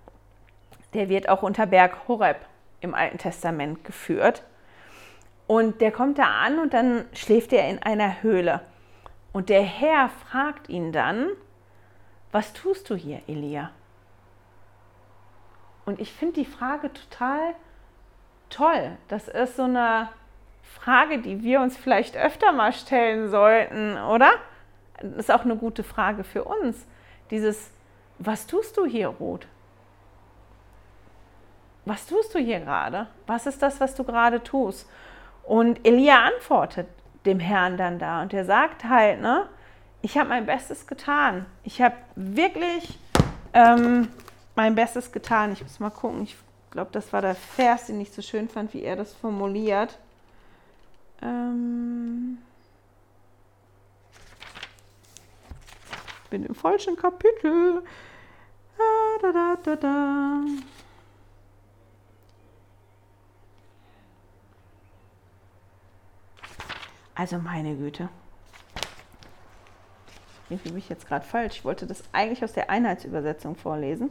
Der 0.93 1.09
wird 1.09 1.28
auch 1.28 1.43
unter 1.43 1.66
Berg 1.66 2.07
Horeb 2.07 2.37
im 2.80 2.95
Alten 2.95 3.18
Testament 3.18 3.85
geführt. 3.85 4.45
Und 5.49 5.80
der 5.80 5.91
kommt 5.91 6.18
da 6.18 6.43
an 6.45 6.61
und 6.61 6.72
dann 6.72 7.07
schläft 7.12 7.53
er 7.53 7.68
in 7.68 7.82
einer 7.82 8.22
Höhle. 8.22 8.61
Und 9.35 9.49
der 9.49 9.62
Herr 9.62 10.09
fragt 10.09 10.68
ihn 10.68 10.93
dann, 10.93 11.28
was 12.30 12.53
tust 12.53 12.89
du 12.89 12.95
hier, 12.95 13.20
Elia? 13.26 13.72
Und 15.87 16.01
ich 16.01 16.12
finde 16.12 16.35
die 16.35 16.45
Frage 16.45 16.93
total 16.93 17.57
toll. 18.49 18.97
Das 19.09 19.26
ist 19.26 19.57
so 19.57 19.64
eine 19.64 20.09
Frage, 20.62 21.18
die 21.18 21.43
wir 21.43 21.61
uns 21.61 21.76
vielleicht 21.76 22.16
öfter 22.16 22.53
mal 22.53 22.72
stellen 22.72 23.28
sollten, 23.28 23.99
oder? 23.99 24.35
Das 25.03 25.16
ist 25.16 25.32
auch 25.32 25.45
eine 25.45 25.57
gute 25.57 25.82
Frage 25.82 26.22
für 26.22 26.45
uns. 26.45 26.87
Dieses, 27.32 27.72
was 28.20 28.47
tust 28.47 28.76
du 28.76 28.87
hier, 28.87 29.09
Ruth? 29.09 29.49
Was 31.87 32.07
tust 32.07 32.32
du 32.37 32.39
hier 32.39 32.61
gerade? 32.61 33.09
Was 33.26 33.47
ist 33.47 33.61
das, 33.62 33.80
was 33.80 33.97
du 33.97 34.05
gerade 34.05 34.45
tust? 34.45 34.89
Und 35.43 35.85
Elia 35.85 36.22
antwortet 36.22 36.87
dem 37.25 37.41
Herrn 37.41 37.77
dann 37.77 37.99
da 37.99 38.22
und 38.22 38.35
er 38.35 38.45
sagt 38.45 38.85
halt, 38.85 39.20
ne, 39.20 39.49
ich 40.03 40.18
habe 40.18 40.29
mein 40.29 40.45
Bestes 40.45 40.87
getan. 40.87 41.47
Ich 41.62 41.81
habe 41.81 41.97
wirklich 42.14 42.99
ähm, 43.55 44.09
mein 44.55 44.75
Bestes 44.75 45.12
getan. 45.12 45.53
Ich 45.53 45.62
muss 45.62 45.81
mal 45.81 45.91
gucken. 45.91 46.22
Ich 46.25 46.37
glaube, 46.70 46.91
das 46.93 47.12
war 47.12 47.22
der 47.22 47.35
Vers, 47.35 47.87
den 47.87 48.01
ich 48.01 48.12
so 48.12 48.20
schön 48.20 48.49
fand, 48.49 48.75
wie 48.75 48.83
er 48.83 48.97
das 48.97 49.14
formuliert. 49.14 49.99
Ähm 51.22 52.39
bin 56.35 56.45
im 56.45 56.55
falschen 56.55 56.97
Kapitel. 56.97 57.83
Ah, 58.77 59.18
da, 59.22 59.33
da, 59.33 59.57
da, 59.62 59.77
da. 59.77 60.41
Also 67.14 67.38
meine 67.38 67.76
Güte. 67.76 68.08
Irgendwie 70.50 70.70
bin 70.70 70.78
ich 70.78 70.88
jetzt 70.88 71.06
gerade 71.06 71.24
falsch. 71.24 71.58
Ich 71.58 71.64
wollte 71.64 71.86
das 71.86 72.02
eigentlich 72.12 72.44
aus 72.44 72.52
der 72.52 72.70
Einheitsübersetzung 72.70 73.56
vorlesen. 73.56 74.10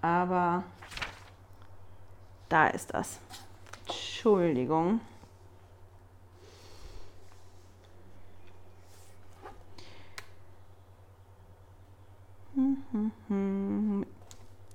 Aber 0.00 0.62
da 2.48 2.68
ist 2.68 2.92
das. 2.94 3.18
Entschuldigung. 3.86 5.00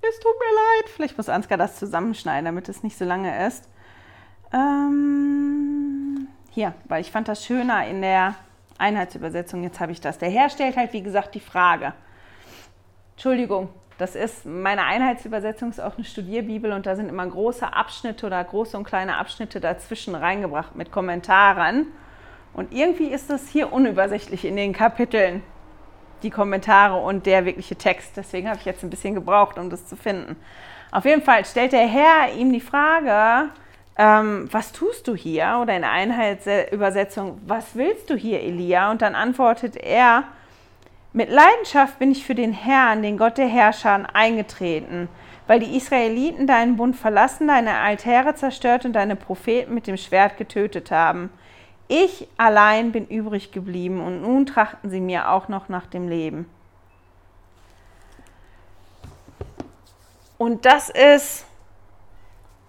Es 0.02 0.18
tut 0.18 0.34
mir 0.38 0.54
leid. 0.54 0.90
Vielleicht 0.94 1.16
muss 1.16 1.28
Ansgar 1.28 1.56
das 1.56 1.78
zusammenschneiden, 1.78 2.44
damit 2.44 2.68
es 2.68 2.82
nicht 2.82 2.98
so 2.98 3.04
lange 3.04 3.46
ist. 3.46 3.68
Ähm, 4.52 5.59
hier, 6.50 6.74
weil 6.84 7.00
ich 7.00 7.10
fand 7.10 7.28
das 7.28 7.44
schöner 7.44 7.86
in 7.86 8.02
der 8.02 8.34
Einheitsübersetzung. 8.78 9.62
Jetzt 9.62 9.80
habe 9.80 9.92
ich 9.92 10.00
das. 10.00 10.18
Der 10.18 10.30
Herr 10.30 10.50
stellt 10.50 10.76
halt, 10.76 10.92
wie 10.92 11.02
gesagt, 11.02 11.34
die 11.34 11.40
Frage. 11.40 11.92
Entschuldigung, 13.12 13.68
das 13.98 14.14
ist 14.14 14.46
meine 14.46 14.84
Einheitsübersetzung 14.84 15.68
ist 15.68 15.80
auch 15.80 15.96
eine 15.96 16.04
Studierbibel 16.04 16.72
und 16.72 16.86
da 16.86 16.96
sind 16.96 17.10
immer 17.10 17.26
große 17.26 17.70
Abschnitte 17.70 18.26
oder 18.26 18.42
große 18.42 18.76
und 18.76 18.84
kleine 18.84 19.18
Abschnitte 19.18 19.60
dazwischen 19.60 20.14
reingebracht 20.14 20.74
mit 20.74 20.90
Kommentaren. 20.90 21.86
Und 22.54 22.72
irgendwie 22.72 23.08
ist 23.08 23.28
das 23.28 23.48
hier 23.48 23.72
unübersichtlich 23.72 24.44
in 24.44 24.56
den 24.56 24.72
Kapiteln 24.72 25.42
die 26.22 26.30
Kommentare 26.30 26.96
und 26.96 27.26
der 27.26 27.44
wirkliche 27.44 27.76
Text. 27.76 28.16
Deswegen 28.16 28.48
habe 28.48 28.58
ich 28.58 28.64
jetzt 28.64 28.82
ein 28.82 28.90
bisschen 28.90 29.14
gebraucht, 29.14 29.58
um 29.58 29.70
das 29.70 29.86
zu 29.86 29.96
finden. 29.96 30.36
Auf 30.90 31.04
jeden 31.04 31.22
Fall 31.22 31.44
stellt 31.44 31.72
der 31.72 31.86
Herr 31.86 32.32
ihm 32.36 32.52
die 32.52 32.60
Frage, 32.60 33.50
ähm, 34.00 34.48
was 34.50 34.72
tust 34.72 35.06
du 35.08 35.14
hier? 35.14 35.58
Oder 35.60 35.76
in 35.76 35.84
Einheitsübersetzung, 35.84 37.38
was 37.46 37.76
willst 37.76 38.08
du 38.08 38.16
hier, 38.16 38.40
Elia? 38.40 38.90
Und 38.90 39.02
dann 39.02 39.14
antwortet 39.14 39.76
er, 39.76 40.24
mit 41.12 41.28
Leidenschaft 41.28 41.98
bin 41.98 42.10
ich 42.10 42.24
für 42.24 42.34
den 42.34 42.54
Herrn, 42.54 43.02
den 43.02 43.18
Gott 43.18 43.36
der 43.36 43.48
Herrscher, 43.48 44.06
eingetreten, 44.14 45.08
weil 45.46 45.60
die 45.60 45.76
Israeliten 45.76 46.46
deinen 46.46 46.78
Bund 46.78 46.96
verlassen, 46.96 47.48
deine 47.48 47.74
Altäre 47.74 48.34
zerstört 48.34 48.86
und 48.86 48.94
deine 48.94 49.16
Propheten 49.16 49.74
mit 49.74 49.86
dem 49.86 49.98
Schwert 49.98 50.38
getötet 50.38 50.90
haben. 50.90 51.28
Ich 51.86 52.26
allein 52.38 52.92
bin 52.92 53.06
übrig 53.06 53.52
geblieben 53.52 54.00
und 54.00 54.22
nun 54.22 54.46
trachten 54.46 54.88
sie 54.88 55.00
mir 55.00 55.28
auch 55.28 55.48
noch 55.48 55.68
nach 55.68 55.86
dem 55.86 56.08
Leben. 56.08 56.48
Und 60.38 60.64
das 60.64 60.88
ist 60.88 61.44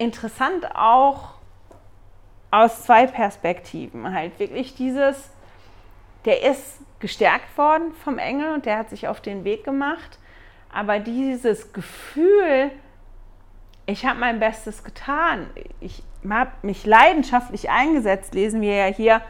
interessant 0.02 0.74
auch 0.74 1.34
aus 2.50 2.84
zwei 2.84 3.06
Perspektiven. 3.06 4.12
Halt 4.12 4.38
wirklich 4.38 4.74
dieses, 4.74 5.30
der 6.24 6.42
ist 6.42 6.80
gestärkt 7.00 7.56
worden 7.58 7.92
vom 8.04 8.18
Engel 8.18 8.52
und 8.54 8.66
der 8.66 8.78
hat 8.78 8.90
sich 8.90 9.08
auf 9.08 9.20
den 9.20 9.44
Weg 9.44 9.64
gemacht. 9.64 10.18
Aber 10.72 10.98
dieses 10.98 11.72
Gefühl, 11.72 12.70
ich 13.86 14.06
habe 14.06 14.20
mein 14.20 14.38
Bestes 14.38 14.84
getan. 14.84 15.50
Ich 15.80 16.02
habe 16.28 16.52
mich 16.62 16.86
leidenschaftlich 16.86 17.70
eingesetzt, 17.70 18.34
lesen 18.34 18.60
wir 18.60 18.74
ja 18.74 18.86
hier. 18.86 19.22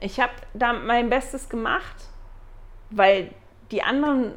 Ich 0.00 0.20
habe 0.20 0.32
da 0.52 0.74
mein 0.74 1.08
Bestes 1.08 1.48
gemacht, 1.48 1.96
weil 2.90 3.30
die 3.70 3.82
anderen 3.82 4.32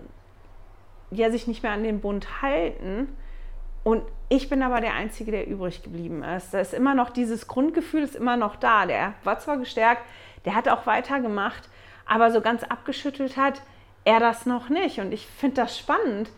ja 1.11 1.29
sich 1.31 1.47
nicht 1.47 1.63
mehr 1.63 1.73
an 1.73 1.83
den 1.83 1.99
Bund 1.99 2.41
halten. 2.41 3.15
Und 3.83 4.03
ich 4.29 4.47
bin 4.47 4.61
aber 4.61 4.79
der 4.79 4.93
Einzige, 4.93 5.31
der 5.31 5.47
übrig 5.47 5.81
geblieben 5.83 6.23
ist. 6.23 6.53
Da 6.53 6.59
ist 6.59 6.73
immer 6.73 6.93
noch 6.93 7.09
dieses 7.09 7.47
Grundgefühl, 7.47 8.03
ist 8.03 8.15
immer 8.15 8.37
noch 8.37 8.55
da. 8.55 8.85
Der 8.85 9.13
war 9.23 9.39
zwar 9.39 9.57
gestärkt, 9.57 10.03
der 10.45 10.55
hat 10.55 10.69
auch 10.69 10.85
weitergemacht, 10.85 11.67
aber 12.05 12.31
so 12.31 12.39
ganz 12.39 12.63
abgeschüttelt 12.63 13.37
hat 13.37 13.61
er 14.05 14.19
das 14.19 14.45
noch 14.45 14.69
nicht. 14.69 14.99
Und 14.99 15.11
ich 15.11 15.25
finde 15.25 15.57
das 15.57 15.77
spannend, 15.77 16.29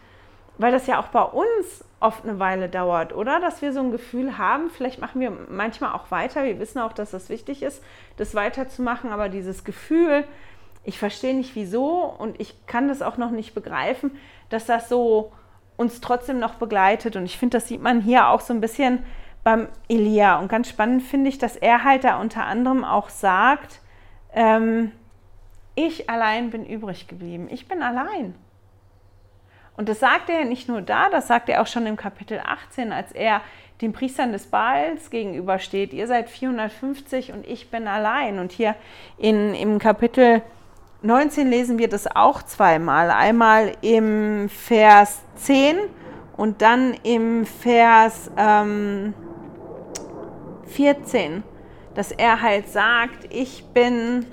weil 0.57 0.71
das 0.71 0.87
ja 0.87 0.99
auch 0.99 1.07
bei 1.07 1.21
uns 1.21 1.83
oft 1.99 2.23
eine 2.23 2.39
Weile 2.39 2.69
dauert, 2.69 3.13
oder? 3.13 3.39
Dass 3.39 3.61
wir 3.61 3.73
so 3.73 3.81
ein 3.81 3.91
Gefühl 3.91 4.37
haben, 4.37 4.69
vielleicht 4.69 4.99
machen 4.99 5.19
wir 5.19 5.31
manchmal 5.49 5.93
auch 5.93 6.11
weiter. 6.11 6.45
Wir 6.45 6.59
wissen 6.59 6.79
auch, 6.79 6.93
dass 6.93 7.11
das 7.11 7.29
wichtig 7.29 7.61
ist, 7.61 7.83
das 8.17 8.35
weiterzumachen, 8.35 9.11
aber 9.11 9.29
dieses 9.29 9.63
Gefühl, 9.63 10.23
ich 10.83 10.97
verstehe 10.97 11.35
nicht 11.35 11.55
wieso 11.55 12.03
und 12.05 12.39
ich 12.39 12.65
kann 12.65 12.87
das 12.87 13.01
auch 13.01 13.17
noch 13.17 13.31
nicht 13.31 13.53
begreifen, 13.53 14.17
dass 14.49 14.65
das 14.65 14.89
so 14.89 15.31
uns 15.81 15.99
trotzdem 15.99 16.39
noch 16.39 16.55
begleitet. 16.55 17.15
Und 17.15 17.25
ich 17.25 17.37
finde, 17.37 17.57
das 17.57 17.67
sieht 17.67 17.81
man 17.81 18.01
hier 18.01 18.29
auch 18.29 18.39
so 18.39 18.53
ein 18.53 18.61
bisschen 18.61 19.03
beim 19.43 19.67
Elia. 19.89 20.39
Und 20.39 20.47
ganz 20.47 20.69
spannend 20.69 21.03
finde 21.03 21.29
ich, 21.29 21.37
dass 21.37 21.55
er 21.55 21.83
halt 21.83 22.03
da 22.03 22.21
unter 22.21 22.45
anderem 22.45 22.85
auch 22.85 23.09
sagt, 23.09 23.81
ähm, 24.33 24.91
ich 25.75 26.09
allein 26.09 26.51
bin 26.51 26.65
übrig 26.65 27.07
geblieben. 27.07 27.47
Ich 27.49 27.67
bin 27.67 27.81
allein. 27.81 28.35
Und 29.75 29.89
das 29.89 29.99
sagt 29.99 30.29
er 30.29 30.45
nicht 30.45 30.67
nur 30.67 30.81
da, 30.81 31.09
das 31.09 31.27
sagt 31.27 31.49
er 31.49 31.61
auch 31.61 31.67
schon 31.67 31.87
im 31.87 31.95
Kapitel 31.95 32.39
18, 32.45 32.93
als 32.93 33.11
er 33.11 33.41
den 33.81 33.93
Priestern 33.93 34.31
des 34.31 34.47
Baals 34.47 35.09
gegenübersteht. 35.09 35.91
Ihr 35.91 36.05
seid 36.05 36.29
450 36.29 37.31
und 37.31 37.47
ich 37.47 37.71
bin 37.71 37.87
allein. 37.87 38.37
Und 38.37 38.51
hier 38.51 38.75
in, 39.17 39.55
im 39.55 39.79
Kapitel 39.79 40.43
19 41.03 41.49
lesen 41.49 41.79
wir 41.79 41.89
das 41.89 42.07
auch 42.07 42.43
zweimal. 42.43 43.09
Einmal 43.09 43.71
im 43.81 44.49
Vers 44.49 45.21
10 45.35 45.77
und 46.37 46.61
dann 46.61 46.93
im 47.03 47.45
Vers 47.45 48.29
ähm, 48.37 49.15
14, 50.67 51.43
dass 51.95 52.11
er 52.11 52.41
halt 52.41 52.69
sagt, 52.69 53.33
ich 53.33 53.65
bin, 53.73 54.27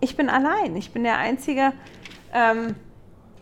ich 0.00 0.16
bin 0.16 0.28
allein, 0.28 0.74
ich 0.74 0.92
bin 0.92 1.04
der 1.04 1.18
Einzige, 1.18 1.72
ähm, 2.34 2.74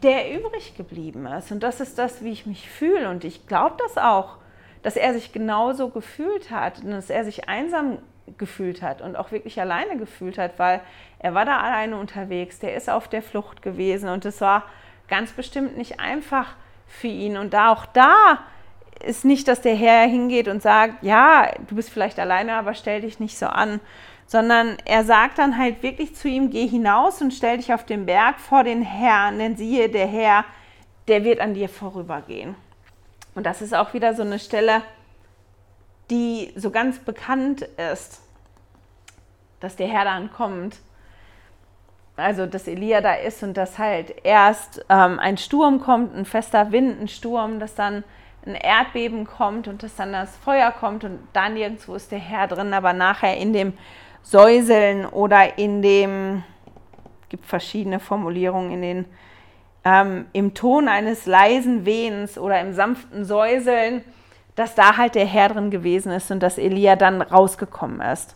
der 0.03 0.39
übrig 0.39 0.77
geblieben 0.77 1.27
ist. 1.27 1.51
Und 1.51 1.63
das 1.63 1.81
ist 1.81 1.99
das, 1.99 2.23
wie 2.23 2.33
ich 2.33 2.45
mich 2.45 2.69
fühle. 2.69 3.09
Und 3.09 3.25
ich 3.25 3.47
glaube 3.47 3.77
das 3.79 3.97
auch, 3.97 4.37
dass 4.83 4.97
er 4.97 5.15
sich 5.15 5.33
genauso 5.33 5.89
gefühlt 5.89 6.51
hat 6.51 6.85
und 6.85 6.91
dass 6.91 7.09
er 7.09 7.25
sich 7.25 7.49
einsam 7.49 7.99
gefühlt 8.37 8.83
hat 8.83 9.01
und 9.01 9.17
auch 9.17 9.33
wirklich 9.33 9.61
alleine 9.61 9.97
gefühlt 9.97 10.39
hat, 10.39 10.59
weil 10.59 10.83
er 11.19 11.35
war 11.35 11.45
da 11.45 11.59
alleine 11.59 11.97
unterwegs, 11.97 12.59
der 12.59 12.77
ist 12.77 12.89
auf 12.89 13.09
der 13.09 13.23
Flucht 13.23 13.63
gewesen 13.63 14.09
und 14.09 14.25
es 14.25 14.41
war 14.41 14.65
ganz 15.09 15.33
bestimmt 15.33 15.77
nicht 15.77 16.01
einfach 16.01 16.55
für 16.87 17.09
ihn. 17.09 17.37
Und 17.37 17.55
da 17.55 17.73
auch 17.73 17.87
da 17.87 18.39
ist 19.05 19.25
nicht, 19.25 19.49
dass 19.49 19.61
der 19.61 19.75
Herr 19.75 20.07
hingeht 20.07 20.49
und 20.49 20.63
sagt, 20.63 21.03
ja, 21.03 21.51
du 21.69 21.75
bist 21.75 21.91
vielleicht 21.91 22.19
alleine, 22.19 22.55
aber 22.55 22.75
stell 22.75 23.01
dich 23.01 23.21
nicht 23.21 23.39
so 23.39 23.47
an, 23.47 23.81
sondern 24.27 24.77
er 24.85 25.05
sagt 25.05 25.39
dann 25.39 25.57
halt 25.57 25.83
wirklich 25.83 26.15
zu 26.15 26.29
ihm, 26.29 26.51
geh 26.51 26.67
hinaus 26.67 27.23
und 27.23 27.33
stell 27.33 27.57
dich 27.57 27.73
auf 27.73 27.85
den 27.85 28.07
Berg 28.07 28.39
vor 28.39 28.63
den 28.63 28.83
Herrn, 28.83 29.39
denn 29.39 29.57
siehe, 29.57 29.89
der 29.89 30.07
Herr, 30.07 30.45
der 31.09 31.25
wird 31.25 31.41
an 31.41 31.55
dir 31.55 31.69
vorübergehen. 31.69 32.55
Und 33.35 33.45
das 33.45 33.63
ist 33.63 33.75
auch 33.75 33.95
wieder 33.95 34.15
so 34.15 34.23
eine 34.23 34.39
Stelle, 34.39 34.83
die 36.11 36.53
so 36.57 36.71
ganz 36.71 36.99
bekannt 36.99 37.63
ist, 37.93 38.21
dass 39.61 39.77
der 39.77 39.89
Herr 39.89 40.05
dann 40.05 40.31
kommt. 40.31 40.77
Also, 42.19 42.47
dass 42.47 42.67
Elia 42.67 43.01
da 43.01 43.15
ist 43.15 43.43
und 43.45 43.57
dass 43.57 43.79
halt 43.79 44.15
erst 44.25 44.85
ähm, 44.89 45.21
ein 45.21 45.39
Sturm 45.39 45.81
kommt, 45.81 46.17
ein 46.17 46.25
fester 46.25 46.73
Wind, 46.73 47.01
ein 47.01 47.09
Sturm, 47.09 47.61
dass 47.61 47.77
dann 47.77 48.03
ein 48.45 48.55
Erdbeben 48.55 49.25
kommt 49.25 49.69
und 49.69 49.83
dass 49.83 49.95
dann 49.95 50.13
das 50.13 50.37
Feuer 50.37 50.73
kommt 50.73 51.05
und 51.05 51.21
da 51.33 51.49
nirgendwo 51.49 51.95
ist 51.95 52.11
der 52.11 52.19
Herr 52.19 52.49
drin, 52.49 52.75
aber 52.75 52.93
nachher 52.93 53.37
in 53.37 53.53
dem 53.53 53.73
Säuseln 54.23 55.07
oder 55.07 55.59
in 55.59 55.81
dem, 55.81 56.43
gibt 57.29 57.47
verschiedene 57.47 58.01
Formulierungen 58.01 58.73
in 58.73 58.83
den, 58.83 59.05
ähm, 59.85 60.27
im 60.33 60.55
Ton 60.55 60.89
eines 60.89 61.27
leisen 61.27 61.85
Wehens 61.85 62.37
oder 62.37 62.61
im 62.61 62.73
sanften 62.73 63.25
Säuseln, 63.25 64.03
dass 64.57 64.75
da 64.75 64.97
halt 64.97 65.15
der 65.15 65.27
Herr 65.27 65.51
drin 65.51 65.71
gewesen 65.71 66.11
ist 66.11 66.33
und 66.33 66.43
dass 66.43 66.59
Elia 66.59 66.97
dann 66.97 67.23
rausgekommen 67.23 68.01
ist. 68.01 68.35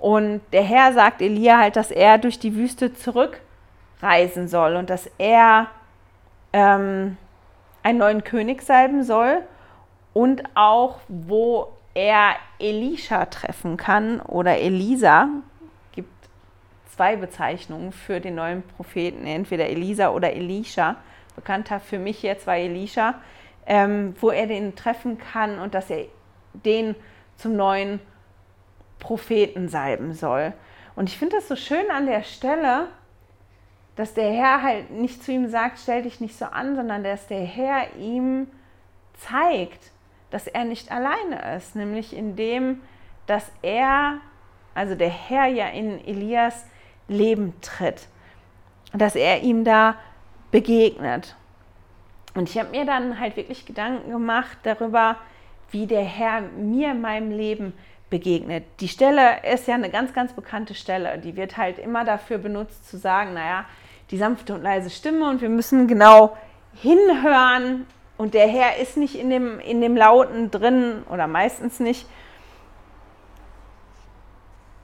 Und 0.00 0.40
der 0.52 0.62
Herr 0.62 0.92
sagt 0.92 1.20
Elia 1.22 1.58
halt, 1.58 1.76
dass 1.76 1.90
er 1.90 2.18
durch 2.18 2.38
die 2.38 2.54
Wüste 2.54 2.94
zurückreisen 2.94 4.48
soll 4.48 4.76
und 4.76 4.90
dass 4.90 5.10
er 5.18 5.66
ähm, 6.52 7.16
einen 7.82 7.98
neuen 7.98 8.22
König 8.24 8.62
salben 8.62 9.02
soll 9.02 9.42
und 10.14 10.42
auch, 10.54 10.98
wo 11.08 11.68
er 11.94 12.36
Elisha 12.58 13.26
treffen 13.26 13.76
kann 13.76 14.20
oder 14.20 14.58
Elisa. 14.58 15.28
Gibt 15.92 16.12
zwei 16.94 17.16
Bezeichnungen 17.16 17.92
für 17.92 18.20
den 18.20 18.36
neuen 18.36 18.62
Propheten, 18.62 19.26
entweder 19.26 19.68
Elisa 19.68 20.10
oder 20.10 20.32
Elisha. 20.32 20.96
Bekannter 21.34 21.80
für 21.80 21.98
mich 21.98 22.22
jetzt 22.22 22.46
war 22.46 22.56
Elisha, 22.56 23.14
ähm, 23.66 24.14
wo 24.20 24.30
er 24.30 24.46
den 24.46 24.76
treffen 24.76 25.18
kann 25.18 25.58
und 25.58 25.74
dass 25.74 25.90
er 25.90 26.04
den 26.52 26.94
zum 27.36 27.56
neuen 27.56 27.98
Propheten 27.98 28.17
salben 29.68 30.12
soll. 30.12 30.52
Und 30.96 31.08
ich 31.08 31.18
finde 31.18 31.36
das 31.36 31.48
so 31.48 31.56
schön 31.56 31.90
an 31.90 32.06
der 32.06 32.22
Stelle, 32.22 32.88
dass 33.96 34.14
der 34.14 34.32
Herr 34.32 34.62
halt 34.62 34.90
nicht 34.90 35.22
zu 35.22 35.32
ihm 35.32 35.48
sagt, 35.48 35.78
stell 35.78 36.02
dich 36.02 36.20
nicht 36.20 36.36
so 36.36 36.44
an, 36.44 36.76
sondern 36.76 37.02
dass 37.02 37.26
der 37.26 37.44
Herr 37.44 37.96
ihm 37.96 38.46
zeigt, 39.14 39.90
dass 40.30 40.46
er 40.46 40.64
nicht 40.64 40.92
alleine 40.92 41.56
ist, 41.56 41.74
nämlich 41.74 42.14
indem, 42.14 42.80
dass 43.26 43.50
er, 43.62 44.18
also 44.74 44.94
der 44.94 45.10
Herr 45.10 45.46
ja 45.46 45.68
in 45.68 46.04
Elias 46.06 46.64
Leben 47.08 47.54
tritt, 47.60 48.06
dass 48.92 49.16
er 49.16 49.42
ihm 49.42 49.64
da 49.64 49.96
begegnet. 50.50 51.34
Und 52.34 52.48
ich 52.48 52.58
habe 52.58 52.70
mir 52.70 52.84
dann 52.84 53.18
halt 53.18 53.36
wirklich 53.36 53.66
Gedanken 53.66 54.10
gemacht 54.10 54.58
darüber, 54.62 55.16
wie 55.70 55.86
der 55.86 56.04
Herr 56.04 56.42
mir 56.42 56.92
in 56.92 57.00
meinem 57.00 57.30
Leben 57.30 57.72
begegnet. 58.10 58.64
Die 58.80 58.88
Stelle 58.88 59.42
ist 59.52 59.68
ja 59.68 59.74
eine 59.74 59.90
ganz, 59.90 60.12
ganz 60.12 60.32
bekannte 60.32 60.74
Stelle. 60.74 61.18
Die 61.18 61.36
wird 61.36 61.56
halt 61.56 61.78
immer 61.78 62.04
dafür 62.04 62.38
benutzt 62.38 62.88
zu 62.88 62.96
sagen, 62.96 63.34
naja, 63.34 63.64
die 64.10 64.16
sanfte 64.16 64.54
und 64.54 64.62
leise 64.62 64.90
Stimme 64.90 65.28
und 65.28 65.40
wir 65.40 65.48
müssen 65.48 65.86
genau 65.86 66.36
hinhören 66.74 67.86
und 68.16 68.34
der 68.34 68.48
Herr 68.48 68.76
ist 68.78 68.96
nicht 68.96 69.14
in 69.14 69.30
dem, 69.30 69.60
in 69.60 69.80
dem 69.80 69.96
Lauten 69.96 70.50
drin 70.50 71.04
oder 71.10 71.26
meistens 71.26 71.80
nicht. 71.80 72.06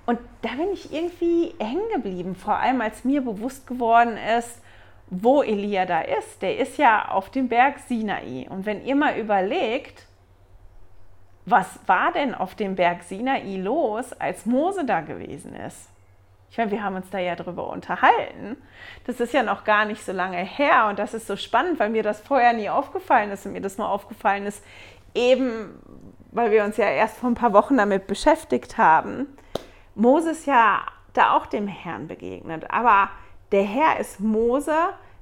Und 0.07 0.19
da 0.43 0.51
bin 0.51 0.73
ich 0.73 0.93
irgendwie 0.93 1.55
hängen 1.59 1.89
geblieben, 1.93 2.37
vor 2.37 2.57
allem 2.57 2.81
als 2.81 3.05
mir 3.05 3.23
bewusst 3.23 3.67
geworden 3.67 4.17
ist, 4.39 4.61
wo 5.09 5.43
Elia 5.43 5.87
da 5.87 6.01
ist. 6.03 6.43
Der 6.43 6.59
ist 6.59 6.79
ja 6.79 7.09
auf 7.09 7.31
dem 7.31 7.49
Berg 7.49 7.79
Sinai. 7.89 8.47
Und 8.51 8.67
wenn 8.67 8.85
ihr 8.85 8.95
mal 8.95 9.19
überlegt, 9.19 10.07
was 11.47 11.79
war 11.87 12.13
denn 12.13 12.35
auf 12.35 12.55
dem 12.55 12.75
Berg 12.75 13.03
Sinai 13.03 13.57
los, 13.57 14.13
als 14.15 14.47
Mose 14.47 14.85
da 14.85 15.01
gewesen 15.01 15.55
ist? 15.55 15.91
Ich 16.51 16.59
meine, 16.59 16.71
wir 16.71 16.85
haben 16.85 16.95
uns 16.95 17.11
da 17.11 17.19
ja 17.19 17.35
drüber 17.35 17.69
unterhalten. 17.69 18.57
Das 19.07 19.19
ist 19.19 19.35
ja 19.35 19.43
noch 19.43 19.65
gar 19.65 19.85
nicht 19.85 20.05
so 20.05 20.13
lange 20.13 20.37
her 20.37 20.87
und 20.89 20.99
das 20.99 21.13
ist 21.13 21.27
so 21.27 21.37
spannend, 21.37 21.81
weil 21.81 21.91
mir 21.91 22.05
das 22.05 22.21
vorher 22.21 22.53
nie 22.53 22.71
aufgefallen 22.71 23.33
ist 23.33 23.45
und 23.45 23.53
mir 23.53 23.61
das 23.61 23.77
nur 23.77 23.89
aufgefallen 23.89 24.47
ist, 24.47 24.65
eben 25.15 25.81
weil 26.31 26.51
wir 26.51 26.65
uns 26.65 26.77
ja 26.77 26.87
erst 26.87 27.17
vor 27.17 27.31
ein 27.31 27.35
paar 27.35 27.53
Wochen 27.53 27.77
damit 27.77 28.07
beschäftigt 28.07 28.79
haben. 28.79 29.37
Moses 29.95 30.47
ja 30.47 30.81
da 31.13 31.37
auch 31.37 31.47
dem 31.47 31.69
Herrn 31.69 32.09
begegnet, 32.09 32.71
aber 32.71 33.09
der 33.53 33.63
Herr 33.63 34.01
ist 34.01 34.21
Mose 34.21 34.77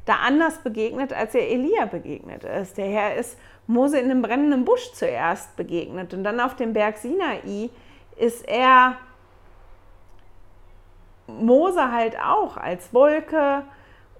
da 0.04 0.16
anders 0.16 0.58
begegnet, 0.58 1.12
als 1.12 1.34
er 1.34 1.48
Elia 1.48 1.86
begegnet 1.86 2.44
ist. 2.44 2.76
Der 2.76 2.86
Herr 2.86 3.14
ist 3.14 3.38
Mose 3.66 3.98
in 3.98 4.10
einem 4.10 4.22
brennenden 4.22 4.64
Busch 4.64 4.92
zuerst 4.92 5.56
begegnet 5.56 6.14
und 6.14 6.24
dann 6.24 6.40
auf 6.40 6.56
dem 6.56 6.72
Berg 6.72 6.98
Sinai 6.98 7.70
ist 8.16 8.46
er 8.48 8.96
Mose 11.26 11.92
halt 11.92 12.18
auch 12.18 12.56
als 12.56 12.92
Wolke 12.92 13.62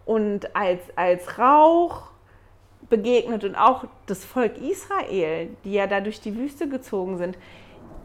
und 0.05 0.55
als, 0.57 0.80
als 0.97 1.38
Rauch 1.38 2.12
begegnet 2.88 3.45
und 3.45 3.57
auch 3.57 3.84
das 4.07 4.24
Volk 4.24 4.59
Israel, 4.59 5.51
die 5.64 5.72
ja 5.72 5.86
da 5.86 6.01
durch 6.01 6.20
die 6.20 6.36
Wüste 6.36 6.68
gezogen 6.68 7.18
sind, 7.18 7.36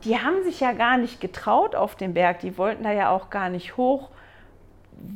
die 0.04 0.18
haben 0.18 0.44
sich 0.44 0.60
ja 0.60 0.74
gar 0.74 0.98
nicht 0.98 1.20
getraut 1.20 1.76
auf 1.76 1.96
den 1.96 2.14
Berg, 2.14 2.40
die 2.40 2.58
wollten 2.58 2.84
da 2.84 2.92
ja 2.92 3.10
auch 3.10 3.30
gar 3.30 3.50
nicht 3.50 3.78
hoch, 3.78 4.10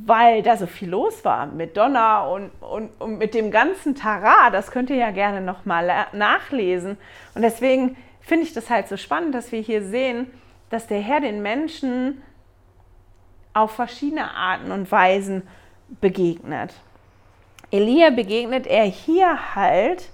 weil 0.05 0.43
da 0.43 0.57
so 0.57 0.67
viel 0.67 0.89
los 0.89 1.25
war 1.25 1.47
mit 1.47 1.77
Donner 1.77 2.29
und, 2.29 2.51
und, 2.61 2.89
und 2.99 3.17
mit 3.17 3.33
dem 3.33 3.51
ganzen 3.51 3.95
Tara. 3.95 4.49
Das 4.49 4.71
könnt 4.71 4.89
ihr 4.89 4.95
ja 4.95 5.11
gerne 5.11 5.41
nochmal 5.41 6.07
nachlesen. 6.13 6.97
Und 7.33 7.41
deswegen 7.41 7.97
finde 8.19 8.45
ich 8.45 8.53
das 8.53 8.69
halt 8.69 8.87
so 8.87 8.97
spannend, 8.97 9.33
dass 9.33 9.51
wir 9.51 9.61
hier 9.61 9.83
sehen, 9.83 10.27
dass 10.69 10.87
der 10.87 10.99
Herr 10.99 11.19
den 11.19 11.41
Menschen 11.41 12.21
auf 13.53 13.71
verschiedene 13.71 14.31
Arten 14.31 14.71
und 14.71 14.91
Weisen 14.91 15.43
begegnet. 15.99 16.73
Elia 17.71 18.09
begegnet 18.09 18.67
er 18.67 18.85
hier 18.85 19.55
halt 19.55 20.09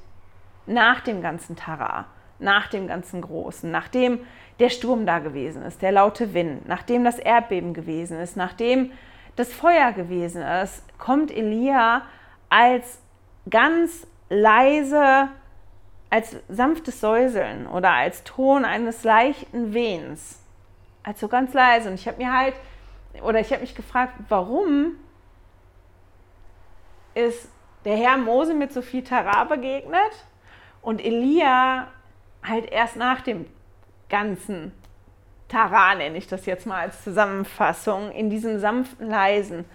nach 0.65 1.01
dem 1.01 1.21
ganzen 1.21 1.55
Tara, 1.55 2.05
nach 2.39 2.67
dem 2.67 2.87
ganzen 2.87 3.21
Großen, 3.21 3.69
nachdem 3.69 4.19
der 4.59 4.69
Sturm 4.69 5.05
da 5.05 5.19
gewesen 5.19 5.63
ist, 5.63 5.81
der 5.81 5.91
laute 5.91 6.33
Wind, 6.33 6.67
nachdem 6.67 7.03
das 7.03 7.19
Erdbeben 7.19 7.73
gewesen 7.73 8.19
ist, 8.19 8.37
nachdem 8.37 8.91
das 9.37 9.53
Feuer 9.53 9.93
gewesen 9.93 10.41
ist, 10.41 10.83
kommt 10.97 11.31
Elia 11.31 12.01
als 12.49 12.99
ganz 13.49 14.05
leise, 14.29 15.29
als 16.09 16.35
sanftes 16.49 16.99
Säuseln 16.99 17.67
oder 17.67 17.91
als 17.91 18.23
Ton 18.23 18.65
eines 18.65 19.03
leichten 19.03 19.73
Wehens. 19.73 20.41
Also 21.03 21.27
ganz 21.27 21.53
leise. 21.53 21.89
Und 21.89 21.95
ich 21.95 22.07
habe 22.07 22.17
mir 22.17 22.33
halt 22.33 22.55
oder 23.21 23.39
ich 23.39 23.51
habe 23.51 23.61
mich 23.61 23.75
gefragt, 23.75 24.13
warum 24.27 24.95
ist 27.13 27.49
der 27.85 27.95
Herr 27.95 28.17
Mose 28.17 28.53
mit 28.53 28.73
so 28.73 28.81
viel 28.81 29.03
Tara 29.03 29.43
begegnet 29.45 30.25
und 30.81 31.03
Elia 31.03 31.87
halt 32.43 32.69
erst 32.71 32.95
nach 32.95 33.21
dem 33.21 33.45
ganzen 34.09 34.71
Tara, 35.49 35.95
nenne 35.95 36.17
ich 36.17 36.27
das 36.27 36.45
jetzt 36.45 36.65
mal 36.65 36.81
als 36.81 37.03
Zusammenfassung, 37.03 38.11
in 38.11 38.29
diesem 38.29 38.59
sanften 38.59 39.09
Leisen. 39.09 39.65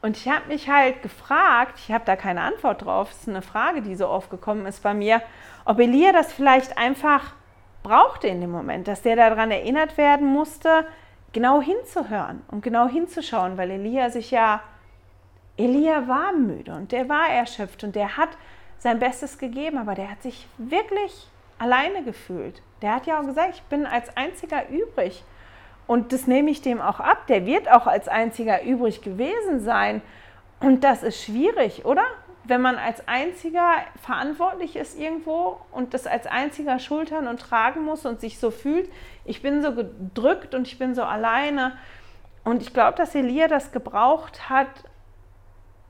Und 0.00 0.16
ich 0.16 0.28
habe 0.28 0.48
mich 0.48 0.68
halt 0.68 1.02
gefragt, 1.02 1.78
ich 1.78 1.92
habe 1.92 2.04
da 2.04 2.16
keine 2.16 2.42
Antwort 2.42 2.84
drauf, 2.84 3.10
es 3.10 3.22
ist 3.22 3.28
eine 3.28 3.42
Frage, 3.42 3.82
die 3.82 3.96
so 3.96 4.06
aufgekommen 4.06 4.66
ist 4.66 4.82
bei 4.82 4.94
mir, 4.94 5.22
ob 5.64 5.80
Elia 5.80 6.12
das 6.12 6.32
vielleicht 6.32 6.78
einfach 6.78 7.34
brauchte 7.82 8.28
in 8.28 8.40
dem 8.40 8.50
Moment, 8.50 8.86
dass 8.86 9.02
der 9.02 9.16
daran 9.16 9.50
erinnert 9.50 9.96
werden 9.96 10.26
musste, 10.26 10.86
genau 11.32 11.60
hinzuhören 11.60 12.42
und 12.48 12.62
genau 12.62 12.88
hinzuschauen, 12.88 13.56
weil 13.56 13.70
Elia 13.70 14.10
sich 14.10 14.30
ja, 14.30 14.62
Elia 15.56 16.06
war 16.06 16.32
müde 16.32 16.72
und 16.72 16.92
der 16.92 17.08
war 17.08 17.28
erschöpft 17.28 17.82
und 17.82 17.96
der 17.96 18.16
hat 18.16 18.30
sein 18.78 19.00
Bestes 19.00 19.38
gegeben, 19.38 19.78
aber 19.78 19.94
der 19.94 20.10
hat 20.10 20.22
sich 20.22 20.46
wirklich 20.58 21.28
alleine 21.58 22.02
gefühlt. 22.02 22.62
Der 22.82 22.94
hat 22.94 23.06
ja 23.06 23.20
auch 23.20 23.26
gesagt, 23.26 23.54
ich 23.54 23.62
bin 23.62 23.86
als 23.86 24.16
einziger 24.16 24.68
übrig. 24.68 25.24
Und 25.86 26.12
das 26.12 26.26
nehme 26.26 26.50
ich 26.50 26.60
dem 26.60 26.80
auch 26.80 27.00
ab. 27.00 27.26
Der 27.28 27.46
wird 27.46 27.70
auch 27.70 27.86
als 27.86 28.08
einziger 28.08 28.62
übrig 28.62 29.02
gewesen 29.02 29.60
sein. 29.60 30.02
Und 30.60 30.84
das 30.84 31.02
ist 31.02 31.22
schwierig, 31.22 31.84
oder? 31.84 32.04
wenn 32.48 32.62
man 32.62 32.76
als 32.76 33.06
einziger 33.06 33.74
verantwortlich 34.00 34.74
ist 34.76 34.98
irgendwo 34.98 35.60
und 35.70 35.92
das 35.92 36.06
als 36.06 36.26
einziger 36.26 36.78
schultern 36.78 37.28
und 37.28 37.40
tragen 37.40 37.84
muss 37.84 38.06
und 38.06 38.20
sich 38.20 38.38
so 38.38 38.50
fühlt, 38.50 38.90
ich 39.26 39.42
bin 39.42 39.62
so 39.62 39.74
gedrückt 39.74 40.54
und 40.54 40.66
ich 40.66 40.78
bin 40.78 40.94
so 40.94 41.02
alleine. 41.02 41.76
Und 42.44 42.62
ich 42.62 42.72
glaube, 42.72 42.96
dass 42.96 43.14
Elia 43.14 43.48
das 43.48 43.72
gebraucht 43.72 44.48
hat, 44.48 44.68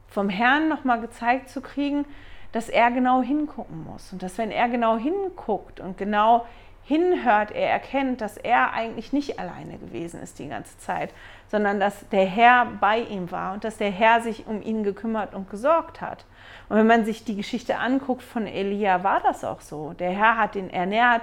vom 0.09 0.29
Herrn 0.29 0.69
nochmal 0.69 1.01
gezeigt 1.01 1.49
zu 1.49 1.61
kriegen, 1.61 2.05
dass 2.53 2.69
er 2.69 2.91
genau 2.91 3.23
hingucken 3.23 3.85
muss. 3.85 4.13
Und 4.13 4.23
dass 4.23 4.39
wenn 4.39 4.51
er 4.51 4.69
genau 4.69 4.97
hinguckt 4.97 5.81
und 5.81 5.99
genau 5.99 6.47
hinhört, 6.89 7.51
er 7.51 7.71
erkennt, 7.71 8.23
dass 8.23 8.39
er 8.39 8.73
eigentlich 8.73 9.13
nicht 9.13 9.39
alleine 9.39 9.77
gewesen 9.77 10.23
ist 10.23 10.39
die 10.39 10.49
ganze 10.49 10.79
Zeit, 10.79 11.13
sondern 11.49 11.79
dass 11.79 12.09
der 12.09 12.25
Herr 12.25 12.65
bei 12.81 13.01
ihm 13.01 13.31
war 13.31 13.53
und 13.53 13.65
dass 13.65 13.77
der 13.77 13.91
Herr 13.91 14.23
sich 14.23 14.47
um 14.47 14.63
ihn 14.63 14.85
gekümmert 14.85 15.35
und 15.35 15.51
gesorgt 15.51 16.01
hat. 16.01 16.25
Und 16.71 16.79
wenn 16.79 16.87
man 16.87 17.05
sich 17.05 17.25
die 17.25 17.37
Geschichte 17.37 17.77
anguckt 17.77 18.23
von 18.23 18.47
Elia, 18.47 19.05
war 19.05 19.21
das 19.21 19.45
auch 19.45 19.61
so. 19.61 19.93
Der 19.93 20.13
Herr 20.13 20.39
hat 20.39 20.57
ihn 20.57 20.71
ernährt 20.71 21.23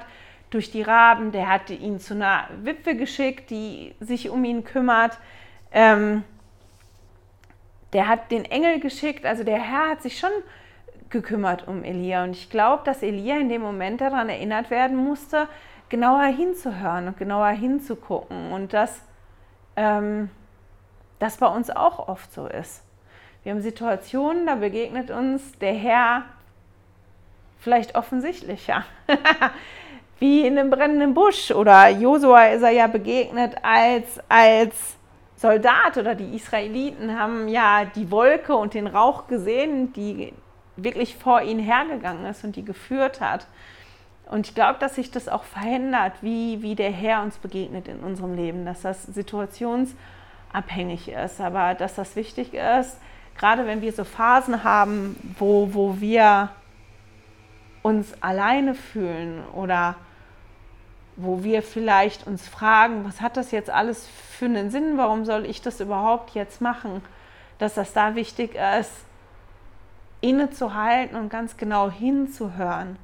durch 0.51 0.69
die 0.69 0.83
Raben, 0.83 1.31
der 1.31 1.49
hatte 1.49 1.73
ihn 1.73 1.99
zu 1.99 2.13
einer 2.13 2.47
Witwe 2.61 2.95
geschickt, 2.95 3.49
die 3.49 3.95
sich 3.99 4.29
um 4.29 4.45
ihn 4.45 4.63
kümmert. 4.63 5.17
Ähm, 5.71 6.23
der 7.93 8.07
hat 8.07 8.29
den 8.29 8.45
Engel 8.45 8.79
geschickt, 8.79 9.25
also 9.25 9.43
der 9.43 9.59
Herr 9.59 9.89
hat 9.89 10.03
sich 10.03 10.19
schon 10.19 10.29
gekümmert 11.15 11.67
um 11.67 11.83
Elia. 11.83 12.23
Und 12.23 12.31
ich 12.31 12.49
glaube, 12.49 12.83
dass 12.83 13.01
Elia 13.01 13.37
in 13.37 13.49
dem 13.49 13.61
Moment 13.61 14.01
daran 14.01 14.29
erinnert 14.29 14.69
werden 14.69 14.97
musste, 14.97 15.47
genauer 15.89 16.25
hinzuhören 16.25 17.07
und 17.07 17.17
genauer 17.17 17.49
hinzugucken. 17.49 18.51
Und 18.51 18.73
dass 18.73 19.01
ähm, 19.75 20.29
das 21.19 21.37
bei 21.37 21.47
uns 21.47 21.69
auch 21.69 22.07
oft 22.07 22.31
so 22.33 22.47
ist. 22.47 22.83
Wir 23.43 23.53
haben 23.53 23.61
Situationen, 23.61 24.45
da 24.45 24.55
begegnet 24.55 25.11
uns 25.11 25.57
der 25.59 25.73
Herr 25.73 26.23
vielleicht 27.59 27.95
offensichtlicher. 27.95 28.83
wie 30.19 30.45
in 30.45 30.57
einem 30.57 30.69
brennenden 30.69 31.13
Busch. 31.13 31.51
Oder 31.51 31.89
Josua 31.89 32.45
ist 32.45 32.61
er 32.61 32.71
ja 32.71 32.87
begegnet 32.87 33.55
als, 33.61 34.19
als 34.29 34.95
Soldat 35.35 35.97
oder 35.97 36.15
die 36.15 36.35
Israeliten 36.35 37.19
haben 37.19 37.47
ja 37.47 37.85
die 37.85 38.09
Wolke 38.09 38.55
und 38.55 38.73
den 38.73 38.87
Rauch 38.87 39.27
gesehen, 39.27 39.91
die 39.93 40.33
wirklich 40.77 41.15
vor 41.15 41.41
ihnen 41.41 41.59
hergegangen 41.59 42.25
ist 42.25 42.43
und 42.43 42.55
die 42.55 42.65
geführt 42.65 43.21
hat. 43.21 43.47
Und 44.29 44.47
ich 44.47 44.55
glaube, 44.55 44.79
dass 44.79 44.95
sich 44.95 45.11
das 45.11 45.29
auch 45.29 45.43
verändert, 45.43 46.13
wie, 46.21 46.61
wie 46.61 46.75
der 46.75 46.91
Herr 46.91 47.21
uns 47.21 47.37
begegnet 47.37 47.87
in 47.87 47.99
unserem 47.99 48.35
Leben, 48.35 48.65
dass 48.65 48.81
das 48.81 49.03
situationsabhängig 49.03 51.09
ist, 51.09 51.39
aber 51.39 51.75
dass 51.75 51.95
das 51.95 52.15
wichtig 52.15 52.53
ist, 52.53 52.97
gerade 53.37 53.67
wenn 53.67 53.81
wir 53.81 53.93
so 53.93 54.03
Phasen 54.03 54.63
haben, 54.63 55.35
wo, 55.37 55.73
wo 55.73 55.99
wir 55.99 56.49
uns 57.83 58.13
alleine 58.21 58.73
fühlen 58.73 59.43
oder 59.53 59.95
wo 61.17 61.43
wir 61.43 61.61
vielleicht 61.61 62.25
uns 62.25 62.47
fragen, 62.47 63.05
was 63.05 63.21
hat 63.21 63.37
das 63.37 63.51
jetzt 63.51 63.69
alles 63.69 64.07
für 64.07 64.45
einen 64.45 64.71
Sinn, 64.71 64.97
warum 64.97 65.23
soll 65.23 65.45
ich 65.45 65.61
das 65.61 65.79
überhaupt 65.79 66.31
jetzt 66.31 66.61
machen, 66.61 67.03
dass 67.59 67.75
das 67.75 67.93
da 67.93 68.15
wichtig 68.15 68.55
ist, 68.79 69.04
innezuhalten 70.25 71.15
und 71.15 71.29
ganz 71.29 71.55
genau 71.55 71.91
hinzuhören 71.91 72.97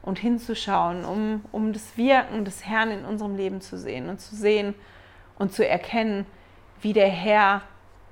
und 0.00 0.20
hinzuschauen, 0.20 1.04
um, 1.04 1.44
um 1.50 1.72
das 1.72 1.96
Wirken 1.96 2.44
des 2.44 2.64
Herrn 2.64 2.92
in 2.92 3.04
unserem 3.04 3.36
Leben 3.36 3.60
zu 3.60 3.76
sehen 3.76 4.08
und 4.08 4.20
zu 4.20 4.36
sehen 4.36 4.74
und 5.38 5.52
zu 5.52 5.66
erkennen, 5.66 6.24
wie 6.80 6.92
der 6.92 7.08
Herr 7.08 7.62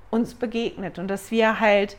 uns 0.09 0.33
begegnet 0.33 0.99
und 0.99 1.07
dass 1.07 1.31
wir 1.31 1.61
halt 1.61 1.95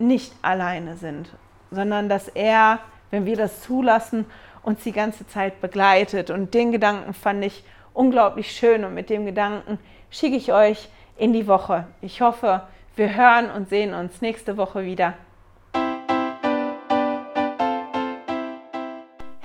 nicht 0.00 0.32
alleine 0.42 0.96
sind, 0.96 1.30
sondern 1.70 2.08
dass 2.08 2.26
er, 2.26 2.80
wenn 3.10 3.24
wir 3.24 3.36
das 3.36 3.62
zulassen, 3.62 4.26
uns 4.64 4.82
die 4.82 4.92
ganze 4.92 5.28
Zeit 5.28 5.60
begleitet. 5.60 6.30
Und 6.30 6.54
den 6.54 6.72
Gedanken 6.72 7.14
fand 7.14 7.44
ich 7.44 7.62
unglaublich 7.94 8.50
schön 8.50 8.84
und 8.84 8.94
mit 8.94 9.10
dem 9.10 9.26
Gedanken 9.26 9.78
schicke 10.10 10.36
ich 10.36 10.52
euch 10.52 10.88
in 11.16 11.32
die 11.32 11.46
Woche. 11.46 11.86
Ich 12.00 12.20
hoffe, 12.20 12.62
wir 12.96 13.14
hören 13.14 13.48
und 13.48 13.68
sehen 13.68 13.94
uns 13.94 14.20
nächste 14.20 14.56
Woche 14.56 14.84
wieder. 14.84 15.14